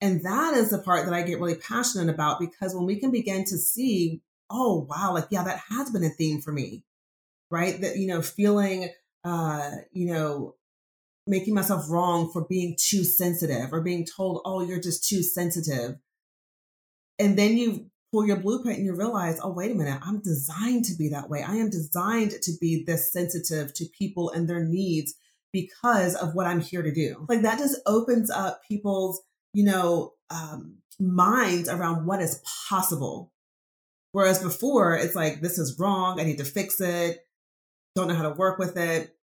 And 0.00 0.24
that 0.24 0.54
is 0.54 0.70
the 0.70 0.78
part 0.78 1.04
that 1.04 1.14
i 1.14 1.22
get 1.22 1.38
really 1.38 1.54
passionate 1.54 2.12
about 2.12 2.40
because 2.40 2.74
when 2.74 2.86
we 2.86 2.98
can 2.98 3.10
begin 3.10 3.44
to 3.44 3.56
see 3.56 4.20
oh 4.50 4.86
wow 4.90 5.14
like 5.14 5.28
yeah 5.30 5.44
that 5.44 5.62
has 5.70 5.90
been 5.90 6.04
a 6.04 6.10
theme 6.10 6.40
for 6.40 6.52
me 6.52 6.84
right? 7.54 7.80
That 7.80 7.96
you 7.96 8.08
know 8.08 8.20
feeling 8.20 8.90
uh 9.22 9.70
you 9.92 10.12
know 10.12 10.56
making 11.26 11.54
myself 11.54 11.88
wrong 11.88 12.30
for 12.32 12.44
being 12.44 12.76
too 12.78 13.04
sensitive 13.04 13.72
or 13.72 13.80
being 13.80 14.04
told 14.04 14.42
oh 14.44 14.62
you're 14.66 14.80
just 14.80 15.08
too 15.08 15.22
sensitive 15.22 15.96
and 17.18 17.38
then 17.38 17.56
you 17.56 17.86
pull 18.12 18.26
your 18.26 18.36
blueprint 18.36 18.78
and 18.78 18.86
you 18.86 18.94
realize, 18.94 19.40
oh, 19.42 19.52
wait 19.52 19.72
a 19.72 19.74
minute, 19.74 20.00
I'm 20.02 20.20
designed 20.20 20.84
to 20.84 20.94
be 20.94 21.08
that 21.08 21.28
way. 21.28 21.42
I 21.42 21.56
am 21.56 21.68
designed 21.68 22.32
to 22.42 22.52
be 22.60 22.84
this 22.86 23.12
sensitive 23.12 23.74
to 23.74 23.86
people 23.98 24.30
and 24.30 24.48
their 24.48 24.64
needs 24.64 25.14
because 25.52 26.14
of 26.14 26.34
what 26.34 26.46
I'm 26.46 26.60
here 26.60 26.82
to 26.82 26.92
do. 26.92 27.26
Like 27.28 27.42
that 27.42 27.58
just 27.58 27.80
opens 27.86 28.30
up 28.30 28.60
people's, 28.68 29.20
you 29.52 29.64
know, 29.64 30.12
um, 30.30 30.78
minds 31.00 31.68
around 31.68 32.06
what 32.06 32.20
is 32.20 32.40
possible. 32.68 33.32
Whereas 34.12 34.42
before, 34.42 34.94
it's 34.94 35.16
like, 35.16 35.40
this 35.40 35.58
is 35.58 35.76
wrong. 35.78 36.20
I 36.20 36.24
need 36.24 36.38
to 36.38 36.44
fix 36.44 36.80
it. 36.80 37.18
Don't 37.96 38.08
know 38.08 38.14
how 38.14 38.28
to 38.28 38.30
work 38.30 38.58
with 38.58 38.76
it. 38.76 39.16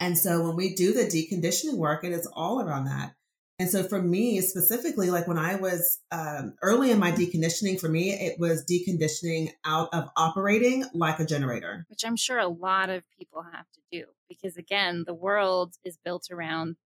And 0.00 0.18
so 0.18 0.42
when 0.42 0.56
we 0.56 0.74
do 0.74 0.92
the 0.92 1.04
deconditioning 1.04 1.76
work, 1.76 2.02
and 2.02 2.12
it 2.12 2.16
is 2.16 2.28
all 2.34 2.60
around 2.60 2.86
that. 2.86 3.14
And 3.58 3.70
so 3.70 3.82
for 3.84 4.02
me 4.02 4.40
specifically, 4.40 5.10
like 5.10 5.28
when 5.28 5.38
I 5.38 5.54
was 5.56 5.98
um, 6.10 6.54
early 6.62 6.90
in 6.90 6.98
my 6.98 7.12
deconditioning, 7.12 7.78
for 7.78 7.88
me, 7.88 8.10
it 8.12 8.38
was 8.38 8.64
deconditioning 8.64 9.50
out 9.64 9.88
of 9.92 10.08
operating 10.16 10.84
like 10.94 11.20
a 11.20 11.24
generator. 11.24 11.86
Which 11.88 12.04
I'm 12.04 12.16
sure 12.16 12.38
a 12.38 12.48
lot 12.48 12.90
of 12.90 13.04
people 13.16 13.42
have 13.42 13.66
to 13.72 13.80
do 13.90 14.06
because, 14.28 14.56
again, 14.56 15.04
the 15.06 15.14
world 15.14 15.74
is 15.84 15.98
built 16.04 16.28
around 16.30 16.76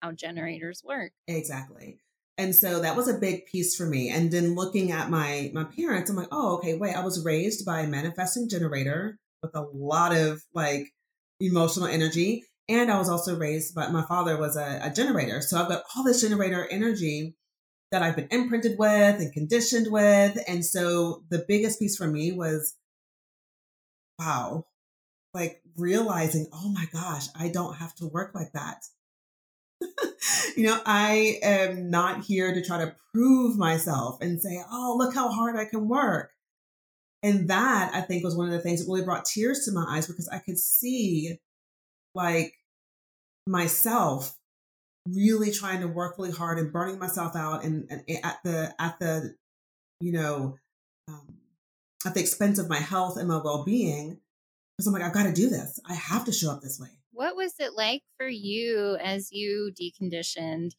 how 0.00 0.12
generators 0.12 0.82
work. 0.84 1.12
Exactly. 1.28 1.98
And 2.38 2.54
so 2.54 2.80
that 2.80 2.96
was 2.96 3.08
a 3.08 3.18
big 3.18 3.46
piece 3.46 3.76
for 3.76 3.84
me. 3.84 4.08
And 4.08 4.30
then 4.30 4.54
looking 4.54 4.90
at 4.90 5.10
my 5.10 5.50
my 5.52 5.64
parents, 5.64 6.10
I'm 6.10 6.16
like, 6.16 6.28
oh, 6.32 6.56
okay, 6.56 6.74
wait, 6.74 6.96
I 6.96 7.04
was 7.04 7.24
raised 7.24 7.66
by 7.66 7.80
a 7.80 7.86
manifesting 7.86 8.48
generator 8.48 9.18
with 9.42 9.54
a 9.54 9.66
lot 9.74 10.16
of 10.16 10.42
like 10.54 10.88
emotional 11.40 11.86
energy. 11.86 12.44
And 12.68 12.90
I 12.90 12.98
was 12.98 13.08
also 13.08 13.36
raised, 13.36 13.74
but 13.74 13.92
my 13.92 14.02
father 14.02 14.36
was 14.36 14.56
a, 14.56 14.80
a 14.82 14.90
generator. 14.90 15.40
So 15.40 15.58
I've 15.58 15.68
got 15.68 15.82
all 15.94 16.04
this 16.04 16.20
generator 16.20 16.66
energy 16.70 17.36
that 17.90 18.02
I've 18.02 18.16
been 18.16 18.28
imprinted 18.30 18.78
with 18.78 19.20
and 19.20 19.32
conditioned 19.32 19.88
with. 19.90 20.42
And 20.48 20.64
so 20.64 21.24
the 21.28 21.44
biggest 21.46 21.78
piece 21.78 21.96
for 21.96 22.06
me 22.06 22.32
was, 22.32 22.76
wow, 24.18 24.66
like 25.34 25.60
realizing, 25.76 26.46
oh 26.52 26.68
my 26.70 26.86
gosh, 26.92 27.26
I 27.38 27.48
don't 27.48 27.76
have 27.76 27.94
to 27.96 28.06
work 28.06 28.32
like 28.34 28.52
that. 28.52 28.84
you 30.56 30.64
know, 30.64 30.80
I 30.86 31.38
am 31.42 31.90
not 31.90 32.24
here 32.24 32.54
to 32.54 32.64
try 32.64 32.78
to 32.78 32.94
prove 33.12 33.58
myself 33.58 34.18
and 34.20 34.40
say, 34.40 34.62
oh, 34.70 34.94
look 34.98 35.14
how 35.14 35.28
hard 35.30 35.56
I 35.56 35.64
can 35.64 35.88
work. 35.88 36.30
And 37.22 37.48
that 37.48 37.92
I 37.94 38.00
think 38.00 38.24
was 38.24 38.36
one 38.36 38.46
of 38.46 38.52
the 38.52 38.60
things 38.60 38.80
that 38.80 38.90
really 38.90 39.04
brought 39.04 39.24
tears 39.24 39.64
to 39.64 39.72
my 39.72 39.84
eyes 39.88 40.06
because 40.06 40.28
I 40.28 40.38
could 40.38 40.58
see 40.58 41.38
like 42.14 42.54
myself 43.46 44.36
really 45.06 45.50
trying 45.50 45.80
to 45.80 45.88
work 45.88 46.16
really 46.18 46.30
hard 46.30 46.58
and 46.58 46.72
burning 46.72 46.98
myself 46.98 47.34
out 47.34 47.64
and, 47.64 47.86
and 47.90 48.02
at 48.24 48.38
the 48.44 48.72
at 48.78 48.98
the 49.00 49.34
you 50.00 50.12
know 50.12 50.56
um, 51.08 51.38
at 52.06 52.14
the 52.14 52.20
expense 52.20 52.58
of 52.58 52.68
my 52.68 52.78
health 52.78 53.16
and 53.16 53.28
my 53.28 53.40
well-being 53.42 54.18
because 54.76 54.86
i'm 54.86 54.92
like 54.92 55.02
i've 55.02 55.12
got 55.12 55.24
to 55.24 55.32
do 55.32 55.48
this. 55.48 55.80
I 55.88 55.94
have 55.94 56.24
to 56.26 56.32
show 56.32 56.50
up 56.50 56.62
this 56.62 56.78
way. 56.78 56.88
What 57.12 57.36
was 57.36 57.54
it 57.58 57.74
like 57.74 58.02
for 58.16 58.28
you 58.28 58.96
as 59.02 59.32
you 59.32 59.72
deconditioned 59.80 60.72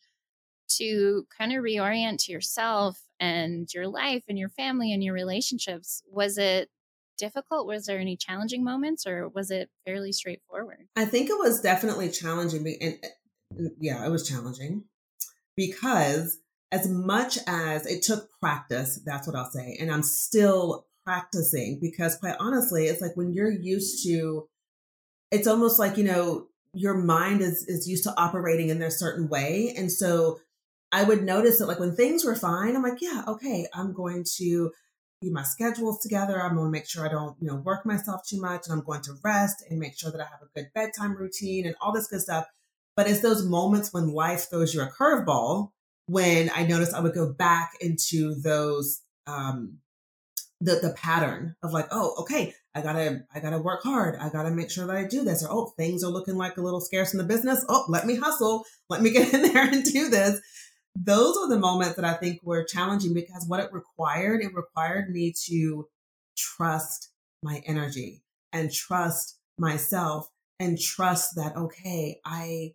to 0.77 1.27
kind 1.37 1.53
of 1.53 1.63
reorient 1.63 2.23
to 2.25 2.31
yourself 2.31 2.99
and 3.19 3.71
your 3.73 3.87
life 3.87 4.23
and 4.27 4.39
your 4.39 4.49
family 4.49 4.91
and 4.91 5.03
your 5.03 5.13
relationships? 5.13 6.01
Was 6.07 6.37
it 6.37 6.69
difficult? 7.17 7.67
Was 7.67 7.85
there 7.85 7.99
any 7.99 8.17
challenging 8.17 8.63
moments 8.63 9.05
or 9.05 9.29
was 9.29 9.51
it 9.51 9.69
fairly 9.85 10.11
straightforward? 10.11 10.87
I 10.95 11.05
think 11.05 11.29
it 11.29 11.37
was 11.37 11.61
definitely 11.61 12.09
challenging. 12.09 12.77
And 12.81 12.97
yeah, 13.79 14.05
it 14.05 14.09
was 14.09 14.27
challenging 14.27 14.85
because 15.55 16.37
as 16.71 16.87
much 16.89 17.37
as 17.47 17.85
it 17.85 18.01
took 18.01 18.29
practice, 18.39 18.99
that's 19.05 19.27
what 19.27 19.35
I'll 19.35 19.51
say. 19.51 19.77
And 19.79 19.91
I'm 19.91 20.03
still 20.03 20.87
practicing 21.05 21.79
because 21.81 22.17
quite 22.17 22.35
honestly, 22.39 22.85
it's 22.85 23.01
like 23.01 23.15
when 23.15 23.31
you're 23.33 23.51
used 23.51 24.03
to, 24.05 24.47
it's 25.31 25.47
almost 25.47 25.79
like, 25.79 25.97
you 25.97 26.03
know, 26.03 26.47
your 26.73 26.95
mind 26.95 27.41
is, 27.41 27.63
is 27.67 27.87
used 27.87 28.03
to 28.05 28.13
operating 28.17 28.69
in 28.69 28.81
a 28.81 28.89
certain 28.89 29.29
way. 29.29 29.73
And 29.77 29.91
so 29.91 30.39
I 30.91 31.03
would 31.03 31.23
notice 31.23 31.59
that 31.59 31.67
like 31.67 31.79
when 31.79 31.95
things 31.95 32.25
were 32.25 32.35
fine, 32.35 32.75
I'm 32.75 32.83
like, 32.83 33.01
yeah, 33.01 33.23
okay, 33.27 33.67
I'm 33.73 33.93
going 33.93 34.25
to 34.37 34.71
my 35.31 35.43
schedules 35.43 36.01
together. 36.01 36.41
I'm 36.41 36.55
going 36.55 36.67
to 36.67 36.71
make 36.71 36.87
sure 36.87 37.05
I 37.05 37.11
don't, 37.11 37.35
you 37.39 37.47
know, 37.47 37.55
work 37.55 37.85
myself 37.85 38.21
too 38.27 38.41
much 38.41 38.67
and 38.67 38.73
I'm 38.73 38.85
going 38.85 39.01
to 39.01 39.13
rest 39.23 39.63
and 39.69 39.79
make 39.79 39.97
sure 39.97 40.11
that 40.11 40.21
I 40.21 40.25
have 40.25 40.41
a 40.41 40.59
good 40.59 40.69
bedtime 40.73 41.15
routine 41.15 41.65
and 41.65 41.75
all 41.81 41.93
this 41.93 42.07
good 42.07 42.21
stuff. 42.21 42.45
But 42.95 43.09
it's 43.09 43.21
those 43.21 43.45
moments 43.45 43.93
when 43.93 44.09
life 44.09 44.49
throws 44.49 44.73
you 44.73 44.81
a 44.81 44.89
curveball 44.89 45.71
when 46.05 46.51
I 46.53 46.65
noticed 46.65 46.93
I 46.93 46.99
would 46.99 47.13
go 47.13 47.31
back 47.31 47.73
into 47.79 48.35
those 48.35 49.01
um 49.25 49.77
the 50.63 50.75
the 50.75 50.93
pattern 50.93 51.55
of 51.61 51.73
like, 51.73 51.87
oh, 51.91 52.15
okay, 52.19 52.53
I 52.75 52.81
gotta 52.81 53.21
I 53.33 53.39
gotta 53.39 53.59
work 53.59 53.83
hard. 53.83 54.15
I 54.19 54.29
gotta 54.29 54.51
make 54.51 54.71
sure 54.71 54.87
that 54.87 54.95
I 54.95 55.05
do 55.05 55.23
this. 55.23 55.43
Or 55.43 55.51
oh, 55.51 55.73
things 55.77 56.03
are 56.03 56.11
looking 56.11 56.35
like 56.35 56.57
a 56.57 56.61
little 56.61 56.81
scarce 56.81 57.13
in 57.13 57.17
the 57.17 57.25
business. 57.25 57.63
Oh, 57.67 57.85
let 57.89 58.05
me 58.05 58.15
hustle. 58.15 58.65
Let 58.89 59.01
me 59.01 59.09
get 59.11 59.33
in 59.33 59.41
there 59.41 59.65
and 59.65 59.83
do 59.83 60.09
this. 60.09 60.39
Those 60.95 61.37
are 61.37 61.49
the 61.49 61.59
moments 61.59 61.95
that 61.95 62.05
I 62.05 62.13
think 62.13 62.41
were 62.43 62.63
challenging 62.63 63.13
because 63.13 63.47
what 63.47 63.59
it 63.59 63.73
required, 63.73 64.41
it 64.41 64.53
required 64.53 65.09
me 65.09 65.33
to 65.47 65.87
trust 66.37 67.09
my 67.41 67.61
energy 67.65 68.23
and 68.51 68.71
trust 68.71 69.39
myself 69.57 70.29
and 70.59 70.79
trust 70.79 71.35
that 71.35 71.55
okay, 71.55 72.19
I 72.25 72.73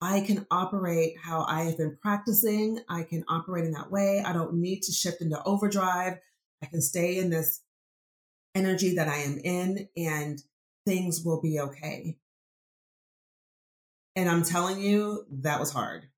I 0.00 0.20
can 0.22 0.46
operate 0.50 1.14
how 1.22 1.44
I 1.44 1.62
have 1.62 1.78
been 1.78 1.96
practicing. 2.02 2.80
I 2.88 3.04
can 3.04 3.24
operate 3.28 3.64
in 3.64 3.72
that 3.72 3.92
way. 3.92 4.20
I 4.26 4.32
don't 4.32 4.54
need 4.54 4.82
to 4.82 4.92
shift 4.92 5.20
into 5.20 5.40
overdrive. 5.44 6.18
I 6.60 6.66
can 6.66 6.82
stay 6.82 7.18
in 7.18 7.30
this 7.30 7.60
energy 8.56 8.96
that 8.96 9.08
I 9.08 9.18
am 9.18 9.38
in 9.38 9.88
and 9.96 10.42
things 10.86 11.22
will 11.24 11.40
be 11.40 11.60
okay. 11.60 12.16
And 14.16 14.28
I'm 14.28 14.42
telling 14.42 14.80
you, 14.80 15.24
that 15.30 15.60
was 15.60 15.72
hard. 15.72 16.08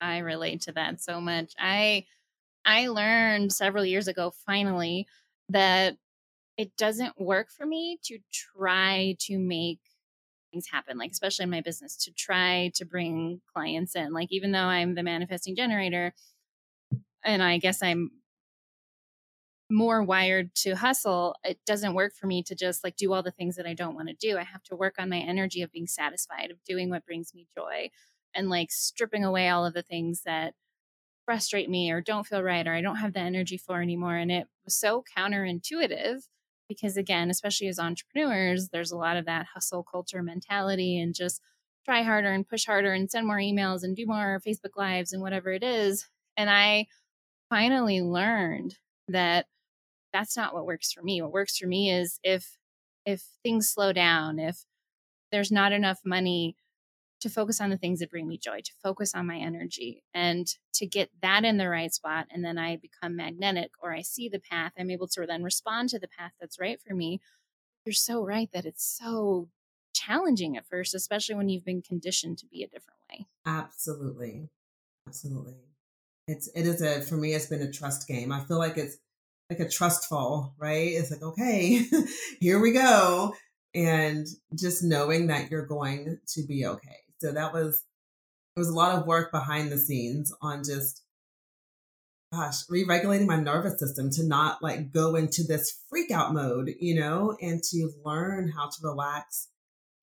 I 0.00 0.18
relate 0.18 0.62
to 0.62 0.72
that 0.72 1.02
so 1.02 1.20
much. 1.20 1.52
I 1.58 2.06
I 2.64 2.88
learned 2.88 3.52
several 3.52 3.84
years 3.84 4.08
ago 4.08 4.32
finally 4.46 5.06
that 5.48 5.96
it 6.56 6.76
doesn't 6.76 7.20
work 7.20 7.50
for 7.50 7.66
me 7.66 7.98
to 8.04 8.18
try 8.32 9.16
to 9.20 9.38
make 9.38 9.80
things 10.52 10.66
happen, 10.70 10.98
like 10.98 11.12
especially 11.12 11.44
in 11.44 11.50
my 11.50 11.60
business, 11.60 11.96
to 12.04 12.12
try 12.12 12.70
to 12.74 12.84
bring 12.84 13.40
clients 13.54 13.96
in. 13.96 14.12
Like 14.12 14.28
even 14.30 14.52
though 14.52 14.58
I'm 14.60 14.94
the 14.94 15.02
manifesting 15.02 15.56
generator, 15.56 16.12
and 17.24 17.42
I 17.42 17.58
guess 17.58 17.82
I'm 17.82 18.10
more 19.70 20.02
wired 20.02 20.54
to 20.56 20.74
hustle, 20.74 21.36
it 21.44 21.58
doesn't 21.64 21.94
work 21.94 22.14
for 22.14 22.26
me 22.26 22.42
to 22.42 22.54
just 22.54 22.82
like 22.82 22.96
do 22.96 23.12
all 23.12 23.22
the 23.22 23.30
things 23.30 23.56
that 23.56 23.66
I 23.66 23.74
don't 23.74 23.94
want 23.94 24.08
to 24.08 24.14
do. 24.14 24.36
I 24.36 24.42
have 24.42 24.62
to 24.64 24.76
work 24.76 24.96
on 24.98 25.08
my 25.08 25.18
energy 25.18 25.62
of 25.62 25.70
being 25.70 25.86
satisfied, 25.86 26.50
of 26.50 26.62
doing 26.64 26.90
what 26.90 27.06
brings 27.06 27.32
me 27.34 27.46
joy, 27.56 27.90
and 28.34 28.48
like 28.48 28.70
stripping 28.70 29.24
away 29.24 29.48
all 29.48 29.66
of 29.66 29.74
the 29.74 29.82
things 29.82 30.22
that 30.24 30.54
frustrate 31.24 31.70
me 31.70 31.90
or 31.90 32.00
don't 32.00 32.26
feel 32.26 32.42
right 32.42 32.66
or 32.66 32.74
I 32.74 32.80
don't 32.80 32.96
have 32.96 33.12
the 33.12 33.20
energy 33.20 33.56
for 33.56 33.80
anymore. 33.80 34.16
And 34.16 34.32
it 34.32 34.46
was 34.64 34.74
so 34.74 35.04
counterintuitive 35.16 36.22
because 36.70 36.96
again 36.96 37.28
especially 37.30 37.66
as 37.66 37.80
entrepreneurs 37.80 38.68
there's 38.68 38.92
a 38.92 38.96
lot 38.96 39.16
of 39.16 39.26
that 39.26 39.44
hustle 39.52 39.82
culture 39.82 40.22
mentality 40.22 40.98
and 40.98 41.14
just 41.14 41.42
try 41.84 42.02
harder 42.02 42.30
and 42.30 42.48
push 42.48 42.64
harder 42.64 42.92
and 42.92 43.10
send 43.10 43.26
more 43.26 43.38
emails 43.38 43.82
and 43.82 43.96
do 43.96 44.06
more 44.06 44.40
facebook 44.46 44.76
lives 44.76 45.12
and 45.12 45.20
whatever 45.20 45.50
it 45.50 45.64
is 45.64 46.06
and 46.36 46.48
i 46.48 46.86
finally 47.48 48.00
learned 48.00 48.76
that 49.08 49.46
that's 50.12 50.36
not 50.36 50.54
what 50.54 50.64
works 50.64 50.92
for 50.92 51.02
me 51.02 51.20
what 51.20 51.32
works 51.32 51.58
for 51.58 51.66
me 51.66 51.90
is 51.90 52.20
if 52.22 52.56
if 53.04 53.24
things 53.42 53.68
slow 53.68 53.92
down 53.92 54.38
if 54.38 54.64
there's 55.32 55.50
not 55.50 55.72
enough 55.72 55.98
money 56.04 56.54
to 57.20 57.28
focus 57.28 57.60
on 57.60 57.70
the 57.70 57.76
things 57.76 58.00
that 58.00 58.10
bring 58.10 58.26
me 58.26 58.38
joy, 58.38 58.60
to 58.60 58.72
focus 58.82 59.14
on 59.14 59.26
my 59.26 59.36
energy 59.36 60.02
and 60.14 60.54
to 60.72 60.86
get 60.86 61.10
that 61.22 61.44
in 61.44 61.58
the 61.58 61.68
right 61.68 61.92
spot. 61.92 62.26
And 62.30 62.44
then 62.44 62.58
I 62.58 62.76
become 62.76 63.16
magnetic 63.16 63.70
or 63.82 63.92
I 63.92 64.02
see 64.02 64.28
the 64.28 64.40
path. 64.40 64.72
I'm 64.78 64.90
able 64.90 65.08
to 65.08 65.26
then 65.26 65.42
respond 65.42 65.90
to 65.90 65.98
the 65.98 66.08
path 66.08 66.32
that's 66.40 66.58
right 66.58 66.80
for 66.80 66.94
me. 66.94 67.20
You're 67.84 67.92
so 67.92 68.24
right 68.24 68.50
that 68.52 68.64
it's 68.64 68.84
so 68.84 69.48
challenging 69.92 70.56
at 70.56 70.66
first, 70.66 70.94
especially 70.94 71.34
when 71.34 71.48
you've 71.48 71.64
been 71.64 71.82
conditioned 71.82 72.38
to 72.38 72.46
be 72.46 72.62
a 72.62 72.68
different 72.68 73.00
way. 73.10 73.26
Absolutely. 73.44 74.48
Absolutely. 75.06 75.54
It's, 76.26 76.48
it 76.54 76.66
is 76.66 76.80
a, 76.80 77.02
for 77.02 77.16
me, 77.16 77.34
it's 77.34 77.46
been 77.46 77.62
a 77.62 77.70
trust 77.70 78.08
game. 78.08 78.32
I 78.32 78.40
feel 78.40 78.58
like 78.58 78.78
it's 78.78 78.96
like 79.50 79.60
a 79.60 79.68
trust 79.68 80.08
fall, 80.08 80.54
right? 80.58 80.92
It's 80.92 81.10
like, 81.10 81.22
okay, 81.22 81.84
here 82.40 82.60
we 82.60 82.72
go. 82.72 83.34
And 83.74 84.26
just 84.54 84.82
knowing 84.82 85.26
that 85.26 85.50
you're 85.50 85.66
going 85.66 86.18
to 86.28 86.42
be 86.46 86.66
okay 86.66 86.96
so 87.20 87.32
that 87.32 87.52
was 87.52 87.84
it 88.56 88.60
was 88.60 88.68
a 88.68 88.74
lot 88.74 88.96
of 88.96 89.06
work 89.06 89.30
behind 89.30 89.70
the 89.70 89.78
scenes 89.78 90.32
on 90.42 90.62
just 90.64 91.02
gosh, 92.32 92.62
re-regulating 92.68 93.26
my 93.26 93.36
nervous 93.36 93.78
system 93.78 94.10
to 94.10 94.24
not 94.24 94.62
like 94.62 94.92
go 94.92 95.16
into 95.16 95.42
this 95.42 95.80
freak 95.88 96.10
out 96.10 96.32
mode, 96.32 96.72
you 96.78 96.94
know, 96.94 97.36
and 97.40 97.62
to 97.62 97.90
learn 98.04 98.52
how 98.56 98.66
to 98.66 98.76
relax 98.82 99.48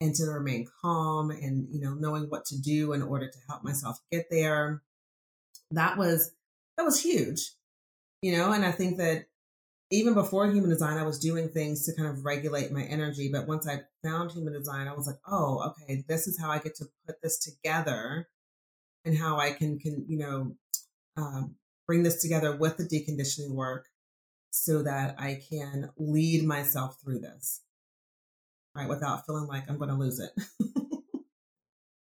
and 0.02 0.14
to 0.16 0.26
remain 0.26 0.68
calm 0.82 1.32
and, 1.32 1.68
you 1.72 1.80
know, 1.80 1.94
knowing 1.94 2.24
what 2.24 2.46
to 2.46 2.60
do 2.60 2.94
in 2.94 3.02
order 3.02 3.28
to 3.28 3.38
help 3.48 3.64
myself 3.64 3.98
get 4.12 4.28
there. 4.30 4.82
That 5.72 5.98
was, 5.98 6.32
that 6.78 6.84
was 6.84 7.02
huge, 7.02 7.52
you 8.22 8.38
know, 8.38 8.52
and 8.52 8.66
I 8.66 8.72
think 8.72 8.98
that 8.98 9.26
even 9.90 10.14
before 10.14 10.46
human 10.48 10.70
design, 10.70 10.98
I 10.98 11.04
was 11.04 11.20
doing 11.20 11.50
things 11.50 11.86
to 11.86 11.96
kind 11.96 12.10
of 12.10 12.26
regulate 12.26 12.72
my 12.72 12.84
energy. 12.84 13.30
But 13.32 13.48
once 13.48 13.68
I 13.68 13.82
found 14.04 14.32
human 14.32 14.54
design, 14.54 14.88
I 14.88 14.94
was 14.94 15.08
like, 15.08 15.20
oh, 15.28 15.72
okay, 15.72 16.04
this 16.08 16.28
is 16.28 16.40
how 16.40 16.50
I 16.50 16.60
get 16.60 16.76
to 16.76 16.86
put 17.06 17.22
this 17.22 17.40
together 17.40 18.28
and 19.06 19.18
how 19.18 19.40
I 19.40 19.52
can, 19.52 19.80
can 19.80 20.06
you 20.10 20.18
know, 20.18 20.56
um, 21.16 21.56
bring 21.86 22.04
this 22.04 22.22
together 22.22 22.56
with 22.56 22.78
the 22.78 22.84
deconditioning 22.84 23.54
work 23.54 23.88
so 24.50 24.84
that 24.84 25.16
I 25.18 25.42
can 25.50 25.90
lead 25.98 26.44
myself 26.46 26.98
through 27.02 27.20
this, 27.20 27.62
right, 28.76 28.90
without 28.90 29.26
feeling 29.26 29.48
like 29.48 29.70
I'm 29.70 29.78
going 29.78 29.90
to 29.90 29.96
lose 29.96 30.20
it. 30.20 30.32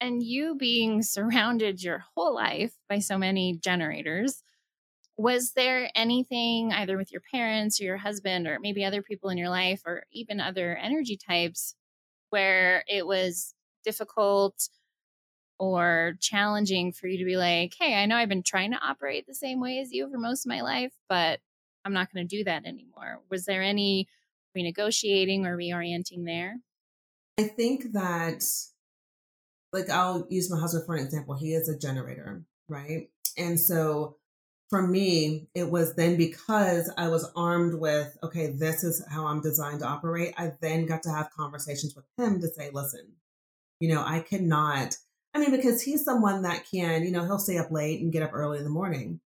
and 0.01 0.21
you 0.21 0.55
being 0.55 1.01
surrounded 1.01 1.81
your 1.81 2.03
whole 2.15 2.35
life 2.35 2.73
by 2.87 2.99
so 2.99 3.17
many 3.17 3.57
generators 3.57 4.43
was 5.17 5.51
there 5.51 5.89
anything 5.95 6.71
either 6.71 6.97
with 6.97 7.11
your 7.11 7.21
parents 7.31 7.79
or 7.79 7.83
your 7.83 7.97
husband 7.97 8.47
or 8.47 8.59
maybe 8.59 8.83
other 8.83 9.01
people 9.01 9.29
in 9.29 9.37
your 9.37 9.49
life 9.49 9.81
or 9.85 10.05
even 10.11 10.39
other 10.39 10.75
energy 10.75 11.17
types 11.17 11.75
where 12.29 12.83
it 12.87 13.05
was 13.05 13.53
difficult 13.85 14.69
or 15.59 16.15
challenging 16.19 16.91
for 16.91 17.07
you 17.07 17.19
to 17.19 17.25
be 17.25 17.37
like, 17.37 17.73
hey, 17.79 17.93
I 17.93 18.05
know 18.07 18.15
I've 18.15 18.29
been 18.29 18.43
trying 18.43 18.71
to 18.71 18.79
operate 18.83 19.27
the 19.27 19.35
same 19.35 19.61
way 19.61 19.79
as 19.79 19.91
you 19.91 20.09
for 20.09 20.17
most 20.17 20.45
of 20.45 20.49
my 20.49 20.61
life, 20.61 20.93
but 21.07 21.39
I'm 21.85 21.93
not 21.93 22.11
going 22.11 22.27
to 22.27 22.37
do 22.37 22.43
that 22.45 22.65
anymore? 22.65 23.21
Was 23.29 23.45
there 23.45 23.61
any 23.61 24.07
renegotiating 24.57 25.45
or 25.45 25.55
reorienting 25.55 26.25
there? 26.25 26.57
I 27.39 27.43
think 27.43 27.91
that, 27.93 28.43
like, 29.71 29.89
I'll 29.89 30.25
use 30.29 30.49
my 30.49 30.59
husband 30.59 30.85
for 30.85 30.95
an 30.95 31.03
example. 31.03 31.35
He 31.35 31.53
is 31.53 31.69
a 31.69 31.77
generator, 31.77 32.43
right? 32.67 33.09
And 33.37 33.59
so 33.59 34.17
for 34.69 34.85
me, 34.85 35.47
it 35.53 35.69
was 35.69 35.95
then 35.95 36.17
because 36.17 36.91
I 36.97 37.09
was 37.09 37.31
armed 37.35 37.75
with, 37.75 38.17
okay, 38.23 38.47
this 38.47 38.83
is 38.83 39.05
how 39.09 39.27
I'm 39.27 39.41
designed 39.41 39.81
to 39.81 39.87
operate. 39.87 40.33
I 40.37 40.53
then 40.61 40.85
got 40.85 41.03
to 41.03 41.11
have 41.11 41.29
conversations 41.37 41.95
with 41.95 42.05
him 42.17 42.41
to 42.41 42.47
say, 42.47 42.71
listen, 42.73 43.13
you 43.79 43.93
know, 43.93 44.03
I 44.05 44.21
cannot, 44.21 44.95
I 45.33 45.39
mean, 45.39 45.51
because 45.51 45.81
he's 45.81 46.03
someone 46.03 46.43
that 46.43 46.65
can, 46.71 47.03
you 47.03 47.11
know, 47.11 47.23
he'll 47.25 47.39
stay 47.39 47.57
up 47.57 47.71
late 47.71 48.01
and 48.01 48.11
get 48.11 48.23
up 48.23 48.31
early 48.33 48.57
in 48.57 48.63
the 48.63 48.69
morning. 48.69 49.19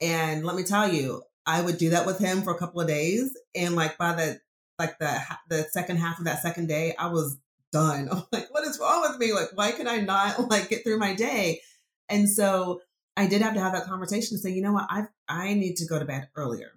And 0.00 0.44
let 0.44 0.56
me 0.56 0.62
tell 0.62 0.90
you, 0.90 1.22
I 1.46 1.60
would 1.60 1.78
do 1.78 1.90
that 1.90 2.06
with 2.06 2.18
him 2.18 2.42
for 2.42 2.54
a 2.54 2.58
couple 2.58 2.80
of 2.80 2.88
days. 2.88 3.36
And 3.54 3.76
like 3.76 3.98
by 3.98 4.14
the, 4.14 4.40
like 4.78 4.98
the, 4.98 5.20
the 5.48 5.64
second 5.72 5.98
half 5.98 6.18
of 6.18 6.24
that 6.24 6.42
second 6.42 6.68
day, 6.68 6.94
I 6.98 7.08
was 7.08 7.38
done. 7.72 8.08
I'm 8.12 8.22
like, 8.32 8.52
what 8.52 8.66
is 8.66 8.78
wrong 8.78 9.02
with 9.02 9.18
me? 9.18 9.32
Like, 9.32 9.50
why 9.54 9.72
can 9.72 9.88
I 9.88 9.98
not 9.98 10.50
like 10.50 10.68
get 10.68 10.84
through 10.84 10.98
my 10.98 11.14
day? 11.14 11.60
And 12.08 12.28
so 12.28 12.80
I 13.16 13.26
did 13.26 13.42
have 13.42 13.54
to 13.54 13.60
have 13.60 13.72
that 13.72 13.86
conversation 13.86 14.36
to 14.36 14.38
say, 14.38 14.50
you 14.50 14.62
know 14.62 14.72
what, 14.72 14.86
I 14.90 15.06
I 15.28 15.54
need 15.54 15.76
to 15.76 15.86
go 15.86 15.98
to 15.98 16.04
bed 16.04 16.28
earlier. 16.36 16.72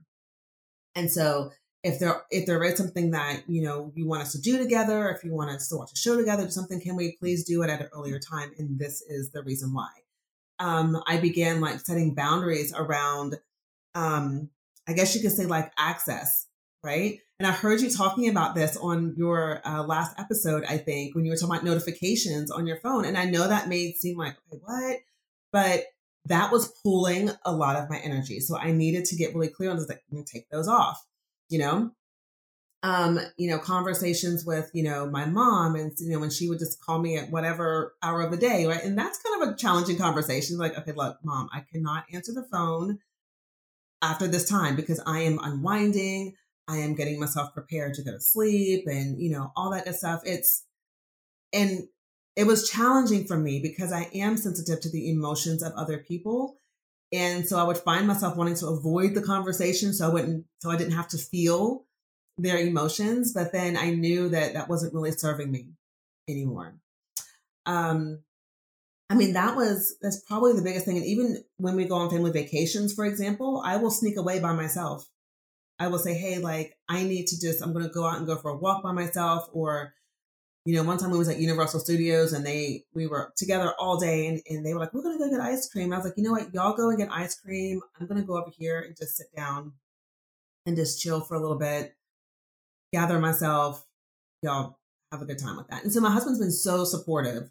And 0.96 1.12
so 1.12 1.52
if 1.84 2.00
there 2.00 2.24
if 2.32 2.46
there 2.46 2.64
is 2.64 2.78
something 2.78 3.12
that 3.12 3.44
you 3.48 3.62
know 3.62 3.92
you 3.96 4.08
want 4.08 4.22
us 4.22 4.32
to 4.34 4.42
do 4.42 4.58
together, 4.58 5.10
if 5.10 5.24
you 5.24 5.34
want 5.34 5.52
us 5.52 5.70
to 5.70 5.78
watch 5.78 5.92
a 5.94 5.98
show 5.98 6.18
together 6.18 6.46
or 6.46 6.50
something, 6.50 6.80
can 6.82 6.96
we 6.96 7.18
please 7.20 7.44
do 7.44 7.62
it 7.64 7.70
at 7.70 7.82
an 7.82 7.90
earlier 7.94 8.20
time? 8.20 8.52
And 8.58 8.80
this 8.80 9.02
is 9.02 9.32
the 9.32 9.44
reason 9.44 9.74
why. 9.74 9.90
Um, 10.60 11.02
I 11.08 11.18
began 11.18 11.62
like 11.62 11.80
setting 11.80 12.16
boundaries 12.16 12.74
around, 12.76 13.38
um, 13.96 14.50
I 14.88 14.94
guess 14.94 15.16
you 15.16 15.22
could 15.22 15.32
say 15.32 15.46
like 15.46 15.72
access 15.78 16.50
right? 16.84 17.20
And 17.40 17.48
I 17.48 17.52
heard 17.52 17.82
you 17.82 17.90
talking 17.90 18.30
about 18.30 18.56
this 18.56 18.78
on 18.78 19.14
your 19.18 19.62
uh, 19.66 19.84
last 19.84 20.20
episode, 20.20 20.64
I 20.66 20.78
think, 20.78 21.16
when 21.16 21.26
you 21.26 21.32
were 21.32 21.38
talking 21.38 21.56
about 21.56 21.64
notifications 21.64 22.52
on 22.52 22.68
your 22.68 22.78
phone. 22.78 23.06
And 23.06 23.18
I 23.18 23.26
know 23.26 23.48
that 23.48 23.70
made 23.70 23.96
seem 23.96 24.18
like, 24.18 24.36
okay, 24.52 24.62
what? 24.64 24.98
But 25.52 25.86
that 26.30 26.52
was 26.52 26.74
pulling 26.84 27.32
a 27.44 27.52
lot 27.52 27.76
of 27.76 27.90
my 27.90 27.98
energy. 27.98 28.40
So 28.40 28.58
I 28.58 28.72
needed 28.72 29.06
to 29.06 29.16
get 29.16 29.34
really 29.36 29.50
clear 29.50 29.70
on 29.70 29.78
this, 29.78 29.90
like, 29.90 30.04
I'm 30.10 30.18
gonna 30.18 30.26
take 30.26 30.50
those 30.50 30.68
off, 30.68 31.04
you 31.50 31.60
know? 31.60 31.92
Um, 32.82 33.20
you 33.38 33.50
know, 33.50 33.58
conversations 33.58 34.46
with, 34.46 34.70
you 34.74 34.84
know, 34.84 35.10
my 35.10 35.26
mom 35.26 35.76
and, 35.76 35.92
you 36.00 36.12
know, 36.12 36.20
when 36.20 36.30
she 36.30 36.48
would 36.48 36.60
just 36.60 36.82
call 36.82 37.00
me 37.00 37.18
at 37.18 37.30
whatever 37.30 37.96
hour 38.02 38.22
of 38.22 38.32
the 38.32 38.38
day, 38.38 38.66
right? 38.66 38.82
And 38.82 38.98
that's 38.98 39.20
kind 39.22 39.44
of 39.44 39.50
a 39.50 39.58
challenging 39.58 39.98
conversation. 39.98 40.58
Like, 40.58 40.78
okay, 40.78 40.94
look, 40.94 41.18
mom, 41.24 41.50
I 41.52 41.66
cannot 41.74 42.06
answer 42.14 42.32
the 42.32 42.48
phone 42.50 43.00
after 44.02 44.28
this 44.28 44.48
time 44.48 44.78
because 44.78 45.02
I 45.06 45.22
am 45.22 45.40
unwinding. 45.44 46.36
I 46.70 46.78
am 46.78 46.96
getting 46.96 47.20
myself 47.20 47.54
prepared 47.54 47.96
to 47.96 48.04
go 48.04 48.12
to 48.12 48.22
sleep 48.22 48.86
and, 48.86 49.20
you 49.20 49.32
know, 49.32 49.52
all 49.58 49.72
that 49.72 49.84
good 49.84 49.96
stuff. 49.96 50.22
It's, 50.24 50.64
and 51.52 51.88
it 52.40 52.48
was 52.48 52.70
challenging 52.70 53.26
for 53.26 53.38
me 53.38 53.60
because 53.60 53.92
I 53.92 54.10
am 54.14 54.38
sensitive 54.38 54.80
to 54.80 54.90
the 54.90 55.10
emotions 55.10 55.62
of 55.62 55.74
other 55.74 55.98
people. 55.98 56.56
And 57.12 57.46
so 57.46 57.60
I 57.60 57.64
would 57.64 57.80
find 57.80 58.08
myself 58.08 58.38
wanting 58.38 58.56
to 58.56 58.68
avoid 58.68 59.14
the 59.14 59.22
conversation 59.22 59.92
so 59.92 60.08
I 60.08 60.14
wouldn't, 60.14 60.46
so 60.60 60.72
I 60.72 60.78
didn't 60.78 60.94
have 60.94 61.10
to 61.10 61.18
feel 61.18 61.84
their 62.38 62.58
emotions. 62.58 63.34
But 63.34 63.52
then 63.52 63.76
I 63.76 63.90
knew 63.90 64.30
that 64.30 64.54
that 64.54 64.70
wasn't 64.70 64.94
really 64.94 65.12
serving 65.12 65.52
me 65.52 65.68
anymore. 66.30 66.76
Um, 67.66 68.20
I 69.10 69.16
mean, 69.16 69.34
that 69.34 69.58
was, 69.58 69.98
that's 70.02 70.22
probably 70.22 70.54
the 70.54 70.62
biggest 70.62 70.86
thing. 70.86 70.96
And 70.96 71.06
even 71.06 71.44
when 71.58 71.76
we 71.76 71.84
go 71.84 71.96
on 71.96 72.10
family 72.10 72.32
vacations, 72.32 72.94
for 72.94 73.04
example, 73.04 73.62
I 73.66 73.76
will 73.76 73.92
sneak 73.92 74.16
away 74.16 74.40
by 74.40 74.54
myself. 74.54 75.10
I 75.78 75.90
will 75.90 76.00
say, 76.00 76.14
Hey, 76.14 76.38
like, 76.38 76.78
I 76.88 77.04
need 77.04 77.28
to 77.28 77.42
just, 77.42 77.62
I'm 77.62 77.74
going 77.74 77.86
to 77.86 77.92
go 77.92 78.08
out 78.08 78.18
and 78.18 78.26
go 78.26 78.38
for 78.38 78.52
a 78.52 78.58
walk 78.58 78.82
by 78.82 78.94
myself. 78.94 79.50
Or, 79.52 79.94
you 80.70 80.76
know, 80.76 80.84
one 80.84 81.00
time 81.00 81.10
we 81.10 81.18
was 81.18 81.30
at 81.30 81.40
Universal 81.40 81.80
Studios 81.80 82.32
and 82.32 82.46
they, 82.46 82.84
we 82.94 83.08
were 83.08 83.34
together 83.36 83.74
all 83.80 83.98
day 83.98 84.28
and, 84.28 84.40
and 84.48 84.64
they 84.64 84.72
were 84.76 84.80
like, 84.80 84.94
we're 84.94 85.02
to 85.02 85.18
go 85.18 85.28
get 85.28 85.40
ice 85.40 85.68
cream. 85.68 85.92
I 85.92 85.98
was 85.98 86.06
like, 86.06 86.14
you 86.16 86.24
know 86.24 86.32
what? 86.32 86.54
Y'all 86.54 86.78
go 86.78 86.90
and 86.90 86.98
get 87.00 87.10
ice 87.12 87.34
cream. 87.40 87.82
I'm 88.00 88.08
to 88.08 88.22
go 88.22 88.38
over 88.38 88.52
here 88.56 88.80
and 88.80 88.96
just 88.96 89.18
sit 89.18 89.36
down 89.36 89.74
and 90.68 90.76
just 90.76 91.02
chill 91.02 91.22
for 91.22 91.34
a 91.34 91.40
little 91.40 91.58
bit, 91.58 91.96
gather 92.94 93.18
myself. 93.18 93.84
Y'all 94.44 94.78
have 95.12 95.24
a 95.24 95.26
good 95.26 95.40
time 95.40 95.58
with 95.58 95.68
that. 95.70 95.84
And 95.84 95.92
so 95.92 96.02
my 96.02 96.12
husband's 96.12 96.40
been 96.40 96.52
so 96.52 96.84
supportive 96.84 97.50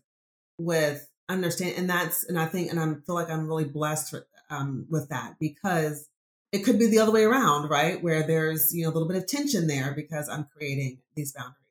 with 0.59 1.09
understand 1.29 1.75
and 1.77 1.91
that's 1.91 2.25
and 2.25 2.39
i 2.39 2.47
think 2.47 2.71
and 2.71 2.81
i 2.81 2.87
feel 3.07 3.15
like 3.15 3.31
i'm 3.31 3.47
really 3.47 3.65
blessed 3.65 4.15
um, 4.51 4.87
with 4.89 5.11
that 5.11 5.35
because 5.39 6.09
it 6.53 6.61
could 6.61 6.79
be 6.79 6.87
the 6.87 6.99
other 6.99 7.13
way 7.13 7.23
around 7.23 7.69
right 7.69 8.03
where 8.03 8.27
there's 8.27 8.75
you 8.75 8.83
know 8.83 8.89
a 8.89 8.95
little 8.95 9.09
bit 9.09 9.19
of 9.19 9.27
tension 9.27 9.67
there 9.67 9.93
because 9.95 10.27
i'm 10.31 10.47
creating 10.57 10.99
these 11.15 11.33
boundaries 11.33 11.68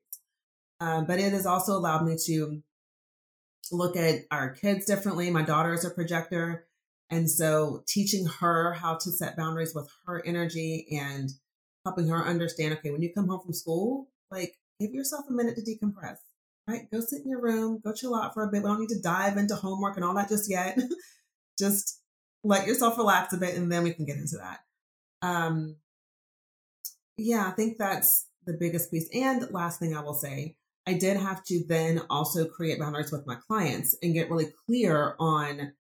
um, 0.80 1.06
but 1.06 1.20
it 1.20 1.34
has 1.34 1.46
also 1.46 1.74
allowed 1.74 2.06
me 2.06 2.16
to 2.26 2.62
look 3.72 3.96
at 3.98 4.22
our 4.32 4.54
kids 4.54 4.86
differently 4.86 5.30
my 5.30 5.42
daughter 5.42 5.74
is 5.74 5.84
a 5.84 5.90
projector 5.90 6.66
and 7.10 7.30
so 7.30 7.84
teaching 7.88 8.26
her 8.40 8.74
how 8.74 8.96
to 8.96 9.12
set 9.12 9.36
boundaries 9.36 9.74
with 9.76 9.90
her 10.06 10.26
energy 10.26 10.88
and 10.92 11.32
helping 11.86 12.08
her 12.08 12.26
understand 12.26 12.74
okay 12.74 12.92
when 12.92 13.02
you 13.02 13.12
come 13.14 13.28
home 13.28 13.42
from 13.42 13.54
school 13.54 14.08
like 14.32 14.56
give 14.80 14.92
yourself 14.92 15.26
a 15.30 15.34
minute 15.34 15.56
to 15.56 15.62
decompress 15.62 16.18
right? 16.68 16.92
Go 16.92 17.00
sit 17.00 17.24
in 17.24 17.30
your 17.30 17.42
room, 17.42 17.80
go 17.84 17.94
chill 17.94 18.16
out 18.16 18.34
for 18.34 18.44
a 18.44 18.52
bit. 18.52 18.62
We 18.62 18.70
don't 18.70 18.80
need 18.80 18.90
to 18.90 19.02
dive 19.02 19.38
into 19.38 19.56
homework 19.56 19.96
and 19.96 20.06
all 20.06 20.14
that 20.16 20.30
just 20.30 20.50
yet. 20.50 20.78
just 21.60 22.02
let 22.44 22.68
yourself 22.68 22.98
relax 22.98 23.34
a 23.34 23.38
bit 23.38 23.56
and 23.56 23.72
then 23.72 23.84
we 23.84 23.94
can 23.94 24.06
get 24.06 24.18
into 24.18 24.38
that. 24.38 24.60
Um, 25.22 25.78
yeah, 27.18 27.48
I 27.48 27.52
think 27.52 27.78
that's 27.78 28.28
the 28.46 28.54
biggest 28.54 28.92
piece. 28.92 29.10
And 29.14 29.50
last 29.52 29.80
thing 29.80 29.96
I 29.96 30.02
will 30.02 30.14
say, 30.14 30.56
I 30.88 30.94
did 30.94 31.18
have 31.18 31.44
to 31.46 31.64
then 31.68 32.02
also 32.10 32.46
create 32.46 32.80
boundaries 32.80 33.12
with 33.12 33.28
my 33.28 33.36
clients 33.36 33.94
and 34.02 34.14
get 34.14 34.32
really 34.32 34.48
clear 34.66 35.16
on 35.20 35.74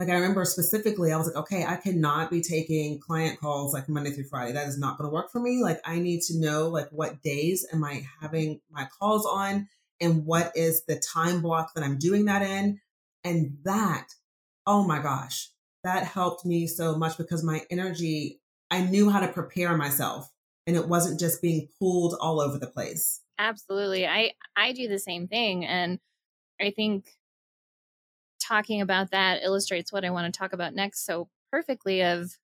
like 0.00 0.08
I 0.08 0.14
remember 0.14 0.44
specifically, 0.44 1.12
I 1.12 1.16
was 1.16 1.28
like, 1.28 1.36
okay, 1.36 1.64
I 1.64 1.76
cannot 1.76 2.30
be 2.30 2.40
taking 2.40 2.98
client 2.98 3.38
calls 3.38 3.72
like 3.72 3.88
Monday 3.88 4.10
through 4.10 4.24
Friday. 4.24 4.52
That 4.52 4.66
is 4.66 4.78
not 4.78 4.98
going 4.98 5.08
to 5.08 5.14
work 5.14 5.30
for 5.30 5.40
me. 5.40 5.62
Like 5.62 5.78
I 5.84 5.98
need 5.98 6.22
to 6.22 6.38
know 6.38 6.68
like 6.68 6.88
what 6.90 7.22
days 7.22 7.64
am 7.72 7.84
I 7.84 8.04
having 8.20 8.60
my 8.70 8.88
calls 8.98 9.24
on 9.24 9.68
and 10.00 10.26
what 10.26 10.52
is 10.56 10.84
the 10.86 10.96
time 10.96 11.42
block 11.42 11.74
that 11.74 11.84
I'm 11.84 11.98
doing 11.98 12.24
that 12.24 12.42
in. 12.42 12.80
And 13.22 13.58
that, 13.64 14.08
oh 14.66 14.84
my 14.84 15.00
gosh, 15.00 15.50
that 15.84 16.04
helped 16.04 16.44
me 16.44 16.66
so 16.66 16.96
much 16.96 17.16
because 17.16 17.44
my 17.44 17.62
energy, 17.70 18.40
I 18.70 18.80
knew 18.80 19.10
how 19.10 19.20
to 19.20 19.28
prepare 19.28 19.76
myself 19.76 20.28
and 20.66 20.74
it 20.76 20.88
wasn't 20.88 21.20
just 21.20 21.40
being 21.40 21.68
pulled 21.78 22.16
all 22.20 22.40
over 22.40 22.58
the 22.58 22.66
place. 22.66 23.20
Absolutely. 23.38 24.06
I 24.06 24.32
I 24.56 24.72
do 24.72 24.88
the 24.88 24.98
same 24.98 25.26
thing 25.28 25.64
and 25.64 25.98
I 26.60 26.70
think 26.72 27.06
talking 28.40 28.80
about 28.80 29.10
that 29.10 29.42
illustrates 29.42 29.92
what 29.92 30.04
I 30.04 30.10
want 30.10 30.32
to 30.32 30.38
talk 30.38 30.52
about 30.52 30.74
next 30.74 31.04
so 31.06 31.28
perfectly 31.50 32.02
of 32.02 32.36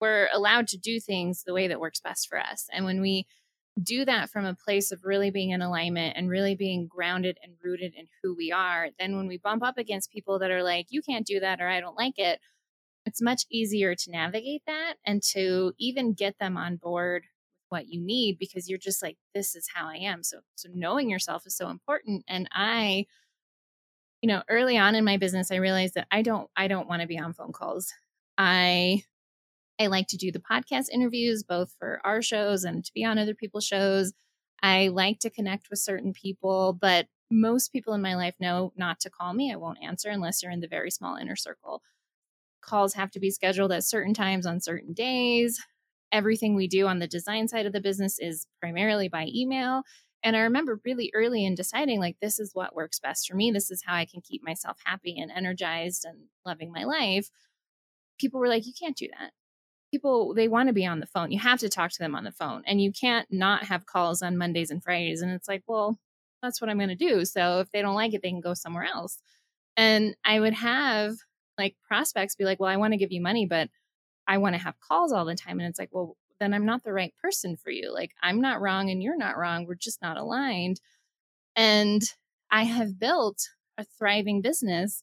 we're 0.00 0.28
allowed 0.34 0.68
to 0.68 0.78
do 0.78 1.00
things 1.00 1.44
the 1.44 1.54
way 1.54 1.68
that 1.68 1.80
works 1.80 2.00
best 2.00 2.28
for 2.28 2.38
us. 2.38 2.68
And 2.72 2.84
when 2.84 3.00
we 3.00 3.26
do 3.82 4.04
that 4.06 4.30
from 4.30 4.46
a 4.46 4.54
place 4.54 4.92
of 4.92 5.04
really 5.04 5.30
being 5.30 5.50
in 5.50 5.62
alignment 5.62 6.16
and 6.16 6.30
really 6.30 6.54
being 6.56 6.88
grounded 6.88 7.38
and 7.42 7.54
rooted 7.64 7.94
in 7.94 8.06
who 8.22 8.36
we 8.36 8.52
are, 8.52 8.88
then 8.98 9.16
when 9.16 9.28
we 9.28 9.38
bump 9.38 9.62
up 9.64 9.78
against 9.78 10.12
people 10.12 10.38
that 10.40 10.50
are 10.50 10.62
like, 10.64 10.88
you 10.90 11.02
can't 11.02 11.26
do 11.26 11.40
that 11.40 11.60
or 11.60 11.68
I 11.68 11.80
don't 11.80 11.96
like 11.96 12.18
it, 12.18 12.40
it's 13.06 13.22
much 13.22 13.44
easier 13.50 13.94
to 13.94 14.10
navigate 14.12 14.62
that 14.66 14.94
and 15.06 15.22
to 15.34 15.74
even 15.78 16.14
get 16.14 16.38
them 16.40 16.56
on 16.56 16.76
board 16.76 17.24
what 17.70 17.88
you 17.88 18.00
need 18.00 18.38
because 18.38 18.68
you're 18.68 18.78
just 18.78 19.02
like, 19.02 19.16
this 19.34 19.56
is 19.56 19.68
how 19.74 19.88
I 19.88 19.96
am. 19.96 20.22
So, 20.22 20.40
so 20.54 20.68
knowing 20.74 21.10
yourself 21.10 21.46
is 21.46 21.56
so 21.56 21.68
important. 21.68 22.24
And 22.28 22.48
I, 22.52 23.06
you 24.20 24.28
know, 24.28 24.42
early 24.48 24.76
on 24.76 24.94
in 24.94 25.04
my 25.04 25.16
business, 25.16 25.50
I 25.50 25.56
realized 25.56 25.94
that 25.94 26.08
I 26.10 26.22
don't, 26.22 26.50
I 26.56 26.68
don't 26.68 26.88
want 26.88 27.02
to 27.02 27.08
be 27.08 27.18
on 27.18 27.32
phone 27.32 27.52
calls. 27.52 27.92
I 28.36 29.02
I 29.80 29.86
like 29.86 30.08
to 30.08 30.18
do 30.18 30.30
the 30.30 30.40
podcast 30.40 30.90
interviews, 30.92 31.42
both 31.42 31.74
for 31.78 32.02
our 32.04 32.20
shows 32.20 32.64
and 32.64 32.84
to 32.84 32.92
be 32.92 33.02
on 33.02 33.18
other 33.18 33.34
people's 33.34 33.64
shows. 33.64 34.12
I 34.62 34.88
like 34.88 35.20
to 35.20 35.30
connect 35.30 35.70
with 35.70 35.78
certain 35.78 36.12
people, 36.12 36.76
but 36.78 37.06
most 37.30 37.72
people 37.72 37.94
in 37.94 38.02
my 38.02 38.14
life 38.14 38.34
know 38.38 38.74
not 38.76 39.00
to 39.00 39.10
call 39.10 39.32
me. 39.32 39.50
I 39.50 39.56
won't 39.56 39.82
answer 39.82 40.10
unless 40.10 40.42
you're 40.42 40.52
in 40.52 40.60
the 40.60 40.68
very 40.68 40.90
small 40.90 41.16
inner 41.16 41.36
circle. 41.36 41.80
Calls 42.60 42.92
have 42.92 43.10
to 43.12 43.20
be 43.20 43.30
scheduled 43.30 43.72
at 43.72 43.84
certain 43.84 44.12
times 44.12 44.44
on 44.44 44.60
certain 44.60 44.92
days. 44.92 45.58
Everything 46.12 46.54
we 46.54 46.68
do 46.68 46.86
on 46.86 46.98
the 46.98 47.06
design 47.06 47.48
side 47.48 47.66
of 47.66 47.72
the 47.72 47.80
business 47.80 48.18
is 48.18 48.46
primarily 48.60 49.08
by 49.08 49.28
email. 49.34 49.82
And 50.22 50.36
I 50.36 50.40
remember 50.40 50.80
really 50.84 51.10
early 51.14 51.44
in 51.44 51.54
deciding, 51.54 51.98
like, 52.00 52.16
this 52.20 52.38
is 52.38 52.50
what 52.52 52.74
works 52.74 53.00
best 53.00 53.28
for 53.28 53.36
me. 53.36 53.50
This 53.50 53.70
is 53.70 53.82
how 53.86 53.94
I 53.94 54.04
can 54.04 54.20
keep 54.20 54.42
myself 54.44 54.78
happy 54.84 55.18
and 55.18 55.30
energized 55.30 56.04
and 56.04 56.18
loving 56.44 56.72
my 56.72 56.84
life. 56.84 57.30
People 58.18 58.40
were 58.40 58.48
like, 58.48 58.66
you 58.66 58.72
can't 58.78 58.96
do 58.96 59.08
that 59.18 59.32
people 59.90 60.34
they 60.34 60.48
want 60.48 60.68
to 60.68 60.72
be 60.72 60.86
on 60.86 61.00
the 61.00 61.06
phone. 61.06 61.32
You 61.32 61.38
have 61.40 61.58
to 61.60 61.68
talk 61.68 61.90
to 61.90 61.98
them 61.98 62.14
on 62.14 62.24
the 62.24 62.32
phone 62.32 62.62
and 62.66 62.80
you 62.80 62.92
can't 62.92 63.26
not 63.30 63.64
have 63.64 63.86
calls 63.86 64.22
on 64.22 64.38
Mondays 64.38 64.70
and 64.70 64.82
Fridays 64.82 65.22
and 65.22 65.32
it's 65.32 65.48
like, 65.48 65.62
well, 65.66 65.98
that's 66.42 66.60
what 66.60 66.70
I'm 66.70 66.78
going 66.78 66.88
to 66.88 66.94
do. 66.94 67.24
So 67.24 67.60
if 67.60 67.70
they 67.72 67.82
don't 67.82 67.94
like 67.94 68.14
it, 68.14 68.22
they 68.22 68.30
can 68.30 68.40
go 68.40 68.54
somewhere 68.54 68.84
else. 68.84 69.18
And 69.76 70.14
I 70.24 70.40
would 70.40 70.54
have 70.54 71.14
like 71.58 71.76
prospects 71.86 72.36
be 72.36 72.44
like, 72.44 72.60
"Well, 72.60 72.70
I 72.70 72.76
want 72.76 72.92
to 72.92 72.98
give 72.98 73.12
you 73.12 73.20
money, 73.20 73.46
but 73.46 73.68
I 74.30 74.38
want 74.38 74.54
to 74.54 74.62
have 74.62 74.80
calls 74.80 75.12
all 75.12 75.24
the 75.26 75.34
time." 75.34 75.60
And 75.60 75.68
it's 75.68 75.78
like, 75.78 75.90
"Well, 75.92 76.16
then 76.40 76.54
I'm 76.54 76.66
not 76.66 76.84
the 76.84 76.92
right 76.92 77.14
person 77.22 77.56
for 77.56 77.70
you. 77.70 77.92
Like 77.92 78.12
I'm 78.22 78.40
not 78.40 78.60
wrong 78.60 78.90
and 78.90 79.02
you're 79.02 79.16
not 79.16 79.36
wrong. 79.36 79.66
We're 79.66 79.74
just 79.74 80.02
not 80.02 80.16
aligned." 80.16 80.80
And 81.56 82.02
I 82.50 82.64
have 82.64 82.98
built 82.98 83.50
a 83.78 83.84
thriving 83.84 84.42
business 84.42 85.02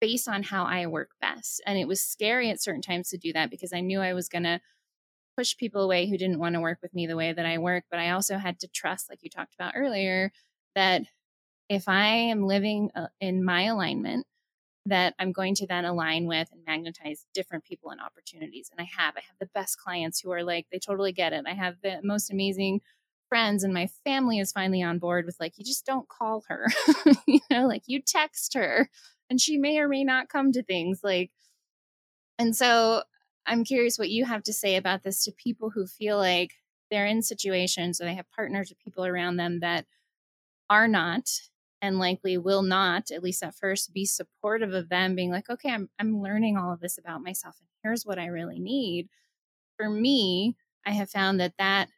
based 0.00 0.28
on 0.28 0.42
how 0.42 0.64
I 0.64 0.86
work 0.86 1.10
best. 1.20 1.62
And 1.66 1.78
it 1.78 1.88
was 1.88 2.02
scary 2.02 2.50
at 2.50 2.62
certain 2.62 2.82
times 2.82 3.08
to 3.10 3.18
do 3.18 3.32
that 3.32 3.50
because 3.50 3.72
I 3.72 3.80
knew 3.80 4.00
I 4.00 4.12
was 4.12 4.28
going 4.28 4.44
to 4.44 4.60
push 5.36 5.56
people 5.56 5.82
away 5.82 6.08
who 6.08 6.18
didn't 6.18 6.38
want 6.38 6.54
to 6.54 6.60
work 6.60 6.78
with 6.82 6.94
me 6.94 7.06
the 7.06 7.16
way 7.16 7.32
that 7.32 7.46
I 7.46 7.58
work. 7.58 7.84
But 7.90 8.00
I 8.00 8.10
also 8.10 8.38
had 8.38 8.60
to 8.60 8.68
trust, 8.68 9.10
like 9.10 9.22
you 9.22 9.30
talked 9.30 9.54
about 9.54 9.74
earlier, 9.76 10.32
that 10.74 11.02
if 11.68 11.88
I 11.88 12.06
am 12.06 12.46
living 12.46 12.90
uh, 12.94 13.08
in 13.20 13.44
my 13.44 13.64
alignment, 13.64 14.26
that 14.86 15.14
I'm 15.18 15.32
going 15.32 15.54
to 15.56 15.66
then 15.66 15.84
align 15.84 16.26
with 16.26 16.48
and 16.52 16.62
magnetize 16.66 17.26
different 17.34 17.64
people 17.64 17.90
and 17.90 18.00
opportunities. 18.00 18.70
And 18.70 18.80
I 18.80 18.88
have, 18.96 19.14
I 19.16 19.20
have 19.20 19.38
the 19.38 19.50
best 19.54 19.78
clients 19.78 20.20
who 20.20 20.30
are 20.32 20.42
like, 20.42 20.66
they 20.70 20.78
totally 20.78 21.12
get 21.12 21.32
it. 21.32 21.44
I 21.46 21.54
have 21.54 21.76
the 21.82 22.00
most 22.02 22.30
amazing 22.30 22.80
friends 23.28 23.64
and 23.64 23.74
my 23.74 23.88
family 24.04 24.38
is 24.38 24.52
finally 24.52 24.82
on 24.82 24.98
board 24.98 25.26
with 25.26 25.36
like, 25.40 25.58
you 25.58 25.64
just 25.64 25.84
don't 25.84 26.08
call 26.08 26.44
her, 26.48 26.66
you 27.26 27.40
know, 27.50 27.66
like 27.66 27.82
you 27.86 28.00
text 28.00 28.54
her 28.54 28.88
and 29.28 29.40
she 29.40 29.58
may 29.58 29.78
or 29.78 29.88
may 29.88 30.04
not 30.04 30.28
come 30.28 30.52
to 30.52 30.62
things 30.62 31.00
like 31.02 31.30
and 32.38 32.54
so 32.54 33.02
i'm 33.46 33.64
curious 33.64 33.98
what 33.98 34.10
you 34.10 34.24
have 34.24 34.42
to 34.42 34.52
say 34.52 34.76
about 34.76 35.02
this 35.02 35.24
to 35.24 35.32
people 35.32 35.70
who 35.70 35.86
feel 35.86 36.16
like 36.16 36.52
they're 36.90 37.06
in 37.06 37.22
situations 37.22 38.00
or 38.00 38.04
they 38.04 38.14
have 38.14 38.30
partners 38.30 38.70
or 38.70 38.76
people 38.76 39.04
around 39.04 39.36
them 39.36 39.60
that 39.60 39.86
are 40.70 40.88
not 40.88 41.28
and 41.82 41.98
likely 41.98 42.38
will 42.38 42.62
not 42.62 43.10
at 43.10 43.22
least 43.22 43.42
at 43.42 43.54
first 43.54 43.92
be 43.92 44.04
supportive 44.04 44.72
of 44.72 44.88
them 44.88 45.14
being 45.14 45.30
like 45.30 45.48
okay 45.50 45.70
i'm 45.70 45.88
i'm 45.98 46.20
learning 46.20 46.56
all 46.56 46.72
of 46.72 46.80
this 46.80 46.98
about 46.98 47.22
myself 47.22 47.56
and 47.60 47.68
here's 47.82 48.04
what 48.04 48.18
i 48.18 48.26
really 48.26 48.58
need 48.58 49.08
for 49.76 49.90
me 49.90 50.56
I 50.86 50.92
have 50.92 51.10
found 51.10 51.40
that 51.40 51.54
that 51.58 51.88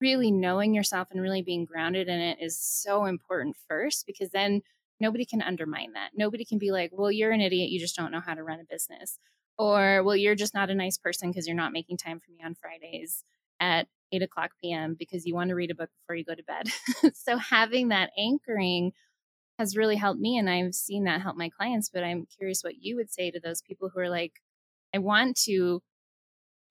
really 0.00 0.30
knowing 0.30 0.74
yourself 0.74 1.08
and 1.10 1.20
really 1.20 1.42
being 1.42 1.64
grounded 1.64 2.08
in 2.08 2.20
it 2.20 2.38
is 2.40 2.56
so 2.56 3.06
important 3.06 3.56
first 3.68 4.06
because 4.06 4.30
then 4.30 4.60
nobody 5.00 5.24
can 5.24 5.42
undermine 5.42 5.94
that. 5.94 6.10
Nobody 6.14 6.44
can 6.44 6.58
be 6.58 6.70
like, 6.70 6.90
well, 6.92 7.10
you're 7.10 7.32
an 7.32 7.40
idiot. 7.40 7.70
You 7.70 7.80
just 7.80 7.96
don't 7.96 8.12
know 8.12 8.20
how 8.20 8.34
to 8.34 8.44
run 8.44 8.60
a 8.60 8.64
business. 8.64 9.18
Or, 9.56 10.04
well, 10.04 10.14
you're 10.14 10.36
just 10.36 10.54
not 10.54 10.70
a 10.70 10.74
nice 10.74 10.98
person 10.98 11.30
because 11.30 11.48
you're 11.48 11.56
not 11.56 11.72
making 11.72 11.96
time 11.96 12.20
for 12.20 12.30
me 12.30 12.38
on 12.44 12.54
Fridays 12.54 13.24
at 13.58 13.88
8 14.12 14.22
o'clock 14.22 14.52
p.m. 14.62 14.94
because 14.96 15.26
you 15.26 15.34
want 15.34 15.48
to 15.48 15.56
read 15.56 15.72
a 15.72 15.74
book 15.74 15.90
before 16.00 16.14
you 16.14 16.24
go 16.24 16.34
to 16.34 16.44
bed. 16.44 16.68
so 17.16 17.38
having 17.38 17.88
that 17.88 18.10
anchoring 18.16 18.92
has 19.58 19.76
really 19.76 19.96
helped 19.96 20.20
me. 20.20 20.38
And 20.38 20.48
I've 20.48 20.74
seen 20.74 21.04
that 21.04 21.20
help 21.20 21.36
my 21.36 21.48
clients. 21.48 21.90
But 21.92 22.04
I'm 22.04 22.26
curious 22.38 22.62
what 22.62 22.80
you 22.80 22.96
would 22.96 23.12
say 23.12 23.30
to 23.30 23.40
those 23.40 23.60
people 23.60 23.90
who 23.92 24.00
are 24.00 24.08
like, 24.08 24.34
I 24.94 24.98
want 24.98 25.36
to 25.44 25.82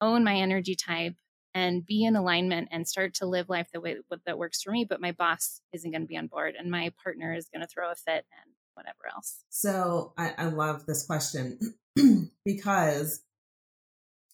own 0.00 0.24
my 0.24 0.36
energy 0.36 0.74
type 0.74 1.14
and 1.54 1.84
be 1.84 2.04
in 2.04 2.16
alignment 2.16 2.68
and 2.70 2.86
start 2.86 3.14
to 3.14 3.26
live 3.26 3.48
life 3.48 3.68
the 3.72 3.80
way 3.80 3.96
that 4.26 4.38
works 4.38 4.62
for 4.62 4.70
me. 4.70 4.86
But 4.88 5.00
my 5.00 5.12
boss 5.12 5.60
isn't 5.72 5.90
going 5.90 6.02
to 6.02 6.06
be 6.06 6.16
on 6.16 6.26
board 6.26 6.54
and 6.58 6.70
my 6.70 6.92
partner 7.02 7.34
is 7.34 7.48
going 7.52 7.62
to 7.62 7.68
throw 7.68 7.90
a 7.90 7.94
fit 7.94 8.24
and 8.42 8.54
whatever 8.74 9.12
else. 9.12 9.44
So 9.48 10.12
I, 10.16 10.34
I 10.38 10.44
love 10.46 10.86
this 10.86 11.04
question 11.04 11.58
because 12.44 13.22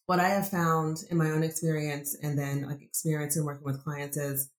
what 0.07 0.21
I 0.21 0.29
have 0.29 0.49
found 0.49 1.05
in 1.11 1.17
my 1.17 1.31
own 1.31 1.43
experience 1.43 2.15
and 2.23 2.39
then 2.39 2.69
like 2.69 2.83
experience 2.83 3.37
in 3.37 3.45
working 3.45 3.65
with 3.65 3.83
clients 3.83 4.17
is 4.17 4.51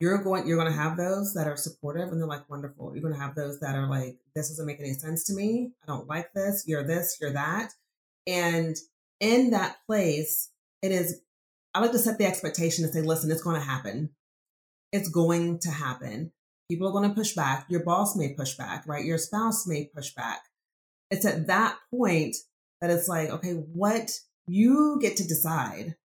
you're 0.00 0.22
going 0.24 0.46
you're 0.46 0.56
going 0.56 0.72
to 0.72 0.78
have 0.78 0.96
those 0.96 1.34
that 1.34 1.46
are 1.46 1.56
supportive 1.56 2.08
and 2.08 2.20
they're 2.20 2.26
like 2.26 2.48
wonderful. 2.48 2.92
You're 2.94 3.02
going 3.02 3.14
to 3.14 3.20
have 3.20 3.34
those 3.34 3.60
that 3.60 3.76
are 3.76 3.88
like 3.88 4.16
this 4.34 4.48
doesn't 4.48 4.66
make 4.66 4.80
any 4.80 4.94
sense 4.94 5.24
to 5.24 5.34
me. 5.34 5.72
I 5.82 5.86
don't 5.86 6.08
like 6.08 6.32
this. 6.32 6.64
You're 6.66 6.86
this 6.86 7.18
you're 7.20 7.32
that. 7.32 7.72
And 8.26 8.76
in 9.20 9.50
that 9.50 9.76
place 9.86 10.50
it 10.80 10.90
is 10.90 11.20
i 11.74 11.80
like 11.80 11.92
to 11.92 11.98
set 11.98 12.16
the 12.16 12.24
expectation 12.24 12.84
and 12.84 12.92
say 12.92 13.02
listen 13.02 13.30
it's 13.30 13.42
going 13.42 13.60
to 13.60 13.66
happen. 13.66 14.10
It's 14.92 15.10
going 15.10 15.58
to 15.60 15.70
happen. 15.70 16.32
People 16.70 16.88
are 16.88 16.92
going 16.92 17.08
to 17.08 17.14
push 17.14 17.34
back. 17.34 17.66
Your 17.68 17.84
boss 17.84 18.16
may 18.16 18.32
push 18.32 18.54
back 18.54 18.84
right? 18.86 19.04
Your 19.04 19.18
spouse 19.18 19.66
may 19.66 19.90
push 19.94 20.14
back. 20.14 20.40
It's 21.10 21.26
at 21.26 21.46
that 21.48 21.76
point 21.94 22.36
that 22.80 22.90
it's 22.90 23.08
like 23.08 23.28
okay 23.28 23.52
what 23.52 24.12
you 24.46 24.98
get 25.02 25.18
to 25.18 25.28
decide. 25.28 25.96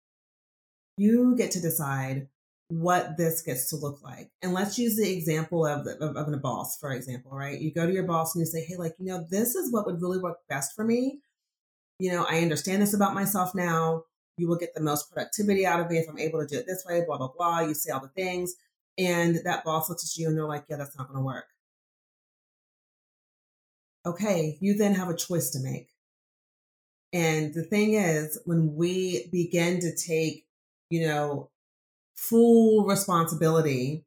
You 0.96 1.36
get 1.36 1.52
to 1.52 1.60
decide 1.60 2.28
what 2.68 3.16
this 3.16 3.42
gets 3.42 3.70
to 3.70 3.76
look 3.76 4.02
like. 4.02 4.30
And 4.42 4.54
let's 4.54 4.78
use 4.78 4.96
the 4.96 5.10
example 5.10 5.66
of, 5.66 5.86
of, 5.86 6.16
of 6.16 6.32
a 6.32 6.36
boss, 6.36 6.78
for 6.78 6.92
example, 6.92 7.30
right? 7.32 7.60
You 7.60 7.72
go 7.72 7.86
to 7.86 7.92
your 7.92 8.06
boss 8.06 8.34
and 8.34 8.40
you 8.40 8.46
say, 8.46 8.64
hey, 8.64 8.76
like, 8.76 8.94
you 8.98 9.06
know, 9.06 9.24
this 9.30 9.54
is 9.54 9.72
what 9.72 9.86
would 9.86 10.00
really 10.00 10.18
work 10.18 10.38
best 10.48 10.74
for 10.74 10.84
me. 10.84 11.20
You 11.98 12.12
know, 12.12 12.26
I 12.28 12.40
understand 12.40 12.82
this 12.82 12.94
about 12.94 13.14
myself 13.14 13.54
now. 13.54 14.04
You 14.38 14.48
will 14.48 14.56
get 14.56 14.74
the 14.74 14.82
most 14.82 15.12
productivity 15.12 15.64
out 15.66 15.80
of 15.80 15.90
me 15.90 15.98
if 15.98 16.08
I'm 16.08 16.18
able 16.18 16.40
to 16.40 16.46
do 16.46 16.58
it 16.58 16.66
this 16.66 16.84
way, 16.88 17.04
blah, 17.06 17.18
blah, 17.18 17.30
blah. 17.36 17.60
You 17.60 17.74
say 17.74 17.92
all 17.92 18.00
the 18.00 18.08
things. 18.08 18.54
And 18.98 19.40
that 19.44 19.64
boss 19.64 19.88
looks 19.88 20.04
at 20.04 20.20
you 20.20 20.28
and 20.28 20.36
they're 20.36 20.46
like, 20.46 20.64
yeah, 20.68 20.76
that's 20.76 20.96
not 20.96 21.08
going 21.08 21.18
to 21.18 21.24
work. 21.24 21.46
Okay, 24.06 24.58
you 24.60 24.76
then 24.76 24.94
have 24.94 25.08
a 25.08 25.16
choice 25.16 25.50
to 25.50 25.60
make. 25.60 25.88
And 27.12 27.54
the 27.54 27.62
thing 27.62 27.94
is, 27.94 28.40
when 28.44 28.74
we 28.74 29.28
begin 29.30 29.80
to 29.80 29.94
take, 29.94 30.46
you 30.90 31.06
know, 31.06 31.50
full 32.14 32.84
responsibility 32.86 34.04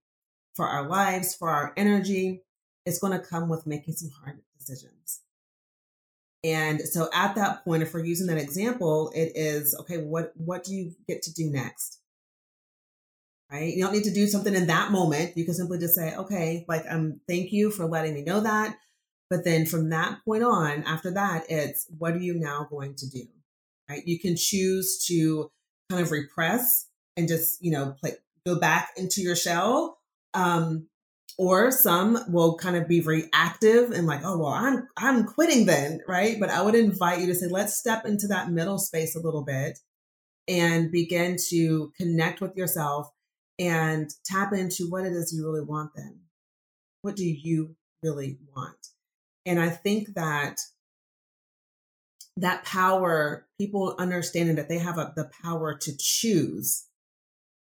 for 0.56 0.66
our 0.68 0.88
lives, 0.88 1.36
for 1.36 1.50
our 1.50 1.74
energy, 1.78 2.44
it's 2.86 3.00
going 3.00 3.14
to 3.14 3.26
come 3.26 3.50
with 3.50 3.68
making 3.68 3.94
some 3.94 4.10
hard 4.22 4.40
decisions. 4.58 5.22
And 6.44 6.82
so 6.82 7.10
at 7.14 7.36
that 7.36 7.64
point, 7.64 7.84
if 7.84 7.94
we're 7.94 8.06
using 8.06 8.28
that 8.28 8.38
example, 8.38 9.12
it 9.16 9.34
is 9.36 9.76
okay, 9.82 9.98
what 9.98 10.32
what 10.36 10.64
do 10.64 10.74
you 10.74 10.94
get 11.08 11.22
to 11.24 11.34
do 11.34 11.50
next? 11.50 12.00
Right? 13.52 13.74
You 13.74 13.84
don't 13.84 13.94
need 13.94 14.04
to 14.04 14.14
do 14.14 14.28
something 14.28 14.54
in 14.54 14.68
that 14.68 14.92
moment. 14.92 15.38
You 15.38 15.46
can 15.46 15.54
simply 15.54 15.80
just 15.80 15.96
say, 15.96 16.16
okay, 16.16 16.66
like 16.68 16.84
um, 16.90 17.22
thank 17.28 17.52
you 17.52 17.72
for 17.72 17.86
letting 17.86 18.14
me 18.14 18.24
know 18.24 18.42
that. 18.42 18.78
But 19.30 19.44
then 19.44 19.66
from 19.66 19.90
that 19.90 20.20
point 20.26 20.44
on, 20.44 20.84
after 20.84 21.12
that, 21.12 21.46
it's 21.50 21.86
what 21.98 22.14
are 22.14 22.20
you 22.20 22.36
now 22.36 22.68
going 22.70 22.96
to 22.96 23.10
do? 23.10 23.24
Right? 23.90 24.06
You 24.06 24.20
can 24.20 24.36
choose 24.38 25.04
to 25.08 25.50
kind 25.90 26.02
of 26.02 26.12
repress 26.12 26.87
and 27.18 27.28
just, 27.28 27.62
you 27.62 27.72
know, 27.72 27.96
play, 28.00 28.14
go 28.46 28.60
back 28.60 28.92
into 28.96 29.22
your 29.22 29.36
shell. 29.36 29.98
Um, 30.34 30.88
or 31.38 31.72
some 31.72 32.18
will 32.30 32.58
kind 32.58 32.76
of 32.76 32.88
be 32.88 33.00
very 33.00 33.26
active 33.34 33.92
and 33.92 34.08
like, 34.08 34.22
oh 34.24 34.38
well, 34.38 34.54
I'm 34.54 34.88
I'm 34.98 35.24
quitting 35.26 35.66
then, 35.66 36.00
right? 36.08 36.40
But 36.40 36.50
I 36.50 36.62
would 36.62 36.74
invite 36.74 37.20
you 37.20 37.28
to 37.28 37.36
say, 37.36 37.48
let's 37.48 37.78
step 37.78 38.06
into 38.06 38.28
that 38.28 38.50
middle 38.50 38.80
space 38.80 39.16
a 39.16 39.20
little 39.20 39.44
bit 39.44 39.78
and 40.48 40.92
begin 40.92 41.38
to 41.50 41.92
connect 41.98 42.42
with 42.42 42.56
yourself 42.56 43.12
and 43.60 44.10
tap 44.26 44.54
into 44.54 44.90
what 44.90 45.06
it 45.06 45.14
is 45.14 45.34
you 45.34 45.46
really 45.46 45.64
want 45.64 45.92
then. 45.96 46.22
What 47.02 47.16
do 47.16 47.26
you 47.26 47.76
really 48.02 48.40
want? 48.56 48.88
And 49.46 49.60
I 49.60 49.70
think 49.70 50.16
that 50.16 50.60
that 52.38 52.64
power, 52.66 53.48
people 53.60 53.96
understanding 53.98 54.56
that 54.56 54.70
they 54.70 54.78
have 54.78 54.98
a, 54.98 55.14
the 55.16 55.30
power 55.44 55.76
to 55.76 55.92
choose 55.98 56.86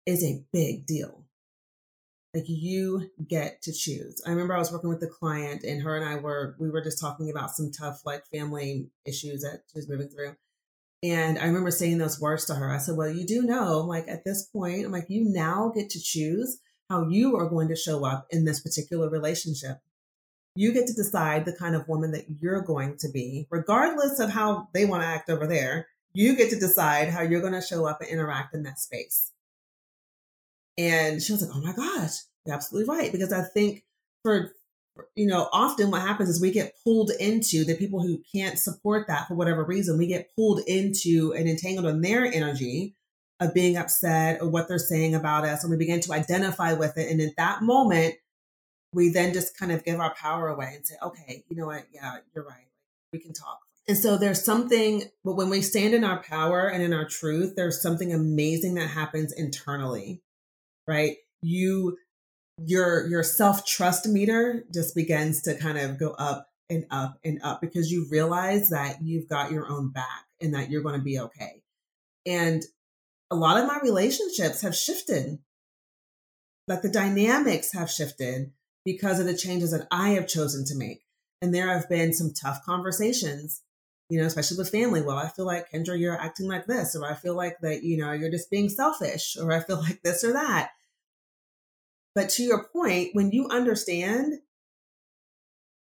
is 0.06 0.24
a 0.24 0.43
big 0.52 0.86
deal. 0.86 1.24
Like 2.34 2.45
you 2.47 3.12
get 3.28 3.62
to 3.64 3.74
choose. 3.74 4.22
I 4.26 4.30
remember 4.30 4.56
I 4.56 4.60
was 4.60 4.72
working 4.72 4.89
with 4.89 5.04
a 5.04 5.08
client 5.08 5.64
and 5.64 5.82
her 5.82 5.97
and 5.97 6.08
I 6.08 6.16
were, 6.16 6.56
we 6.60 6.70
were 6.70 6.82
just 6.82 6.99
talking 6.99 7.30
about 7.30 7.52
some 7.52 7.72
tough 7.72 8.06
like 8.06 8.26
family 8.28 8.89
issues 9.06 9.41
that 9.41 9.64
she 9.72 9.80
was 9.80 9.89
moving 9.89 10.08
through. 10.08 10.36
And 11.04 11.39
I 11.39 11.45
remember 11.45 11.72
saying 11.72 11.97
those 11.97 12.22
words 12.22 12.45
to 12.45 12.56
her. 12.56 12.72
I 12.72 12.78
said, 12.78 12.95
well, 12.95 13.10
you 13.10 13.26
do 13.26 13.41
know, 13.41 13.80
like 13.80 14.08
at 14.08 14.24
this 14.24 14.45
point, 14.45 14.86
I'm 14.86 14.91
like, 14.91 15.10
you 15.10 15.26
now 15.26 15.72
get 15.76 15.89
to 15.89 15.99
choose 15.99 16.60
how 16.89 17.08
you 17.10 17.36
are 17.38 17.49
going 17.49 17.70
to 17.70 17.76
show 17.76 18.06
up 18.06 18.28
in 18.30 18.45
this 18.45 18.62
particular 18.62 19.10
relationship. 19.10 19.80
You 20.56 20.74
get 20.74 20.88
to 20.88 20.93
decide 20.93 21.45
the 21.45 21.56
kind 21.56 21.76
of 21.76 21.88
woman 21.88 22.12
that 22.12 22.26
you're 22.39 22.62
going 22.62 22.97
to 22.97 23.10
be, 23.10 23.47
regardless 23.49 24.20
of 24.20 24.30
how 24.30 24.68
they 24.74 24.86
want 24.86 25.02
to 25.02 25.08
act 25.08 25.30
over 25.30 25.47
there. 25.47 25.88
You 26.14 26.36
get 26.36 26.49
to 26.49 26.60
decide 26.60 27.10
how 27.10 27.22
you're 27.22 27.41
going 27.41 27.54
to 27.54 27.62
show 27.62 27.86
up 27.86 28.02
and 28.02 28.10
interact 28.10 28.54
in 28.54 28.64
that 28.64 28.80
space. 28.80 29.32
And 30.78 31.22
she 31.22 31.32
was 31.32 31.41
like, 31.41 31.55
oh 31.55 31.61
my 31.61 31.74
gosh, 31.74 32.13
you're 32.45 32.55
absolutely 32.55 32.93
right. 32.93 33.11
Because 33.11 33.34
I 33.34 33.43
think 33.43 33.84
for, 34.24 34.53
you 35.15 35.28
know, 35.28 35.49
often 35.51 35.91
what 35.91 36.01
happens 36.01 36.30
is 36.30 36.41
we 36.41 36.51
get 36.51 36.76
pulled 36.84 37.11
into 37.19 37.63
the 37.63 37.76
people 37.76 38.01
who 38.01 38.22
can't 38.34 38.57
support 38.57 39.07
that 39.07 39.28
for 39.28 39.36
whatever 39.36 39.63
reason. 39.63 39.97
We 39.97 40.07
get 40.07 40.32
pulled 40.36 40.61
into 40.67 41.34
and 41.34 41.47
entangled 41.47 41.88
in 41.88 42.01
their 42.01 42.26
energy 42.26 42.95
of 43.39 43.53
being 43.53 43.76
upset 43.76 44.39
or 44.41 44.49
what 44.49 44.67
they're 44.67 44.78
saying 44.78 45.15
about 45.15 45.45
us. 45.45 45.63
And 45.63 45.72
we 45.72 45.78
begin 45.78 45.99
to 46.01 46.13
identify 46.13 46.74
with 46.74 46.97
it. 46.97 47.09
And 47.09 47.19
at 47.22 47.36
that 47.38 47.63
moment, 47.63 48.15
we 48.93 49.09
then 49.09 49.34
just 49.34 49.57
kind 49.57 49.72
of 49.72 49.84
give 49.84 49.99
our 49.99 50.13
power 50.13 50.47
away 50.49 50.74
and 50.76 50.86
say, 50.86 50.95
okay, 51.01 51.43
you 51.49 51.55
know 51.55 51.65
what? 51.65 51.86
Yeah, 51.91 52.17
you're 52.36 52.45
right. 52.45 52.67
We 53.13 53.19
can 53.19 53.34
talk. 53.34 53.59
And 53.88 53.97
so 53.97 54.17
there's 54.17 54.43
something, 54.43 55.03
but 55.24 55.34
when 55.34 55.49
we 55.49 55.61
stand 55.61 55.93
in 55.93 56.03
our 56.03 56.22
power 56.22 56.67
and 56.67 56.84
in 56.84 56.93
our 56.93 57.05
truth, 57.05 57.55
there's 57.55 57.82
something 57.82 58.13
amazing 58.13 58.76
that 58.76 58.89
happens 58.89 59.34
internally 59.34 60.22
right? 60.88 61.17
You, 61.41 61.97
your, 62.57 63.07
your 63.07 63.23
self 63.23 63.65
trust 63.65 64.07
meter 64.07 64.65
just 64.73 64.95
begins 64.95 65.41
to 65.43 65.55
kind 65.55 65.77
of 65.77 65.99
go 65.99 66.11
up 66.11 66.47
and 66.69 66.86
up 66.89 67.19
and 67.23 67.39
up 67.43 67.59
because 67.61 67.91
you 67.91 68.07
realize 68.09 68.69
that 68.69 69.01
you've 69.01 69.27
got 69.27 69.51
your 69.51 69.69
own 69.69 69.91
back 69.91 70.25
and 70.39 70.53
that 70.53 70.69
you're 70.69 70.84
going 70.84 70.97
to 70.97 71.03
be 71.03 71.19
okay. 71.19 71.61
And 72.25 72.63
a 73.29 73.36
lot 73.36 73.59
of 73.59 73.67
my 73.67 73.79
relationships 73.82 74.61
have 74.61 74.75
shifted. 74.75 75.39
Like 76.67 76.82
the 76.82 76.89
dynamics 76.89 77.73
have 77.73 77.89
shifted 77.89 78.51
because 78.86 79.19
of 79.19 79.25
the 79.25 79.36
changes 79.36 79.71
that 79.71 79.88
I 79.91 80.09
have 80.11 80.27
chosen 80.27 80.65
to 80.65 80.75
make. 80.75 81.01
And 81.41 81.53
there 81.53 81.73
have 81.73 81.89
been 81.89 82.13
some 82.13 82.34
tough 82.34 82.63
conversations, 82.63 83.63
you 84.12 84.20
know, 84.20 84.26
especially 84.26 84.57
with 84.57 84.70
family. 84.70 85.01
Well, 85.01 85.18
I 85.18 85.30
feel 85.30 85.45
like 85.45 85.72
Kendra, 85.72 85.97
you're 85.97 86.20
acting 86.20 86.49
like 86.49 86.66
this, 86.66 86.97
or 86.97 87.09
I 87.09 87.14
feel 87.14 87.34
like 87.34 87.59
that, 87.62 87.82
you 87.82 87.95
know, 87.95 88.12
you're 88.12 88.30
just 88.30 88.51
being 88.51 88.68
selfish, 88.68 89.38
or 89.41 89.53
I 89.53 89.62
feel 89.62 89.78
like 89.82 90.01
this 90.03 90.26
or 90.26 90.34
that. 90.34 90.72
But 92.14 92.28
to 92.32 92.43
your 92.43 92.66
point, 92.66 93.12
when 93.14 93.32
you 93.32 93.47
understand 93.47 94.39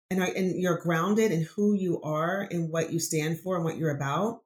and, 0.09 0.22
are, 0.22 0.32
and 0.34 0.55
you're 0.55 0.78
grounded 0.78 1.34
in 1.34 1.41
who 1.41 1.74
you 1.74 2.01
are 2.03 2.47
and 2.49 2.70
what 2.70 2.93
you 2.93 3.01
stand 3.01 3.41
for 3.41 3.57
and 3.57 3.66
what 3.66 3.76
you're 3.76 3.93
about, 3.93 4.43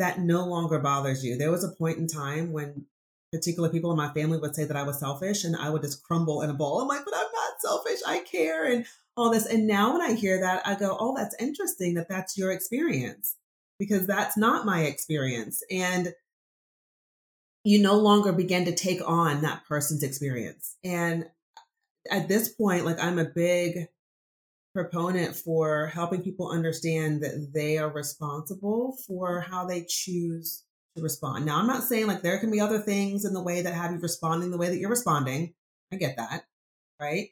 that 0.00 0.18
no 0.18 0.44
longer 0.44 0.80
bothers 0.80 1.24
you. 1.24 1.38
There 1.38 1.52
was 1.52 1.62
a 1.62 1.76
point 1.76 1.98
in 1.98 2.08
time 2.08 2.50
when 2.52 2.86
particular 3.32 3.68
people 3.68 3.92
in 3.92 3.96
my 3.96 4.12
family 4.12 4.38
would 4.38 4.56
say 4.56 4.64
that 4.64 4.76
I 4.76 4.82
was 4.82 4.98
selfish 4.98 5.44
and 5.44 5.54
I 5.54 5.70
would 5.70 5.82
just 5.82 6.02
crumble 6.02 6.42
in 6.42 6.50
a 6.50 6.54
ball. 6.54 6.80
I'm 6.80 6.88
like, 6.88 7.04
but 7.04 7.14
I'm 7.14 7.26
selfish. 7.60 8.00
I 8.06 8.20
care 8.20 8.64
and 8.70 8.86
all 9.16 9.30
this. 9.30 9.46
And 9.46 9.66
now 9.66 9.92
when 9.92 10.02
I 10.02 10.14
hear 10.14 10.40
that, 10.40 10.66
I 10.66 10.74
go, 10.74 10.96
oh, 10.98 11.14
that's 11.16 11.36
interesting 11.40 11.94
that 11.94 12.08
that's 12.08 12.38
your 12.38 12.52
experience 12.52 13.36
because 13.78 14.06
that's 14.06 14.36
not 14.36 14.66
my 14.66 14.82
experience. 14.82 15.62
And 15.70 16.12
you 17.64 17.82
no 17.82 17.96
longer 17.96 18.32
begin 18.32 18.64
to 18.64 18.74
take 18.74 19.00
on 19.06 19.42
that 19.42 19.64
person's 19.66 20.02
experience. 20.02 20.76
And 20.84 21.26
at 22.10 22.28
this 22.28 22.48
point, 22.48 22.84
like 22.84 23.02
I'm 23.02 23.18
a 23.18 23.24
big 23.24 23.88
proponent 24.74 25.34
for 25.34 25.88
helping 25.88 26.22
people 26.22 26.50
understand 26.50 27.22
that 27.22 27.50
they 27.52 27.78
are 27.78 27.90
responsible 27.90 28.96
for 29.06 29.40
how 29.40 29.66
they 29.66 29.84
choose 29.88 30.64
to 30.96 31.02
respond. 31.02 31.44
Now, 31.44 31.58
I'm 31.58 31.66
not 31.66 31.82
saying 31.82 32.06
like 32.06 32.22
there 32.22 32.38
can 32.38 32.50
be 32.50 32.60
other 32.60 32.78
things 32.78 33.24
in 33.24 33.34
the 33.34 33.42
way 33.42 33.62
that 33.62 33.74
have 33.74 33.92
you 33.92 33.98
responding 33.98 34.50
the 34.50 34.58
way 34.58 34.68
that 34.68 34.78
you're 34.78 34.90
responding. 34.90 35.54
I 35.92 35.96
get 35.96 36.16
that, 36.16 36.44
right? 37.00 37.30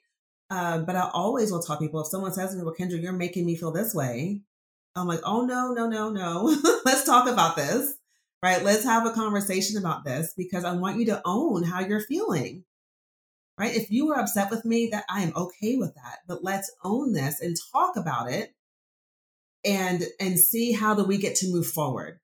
Uh, 0.51 0.79
but 0.79 0.97
I 0.97 1.11
always 1.13 1.51
will 1.51 1.63
tell 1.63 1.79
people 1.79 2.01
if 2.01 2.09
someone 2.09 2.33
says 2.33 2.51
to 2.51 2.57
me, 2.57 2.65
"Well, 2.65 2.75
Kendra, 2.79 3.01
you're 3.01 3.13
making 3.13 3.47
me 3.47 3.57
feel 3.57 3.73
this 3.73 3.95
way," 3.95 4.43
I'm 4.95 5.07
like, 5.07 5.21
"Oh 5.25 5.45
no, 5.45 5.73
no, 5.73 5.89
no, 5.89 6.11
no. 6.11 6.57
Let's 6.85 7.05
talk 7.05 7.29
about 7.29 7.57
this, 7.57 7.95
right? 8.43 8.63
Let's 8.63 8.85
have 8.85 9.07
a 9.07 9.13
conversation 9.13 9.77
about 9.77 10.05
this 10.05 10.35
because 10.37 10.65
I 10.65 10.75
want 10.75 10.99
you 10.99 11.07
to 11.07 11.23
own 11.25 11.65
how 11.65 11.81
you're 11.81 12.01
feeling." 12.01 12.65
Right? 13.59 13.75
If 13.75 13.91
you 13.91 14.13
are 14.13 14.21
upset 14.21 14.51
with 14.51 14.65
me, 14.67 14.89
that 14.93 15.05
I 15.09 15.23
am 15.23 15.33
okay 15.35 15.77
with 15.77 15.95
that. 15.95 16.19
But 16.29 16.45
let's 16.45 16.71
own 16.85 17.13
this 17.13 17.41
and 17.41 17.57
talk 17.73 17.97
about 17.97 18.31
it 18.31 18.55
and 19.67 20.05
and 20.21 20.39
see 20.39 20.73
how 20.73 20.95
do 20.95 21.05
we 21.05 21.19
get 21.19 21.35
to 21.35 21.51
move 21.53 21.67
forward 21.67 22.21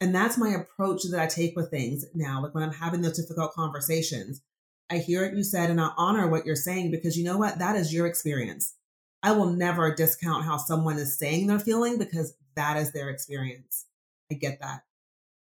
and 0.00 0.14
that's 0.14 0.36
my 0.36 0.48
approach 0.50 1.02
that 1.04 1.20
i 1.20 1.26
take 1.26 1.56
with 1.56 1.70
things 1.70 2.04
now 2.14 2.42
like 2.42 2.54
when 2.54 2.64
i'm 2.64 2.72
having 2.72 3.00
those 3.00 3.16
difficult 3.16 3.52
conversations 3.52 4.42
i 4.90 4.98
hear 4.98 5.24
what 5.24 5.36
you 5.36 5.44
said 5.44 5.70
and 5.70 5.80
i 5.80 5.90
honor 5.96 6.28
what 6.28 6.46
you're 6.46 6.56
saying 6.56 6.90
because 6.90 7.16
you 7.16 7.24
know 7.24 7.38
what? 7.38 7.58
That 7.58 7.76
is 7.76 7.92
your 7.92 8.06
experience. 8.06 8.74
I 9.22 9.32
will 9.32 9.52
never 9.52 9.94
discount 9.94 10.44
how 10.44 10.56
someone 10.56 10.98
is 10.98 11.18
saying 11.18 11.46
they're 11.46 11.58
feeling 11.58 11.98
because 11.98 12.34
that 12.56 12.76
is 12.76 12.92
their 12.92 13.10
experience. 13.10 13.86
I 14.30 14.34
get 14.34 14.60
that. 14.60 14.82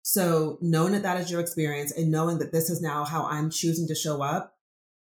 So 0.01 0.57
knowing 0.61 0.93
that 0.93 1.03
that 1.03 1.19
is 1.19 1.29
your 1.29 1.41
experience 1.41 1.91
and 1.91 2.09
knowing 2.09 2.39
that 2.39 2.51
this 2.51 2.69
is 2.69 2.82
now 2.82 3.05
how 3.05 3.25
i'm 3.25 3.49
choosing 3.49 3.88
to 3.88 3.95
show 3.95 4.21
up 4.21 4.55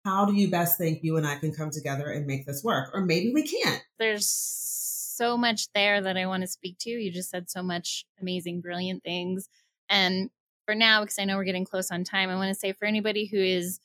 how 0.07 0.25
do 0.25 0.33
you 0.33 0.49
best 0.49 0.77
think 0.77 1.03
you 1.03 1.17
and 1.17 1.27
i 1.27 1.35
can 1.35 1.53
come 1.53 1.69
together 1.69 2.09
and 2.09 2.25
make 2.25 2.45
this 2.45 2.63
work? 2.63 2.89
Or 2.93 3.01
maybe 3.01 3.33
we 3.33 3.43
can't. 3.43 3.83
There's 3.99 4.25
so 4.25 5.37
much 5.37 5.67
there 5.73 5.99
that 5.99 6.15
I 6.15 6.27
want 6.27 6.41
to 6.41 6.47
speak 6.47 6.77
to. 6.79 6.89
You 6.89 7.11
just 7.11 7.29
said 7.29 7.49
so 7.49 7.61
much 7.61 8.05
amazing, 8.21 8.61
brilliant 8.61 9.03
things. 9.03 9.49
And 9.89 10.29
for 10.65 10.75
now, 10.75 11.01
because 11.01 11.19
I 11.19 11.25
know 11.25 11.35
we're 11.35 11.43
getting 11.43 11.65
close 11.65 11.91
on 11.91 12.03
time, 12.03 12.29
I 12.29 12.35
want 12.35 12.49
to 12.49 12.59
say 12.59 12.71
for 12.71 12.85
anybody 12.85 13.25
who 13.25 13.37
is 13.37 13.79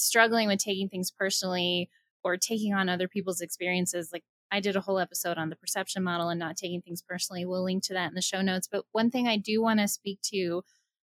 struggling 0.00 0.48
with 0.48 0.58
taking 0.58 0.88
things 0.88 1.10
personally 1.10 1.90
or 2.22 2.36
taking 2.36 2.74
on 2.74 2.88
other 2.88 3.08
people's 3.08 3.40
experiences, 3.40 4.10
like 4.12 4.24
I 4.52 4.60
did 4.60 4.76
a 4.76 4.80
whole 4.80 4.98
episode 4.98 5.38
on 5.38 5.48
the 5.48 5.56
perception 5.56 6.02
model 6.02 6.28
and 6.28 6.40
not 6.40 6.56
taking 6.56 6.82
things 6.82 7.02
personally. 7.02 7.44
We'll 7.44 7.64
link 7.64 7.84
to 7.84 7.94
that 7.94 8.08
in 8.08 8.14
the 8.14 8.22
show 8.22 8.42
notes. 8.42 8.68
But 8.70 8.84
one 8.92 9.10
thing 9.10 9.28
I 9.28 9.36
do 9.36 9.62
want 9.62 9.80
to 9.80 9.88
speak 9.88 10.20
to 10.32 10.62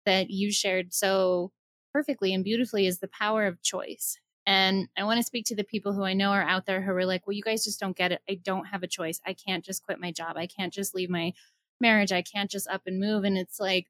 that 0.04 0.30
you 0.30 0.52
shared 0.52 0.92
so 0.92 1.52
perfectly 1.92 2.34
and 2.34 2.44
beautifully 2.44 2.86
is 2.86 2.98
the 2.98 3.08
power 3.08 3.46
of 3.46 3.62
choice. 3.62 4.18
And 4.44 4.88
I 4.98 5.04
want 5.04 5.18
to 5.18 5.26
speak 5.26 5.46
to 5.46 5.56
the 5.56 5.64
people 5.64 5.92
who 5.92 6.02
I 6.02 6.14
know 6.14 6.30
are 6.30 6.42
out 6.42 6.66
there 6.66 6.82
who 6.82 6.90
are 6.92 7.06
like, 7.06 7.26
well, 7.26 7.34
you 7.34 7.42
guys 7.42 7.64
just 7.64 7.78
don't 7.78 7.96
get 7.96 8.12
it. 8.12 8.20
I 8.28 8.34
don't 8.34 8.66
have 8.66 8.82
a 8.82 8.88
choice. 8.88 9.20
I 9.24 9.34
can't 9.34 9.64
just 9.64 9.84
quit 9.84 10.00
my 10.00 10.10
job. 10.10 10.36
I 10.36 10.46
can't 10.46 10.72
just 10.72 10.94
leave 10.94 11.10
my 11.10 11.32
marriage. 11.80 12.12
I 12.12 12.22
can't 12.22 12.50
just 12.50 12.68
up 12.68 12.82
and 12.86 12.98
move. 12.98 13.24
And 13.24 13.38
it's 13.38 13.60
like, 13.60 13.86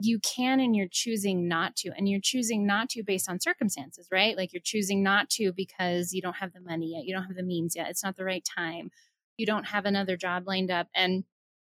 you 0.00 0.18
can 0.20 0.60
and 0.60 0.74
you're 0.74 0.88
choosing 0.90 1.48
not 1.48 1.76
to. 1.76 1.90
And 1.96 2.08
you're 2.08 2.20
choosing 2.22 2.66
not 2.66 2.88
to 2.90 3.02
based 3.02 3.28
on 3.28 3.40
circumstances, 3.40 4.08
right? 4.10 4.36
Like 4.36 4.52
you're 4.52 4.62
choosing 4.64 5.02
not 5.02 5.30
to 5.30 5.52
because 5.52 6.12
you 6.12 6.22
don't 6.22 6.36
have 6.36 6.52
the 6.52 6.60
money 6.60 6.92
yet. 6.94 7.04
You 7.04 7.14
don't 7.14 7.24
have 7.24 7.36
the 7.36 7.42
means 7.42 7.76
yet. 7.76 7.88
It's 7.88 8.04
not 8.04 8.16
the 8.16 8.24
right 8.24 8.44
time. 8.56 8.90
You 9.36 9.46
don't 9.46 9.66
have 9.66 9.84
another 9.86 10.16
job 10.16 10.46
lined 10.46 10.70
up. 10.70 10.88
And 10.94 11.24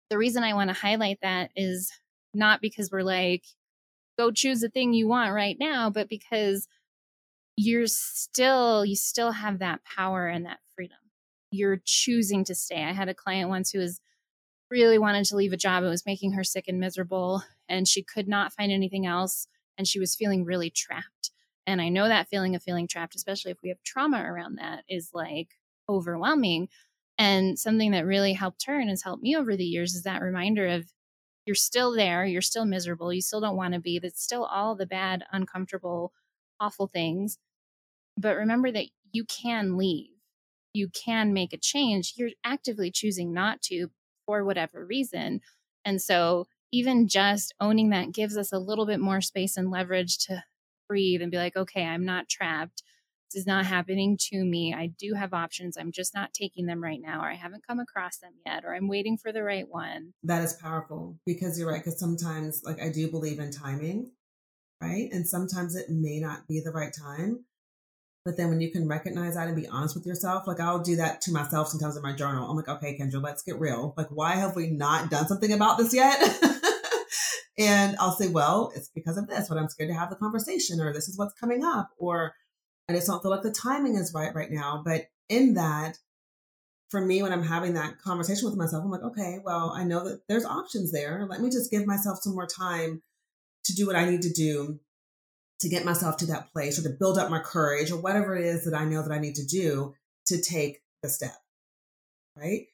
the 0.10 0.18
reason 0.18 0.44
I 0.44 0.54
want 0.54 0.70
to 0.70 0.74
highlight 0.74 1.20
that 1.22 1.52
is 1.56 1.92
not 2.34 2.62
because 2.62 2.90
we're 2.92 3.02
like, 3.04 3.44
go 4.18 4.32
choose 4.32 4.62
the 4.62 4.70
thing 4.70 4.94
you 4.94 5.08
want 5.08 5.34
right 5.34 5.58
now, 5.60 5.90
but 5.90 6.10
because 6.10 6.68
you're 7.58 7.88
still 7.88 8.86
you 8.86 8.96
still 8.96 9.32
have 9.32 9.60
that 9.60 9.82
power 9.84 10.28
and 10.28 10.46
that 10.46 10.60
freedom 10.76 10.98
you're 11.50 11.82
choosing 11.84 12.44
to 12.44 12.54
stay 12.54 12.84
i 12.84 12.94
had 12.94 13.10
a 13.10 13.16
client 13.16 13.50
once 13.50 13.72
who 13.72 13.80
was 13.80 14.00
really 14.70 14.98
wanted 14.98 15.26
to 15.26 15.36
leave 15.36 15.54
a 15.54 15.58
job 15.58 15.84
it 15.84 15.88
was 15.88 16.06
making 16.06 16.34
her 16.34 16.44
sick 16.44 16.66
and 16.68 16.80
miserable 16.80 17.44
and 17.70 17.88
she 17.88 18.04
could 18.04 18.28
not 18.28 18.54
find 18.54 18.72
anything 18.72 19.06
else 19.06 19.48
and 19.78 19.88
she 19.88 20.00
was 20.00 20.16
feeling 20.16 20.46
really 20.46 20.70
trapped 20.70 21.32
and 21.66 21.82
i 21.82 21.90
know 21.90 22.08
that 22.08 22.28
feeling 22.28 22.56
of 22.56 22.64
feeling 22.64 22.88
trapped 22.88 23.16
especially 23.16 23.52
if 23.52 23.58
we 23.64 23.70
have 23.70 23.82
trauma 23.84 24.22
around 24.24 24.56
that 24.58 24.84
is 24.90 25.12
like 25.14 25.50
overwhelming 25.90 26.68
and 27.18 27.58
something 27.58 27.92
that 27.92 28.06
really 28.06 28.34
helped 28.34 28.66
her 28.66 28.80
and 28.80 28.90
has 28.90 29.04
helped 29.04 29.24
me 29.24 29.36
over 29.36 29.56
the 29.56 29.64
years 29.64 29.96
is 29.96 30.04
that 30.04 30.22
reminder 30.22 30.68
of 30.68 30.92
you're 31.46 31.56
still 31.56 31.94
there 31.94 32.26
you're 32.26 32.42
still 32.42 32.66
miserable 32.66 33.14
you 33.14 33.22
still 33.22 33.42
don't 33.42 33.56
want 33.58 33.74
to 33.74 33.80
be 33.80 34.00
that's 34.00 34.24
still 34.24 34.46
all 34.46 34.76
the 34.76 34.86
bad 34.86 35.24
uncomfortable 35.32 36.12
awful 36.60 36.88
things 36.88 37.38
but 38.18 38.36
remember 38.36 38.72
that 38.72 38.88
you 39.12 39.26
can 39.26 39.78
leave. 39.78 40.10
You 40.74 40.90
can 40.90 41.34
make 41.34 41.54
a 41.54 41.58
change. 41.58 42.14
You're 42.18 42.32
actively 42.44 42.92
choosing 42.92 43.34
not 43.34 43.62
to 43.64 43.90
for 44.28 44.46
whatever 44.46 44.86
reason. 44.86 45.42
And 45.84 46.00
so, 46.00 46.46
even 46.72 47.08
just 47.08 47.56
owning 47.62 47.90
that 47.90 48.12
gives 48.12 48.38
us 48.38 48.52
a 48.52 48.60
little 48.60 48.86
bit 48.86 49.00
more 49.00 49.22
space 49.22 49.58
and 49.58 49.72
leverage 49.72 50.18
to 50.20 50.44
breathe 50.88 51.22
and 51.22 51.32
be 51.32 51.38
like, 51.38 51.56
okay, 51.56 51.84
I'm 51.86 52.06
not 52.06 52.30
trapped. 52.30 52.84
This 53.34 53.42
is 53.42 53.48
not 53.48 53.66
happening 53.66 54.18
to 54.30 54.44
me. 54.44 54.74
I 54.74 54.88
do 54.88 55.14
have 55.14 55.34
options. 55.34 55.78
I'm 55.78 55.92
just 55.92 56.14
not 56.14 56.34
taking 56.34 56.66
them 56.66 56.84
right 56.84 57.00
now, 57.02 57.22
or 57.22 57.30
I 57.30 57.36
haven't 57.36 57.66
come 57.66 57.80
across 57.80 58.18
them 58.18 58.34
yet, 58.46 58.64
or 58.64 58.76
I'm 58.76 58.88
waiting 58.88 59.18
for 59.18 59.32
the 59.32 59.44
right 59.44 59.68
one. 59.68 60.14
That 60.24 60.44
is 60.44 60.54
powerful 60.54 61.18
because 61.26 61.58
you're 61.58 61.70
right. 61.70 61.84
Because 61.84 62.00
sometimes, 62.00 62.62
like, 62.64 62.82
I 62.82 62.90
do 62.90 63.10
believe 63.10 63.40
in 63.40 63.52
timing, 63.52 64.12
right? 64.82 65.10
And 65.12 65.28
sometimes 65.28 65.76
it 65.76 65.90
may 65.90 66.20
not 66.20 66.48
be 66.48 66.62
the 66.62 66.72
right 66.72 66.94
time. 66.94 67.46
But 68.28 68.36
then 68.36 68.50
when 68.50 68.60
you 68.60 68.70
can 68.70 68.90
recognize 68.90 69.36
that 69.36 69.48
and 69.48 69.56
be 69.56 69.70
honest 69.70 69.96
with 69.96 70.06
yourself, 70.06 70.48
like 70.48 70.60
I'll 70.60 70.84
do 70.84 70.98
that 70.98 71.22
to 71.22 71.32
myself 71.32 71.70
sometimes 71.70 71.96
in 71.96 72.04
my 72.04 72.14
journal. 72.14 72.50
I'm 72.50 72.58
like, 72.58 72.68
okay, 72.68 72.98
Kendra, 73.00 73.24
let's 73.24 73.42
get 73.42 73.58
real. 73.58 73.94
Like, 73.96 74.08
why 74.10 74.36
have 74.36 74.54
we 74.54 74.70
not 74.70 75.10
done 75.10 75.30
something 75.30 75.54
about 75.54 75.78
this 75.78 75.94
yet? 75.94 76.20
and 77.58 77.96
I'll 78.02 78.12
say, 78.12 78.28
well, 78.28 78.74
it's 78.76 78.90
because 78.90 79.16
of 79.16 79.28
this, 79.28 79.48
but 79.48 79.58
I'm 79.58 79.70
scared 79.70 79.92
to 79.92 79.96
have 79.96 80.10
the 80.10 80.18
conversation, 80.18 80.82
or 80.82 80.92
this 80.92 81.08
is 81.08 81.18
what's 81.18 81.40
coming 81.40 81.64
up, 81.64 81.92
or 81.98 82.34
I 82.90 82.94
just 82.96 83.08
don't 83.08 83.22
feel 83.22 83.32
like 83.32 83.44
the 83.44 83.52
timing 83.52 83.96
is 83.96 84.12
right 84.14 84.36
right 84.36 84.52
now. 84.52 84.82
But 84.84 85.06
in 85.30 85.54
that, 85.54 85.98
for 86.90 87.00
me, 87.00 87.24
when 87.24 87.32
I'm 87.32 87.44
having 87.44 87.76
that 87.76 88.02
conversation 88.02 88.50
with 88.50 88.58
myself, 88.58 88.84
I'm 88.84 88.92
like, 88.92 89.04
okay, 89.04 89.40
well, 89.42 89.72
I 89.74 89.86
know 89.86 90.04
that 90.04 90.28
there's 90.28 90.44
options 90.44 90.92
there. 90.92 91.26
Let 91.30 91.40
me 91.40 91.50
just 91.50 91.72
give 91.72 91.88
myself 91.88 92.18
some 92.20 92.34
more 92.34 92.46
time 92.46 93.04
to 93.64 93.74
do 93.74 93.88
what 93.88 93.96
I 93.96 94.04
need 94.04 94.24
to 94.24 94.34
do 94.34 94.82
to 95.60 95.70
get 95.70 95.86
myself 95.86 96.18
to 96.18 96.28
that 96.28 96.52
place 96.52 96.78
or 96.80 96.84
to 96.84 96.96
build 96.98 97.18
up 97.18 97.30
my 97.30 97.40
courage 97.40 97.92
or 97.92 97.98
whatever 98.00 98.36
it 98.36 98.46
is 98.46 98.66
that 98.66 98.76
I 98.76 98.86
know 98.86 99.02
that 99.02 99.12
I 99.12 99.20
need 99.20 99.36
to 99.36 99.46
do 99.46 99.96
to 100.28 100.42
take 100.42 100.82
the 101.02 101.10
step. 101.10 101.36
Right. 102.36 102.68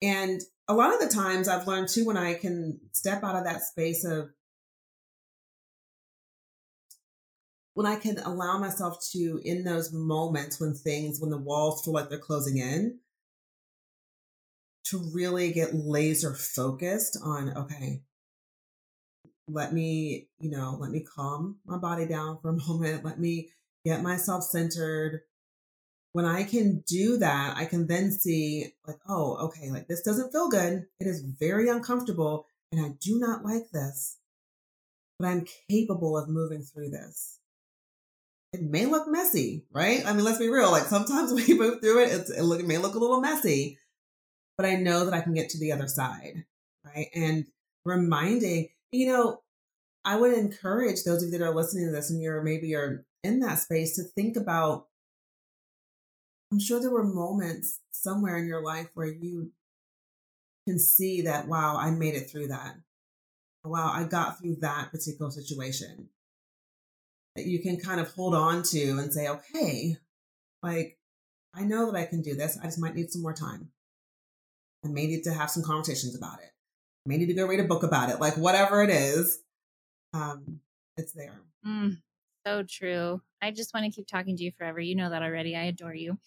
And 0.00 0.40
a 0.68 0.74
lot 0.74 0.94
of 0.94 1.00
the 1.00 1.14
times 1.14 1.48
I've 1.48 1.66
learned 1.66 1.88
too 1.88 2.06
when 2.06 2.16
I 2.16 2.34
can 2.34 2.80
step 2.92 3.22
out 3.22 3.36
of 3.36 3.44
that 3.44 3.62
space 3.62 4.04
of 4.04 4.30
when 7.74 7.86
I 7.86 7.96
can 7.96 8.18
allow 8.18 8.58
myself 8.58 8.98
to, 9.12 9.40
in 9.44 9.64
those 9.64 9.92
moments 9.92 10.60
when 10.60 10.74
things, 10.74 11.20
when 11.20 11.30
the 11.30 11.38
walls 11.38 11.84
feel 11.84 11.94
like 11.94 12.08
they're 12.08 12.18
closing 12.18 12.58
in, 12.58 12.98
to 14.84 14.98
really 15.14 15.52
get 15.52 15.74
laser 15.74 16.34
focused 16.34 17.16
on, 17.22 17.56
okay, 17.56 18.02
let 19.52 19.72
me, 19.72 20.28
you 20.38 20.50
know, 20.50 20.76
let 20.78 20.90
me 20.90 21.00
calm 21.00 21.58
my 21.66 21.78
body 21.78 22.06
down 22.06 22.38
for 22.40 22.50
a 22.50 22.56
moment. 22.68 23.04
Let 23.04 23.18
me 23.18 23.50
get 23.84 24.02
myself 24.02 24.44
centered. 24.44 25.22
When 26.12 26.24
I 26.24 26.42
can 26.42 26.82
do 26.88 27.18
that, 27.18 27.56
I 27.56 27.66
can 27.66 27.86
then 27.86 28.10
see, 28.10 28.72
like, 28.86 28.98
oh, 29.08 29.36
okay, 29.46 29.70
like 29.70 29.86
this 29.86 30.02
doesn't 30.02 30.32
feel 30.32 30.48
good. 30.48 30.86
It 30.98 31.06
is 31.06 31.22
very 31.22 31.68
uncomfortable 31.68 32.46
and 32.72 32.84
I 32.84 32.90
do 33.00 33.18
not 33.18 33.44
like 33.44 33.70
this, 33.72 34.18
but 35.18 35.28
I'm 35.28 35.46
capable 35.68 36.16
of 36.16 36.28
moving 36.28 36.62
through 36.62 36.90
this. 36.90 37.38
It 38.52 38.62
may 38.62 38.86
look 38.86 39.06
messy, 39.06 39.64
right? 39.72 40.04
I 40.04 40.12
mean, 40.12 40.24
let's 40.24 40.38
be 40.38 40.48
real. 40.48 40.70
Like 40.70 40.84
sometimes 40.84 41.32
when 41.34 41.46
you 41.46 41.58
move 41.58 41.80
through 41.80 42.04
it, 42.04 42.28
it, 42.36 42.42
look, 42.42 42.60
it 42.60 42.66
may 42.66 42.78
look 42.78 42.94
a 42.94 42.98
little 42.98 43.20
messy, 43.20 43.78
but 44.56 44.66
I 44.66 44.76
know 44.76 45.04
that 45.04 45.14
I 45.14 45.20
can 45.20 45.34
get 45.34 45.50
to 45.50 45.58
the 45.58 45.72
other 45.72 45.88
side, 45.88 46.44
right? 46.84 47.06
And 47.14 47.46
reminding 47.84 48.68
you 48.92 49.06
know, 49.06 49.40
I 50.04 50.16
would 50.16 50.32
encourage 50.32 51.04
those 51.04 51.22
of 51.22 51.30
you 51.30 51.38
that 51.38 51.44
are 51.44 51.54
listening 51.54 51.86
to 51.86 51.92
this 51.92 52.10
and 52.10 52.22
you're 52.22 52.42
maybe 52.42 52.74
are 52.74 53.04
in 53.22 53.40
that 53.40 53.58
space 53.58 53.96
to 53.96 54.02
think 54.02 54.36
about 54.36 54.86
I'm 56.52 56.58
sure 56.58 56.80
there 56.80 56.90
were 56.90 57.04
moments 57.04 57.78
somewhere 57.92 58.36
in 58.36 58.46
your 58.46 58.62
life 58.62 58.88
where 58.94 59.06
you 59.06 59.52
can 60.66 60.80
see 60.80 61.22
that, 61.22 61.46
wow, 61.46 61.76
I 61.76 61.90
made 61.92 62.14
it 62.14 62.28
through 62.28 62.48
that. 62.48 62.74
Wow, 63.62 63.92
I 63.94 64.02
got 64.02 64.40
through 64.40 64.56
that 64.56 64.90
particular 64.90 65.30
situation. 65.30 66.08
That 67.36 67.46
you 67.46 67.60
can 67.60 67.76
kind 67.76 68.00
of 68.00 68.12
hold 68.12 68.34
on 68.34 68.64
to 68.64 68.98
and 68.98 69.12
say, 69.12 69.28
okay, 69.28 69.96
like, 70.60 70.98
I 71.54 71.62
know 71.62 71.86
that 71.86 71.96
I 71.96 72.06
can 72.06 72.20
do 72.20 72.34
this. 72.34 72.58
I 72.60 72.64
just 72.64 72.80
might 72.80 72.96
need 72.96 73.12
some 73.12 73.22
more 73.22 73.32
time. 73.32 73.68
I 74.84 74.88
may 74.88 75.06
need 75.06 75.22
to 75.24 75.32
have 75.32 75.50
some 75.50 75.62
conversations 75.62 76.16
about 76.16 76.40
it 76.40 76.50
may 77.10 77.18
need 77.18 77.26
to 77.26 77.34
go 77.34 77.46
read 77.46 77.60
a 77.60 77.64
book 77.64 77.82
about 77.82 78.10
it, 78.10 78.20
like 78.20 78.36
whatever 78.36 78.82
it 78.82 78.90
is, 78.90 79.40
um, 80.14 80.60
it's 80.96 81.12
there. 81.12 81.40
Mm, 81.66 81.98
so 82.46 82.62
true. 82.62 83.20
I 83.42 83.50
just 83.50 83.74
want 83.74 83.84
to 83.86 83.92
keep 83.92 84.06
talking 84.06 84.36
to 84.36 84.44
you 84.44 84.52
forever. 84.56 84.80
You 84.80 84.94
know 84.94 85.10
that 85.10 85.22
already. 85.22 85.56
I 85.56 85.64
adore 85.64 85.94
you. 85.94 86.18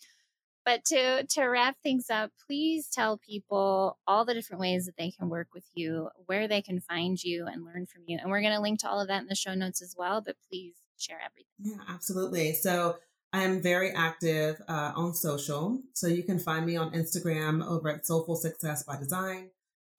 But 0.65 0.86
to 0.86 1.25
to 1.25 1.43
wrap 1.43 1.77
things 1.84 2.09
up, 2.09 2.31
please 2.47 2.89
tell 2.89 3.17
people 3.17 3.97
all 4.07 4.25
the 4.25 4.34
different 4.34 4.61
ways 4.61 4.86
that 4.86 4.95
they 4.97 5.11
can 5.11 5.29
work 5.29 5.47
with 5.53 5.65
you, 5.73 6.09
where 6.25 6.47
they 6.47 6.61
can 6.61 6.79
find 6.79 7.21
you 7.21 7.47
and 7.47 7.65
learn 7.65 7.86
from 7.86 8.03
you. 8.07 8.17
And 8.21 8.29
we're 8.29 8.41
going 8.41 8.53
to 8.53 8.61
link 8.61 8.79
to 8.79 8.89
all 8.89 9.01
of 9.01 9.07
that 9.09 9.21
in 9.21 9.27
the 9.27 9.36
show 9.36 9.53
notes 9.53 9.81
as 9.81 9.95
well. 9.97 10.21
But 10.21 10.36
please 10.49 10.75
share 10.97 11.19
everything. 11.19 11.49
Yeah, 11.59 11.93
absolutely. 11.93 12.53
So 12.53 12.97
I 13.34 13.43
am 13.43 13.61
very 13.61 13.91
active 13.91 14.61
uh, 14.67 14.93
on 14.95 15.13
social. 15.13 15.81
So 15.93 16.07
you 16.07 16.23
can 16.23 16.39
find 16.39 16.65
me 16.65 16.77
on 16.77 16.93
Instagram 16.93 17.65
over 17.65 17.89
at 17.89 18.05
Soulful 18.05 18.36
Success 18.36 18.84
by 18.84 18.97
Design. 18.97 19.49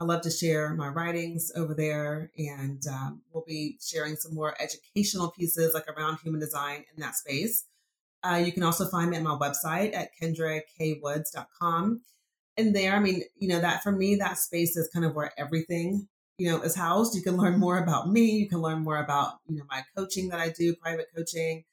I 0.00 0.04
love 0.04 0.22
to 0.22 0.30
share 0.30 0.74
my 0.74 0.88
writings 0.88 1.52
over 1.54 1.72
there, 1.72 2.30
and 2.36 2.82
um, 2.88 3.22
we'll 3.32 3.44
be 3.46 3.78
sharing 3.80 4.16
some 4.16 4.34
more 4.34 4.54
educational 4.60 5.30
pieces 5.30 5.72
like 5.72 5.86
around 5.88 6.18
human 6.22 6.40
design 6.40 6.84
in 6.94 7.00
that 7.00 7.14
space. 7.14 7.64
Uh, 8.24 8.42
you 8.44 8.52
can 8.52 8.62
also 8.62 8.88
find 8.88 9.10
me 9.10 9.16
at 9.16 9.22
my 9.22 9.36
website 9.36 9.94
at 9.94 10.10
kendrakawoods.com. 10.20 12.00
And 12.56 12.74
there, 12.74 12.94
I 12.94 13.00
mean, 13.00 13.22
you 13.36 13.48
know, 13.48 13.60
that 13.60 13.82
for 13.82 13.92
me, 13.92 14.16
that 14.16 14.38
space 14.38 14.76
is 14.76 14.88
kind 14.92 15.04
of 15.04 15.14
where 15.14 15.32
everything, 15.38 16.08
you 16.38 16.50
know, 16.50 16.60
is 16.62 16.74
housed. 16.74 17.14
You 17.14 17.22
can 17.22 17.36
learn 17.36 17.58
more 17.58 17.78
about 17.78 18.10
me. 18.10 18.30
You 18.30 18.48
can 18.48 18.62
learn 18.62 18.82
more 18.82 18.98
about, 18.98 19.34
you 19.48 19.56
know, 19.56 19.64
my 19.68 19.82
coaching 19.96 20.28
that 20.30 20.40
I 20.40 20.50
do, 20.50 20.74
private 20.74 21.06
coaching. 21.14 21.64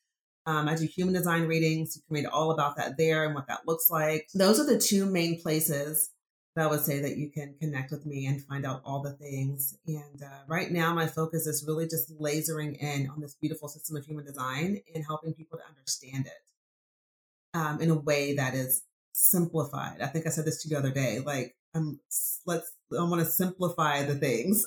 Um, 0.45 0.67
I 0.67 0.75
do 0.75 0.85
human 0.85 1.13
design 1.13 1.43
readings. 1.43 1.95
You 1.95 2.01
can 2.07 2.15
read 2.15 2.25
all 2.25 2.51
about 2.51 2.75
that 2.77 2.97
there 2.97 3.25
and 3.25 3.33
what 3.33 3.47
that 3.47 3.67
looks 3.67 3.89
like. 3.89 4.27
Those 4.33 4.59
are 4.59 4.65
the 4.65 4.79
two 4.79 5.05
main 5.05 5.41
places 5.41 6.09
that 6.55 6.65
I 6.65 6.67
would 6.69 6.81
say 6.81 6.99
that 6.99 7.17
you 7.17 7.29
can 7.29 7.55
connect 7.59 7.91
with 7.91 8.05
me 8.05 8.25
and 8.25 8.43
find 8.43 8.65
out 8.65 8.81
all 8.83 9.01
the 9.01 9.13
things. 9.13 9.77
And 9.87 10.21
uh, 10.21 10.39
right 10.47 10.69
now, 10.69 10.93
my 10.93 11.07
focus 11.07 11.47
is 11.47 11.65
really 11.65 11.85
just 11.85 12.17
lasering 12.19 12.77
in 12.77 13.09
on 13.09 13.21
this 13.21 13.35
beautiful 13.35 13.69
system 13.69 13.95
of 13.95 14.05
human 14.05 14.25
design 14.25 14.81
and 14.93 15.05
helping 15.05 15.33
people 15.33 15.59
to 15.59 15.65
understand 15.67 16.25
it 16.27 17.57
um, 17.57 17.79
in 17.79 17.89
a 17.89 17.95
way 17.95 18.35
that 18.35 18.53
is 18.53 18.83
simplified. 19.13 20.01
I 20.01 20.07
think 20.07 20.27
I 20.27 20.29
said 20.29 20.45
this 20.45 20.61
to 20.63 20.69
you 20.69 20.75
the 20.75 20.79
other 20.79 20.91
day. 20.91 21.19
Like, 21.19 21.55
I'm 21.73 21.99
let's 22.45 22.73
I 22.91 23.03
want 23.03 23.21
to 23.21 23.25
simplify 23.25 24.03
the 24.03 24.15
things. 24.15 24.65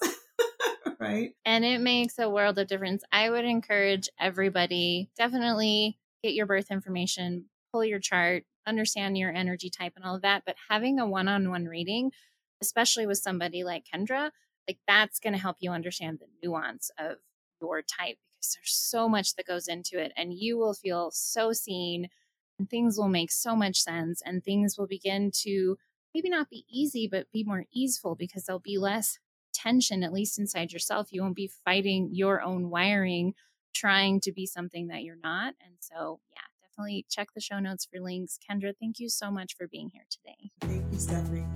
right. 0.99 1.33
And 1.45 1.67
it 1.67 1.81
makes 1.81 2.19
a 2.19 2.31
world 2.31 2.59
of 2.59 2.67
difference. 2.67 3.05
I 3.13 3.29
would 3.29 3.45
encourage 3.45 4.09
everybody 4.19 5.11
definitely 5.19 5.99
get 6.23 6.33
your 6.33 6.47
birth 6.47 6.71
information, 6.71 7.45
pull 7.73 7.85
your 7.85 7.99
chart, 7.99 8.45
understand 8.67 9.19
your 9.19 9.33
energy 9.33 9.71
type 9.71 9.93
and 9.97 10.05
all 10.05 10.17
of 10.17 10.23
that. 10.23 10.43
But 10.47 10.57
having 10.69 10.99
a 10.99 11.07
one 11.07 11.29
on 11.29 11.51
one 11.51 11.67
reading, 11.67 12.13
especially 12.61 13.07
with 13.07 13.19
somebody 13.19 13.65
like 13.65 13.85
Kendra, 13.93 14.31
like 14.69 14.79
that's 14.87 15.19
going 15.19 15.33
to 15.35 15.39
help 15.39 15.57
you 15.61 15.71
understand 15.71 16.19
the 16.21 16.27
nuance 16.47 16.91
of 16.99 17.19
your 17.61 17.83
type 17.83 18.17
because 18.33 18.55
there's 18.55 18.75
so 18.75 19.09
much 19.09 19.37
that 19.37 19.47
goes 19.47 19.69
into 19.69 19.99
it. 19.99 20.13
And 20.17 20.35
you 20.35 20.57
will 20.59 20.75
feel 20.75 21.11
so 21.13 21.53
seen 21.53 22.09
and 22.59 22.69
things 22.69 22.97
will 22.97 23.09
make 23.09 23.31
so 23.31 23.57
much 23.57 23.81
sense 23.81 24.23
and 24.25 24.43
things 24.43 24.79
will 24.79 24.87
begin 24.87 25.31
to 25.43 25.77
maybe 26.15 26.29
not 26.31 26.49
be 26.49 26.65
easy, 26.71 27.09
but 27.11 27.31
be 27.33 27.45
more 27.45 27.65
easeful 27.73 28.15
because 28.15 28.45
there'll 28.45 28.61
be 28.61 28.79
less 28.79 29.19
tension, 29.53 30.03
at 30.03 30.13
least 30.13 30.39
inside 30.39 30.73
yourself. 30.73 31.13
You 31.13 31.23
won't 31.23 31.37
be 31.37 31.51
fighting 31.65 32.11
your 32.13 32.43
own 32.43 32.71
wiring, 32.71 33.35
trying 33.75 34.21
to 34.21 34.33
be 34.33 34.47
something 34.47 34.89
that 34.89 35.03
you're 35.03 35.17
not. 35.23 35.55
And 35.65 35.75
so, 35.81 36.21
yeah, 36.33 36.43
definitely 36.75 37.07
check 37.11 37.29
the 37.35 37.41
show 37.41 37.59
notes 37.59 37.87
for 37.91 38.01
links. 38.01 38.39
Kendra, 38.39 38.73
thank 38.79 38.99
you 38.99 39.09
so 39.09 39.31
much 39.31 39.55
for 39.57 39.67
being 39.67 39.91
here 39.93 40.07
today. 40.11 40.51
Thank 40.61 40.93
you, 40.93 40.99
Stephanie. 40.99 41.47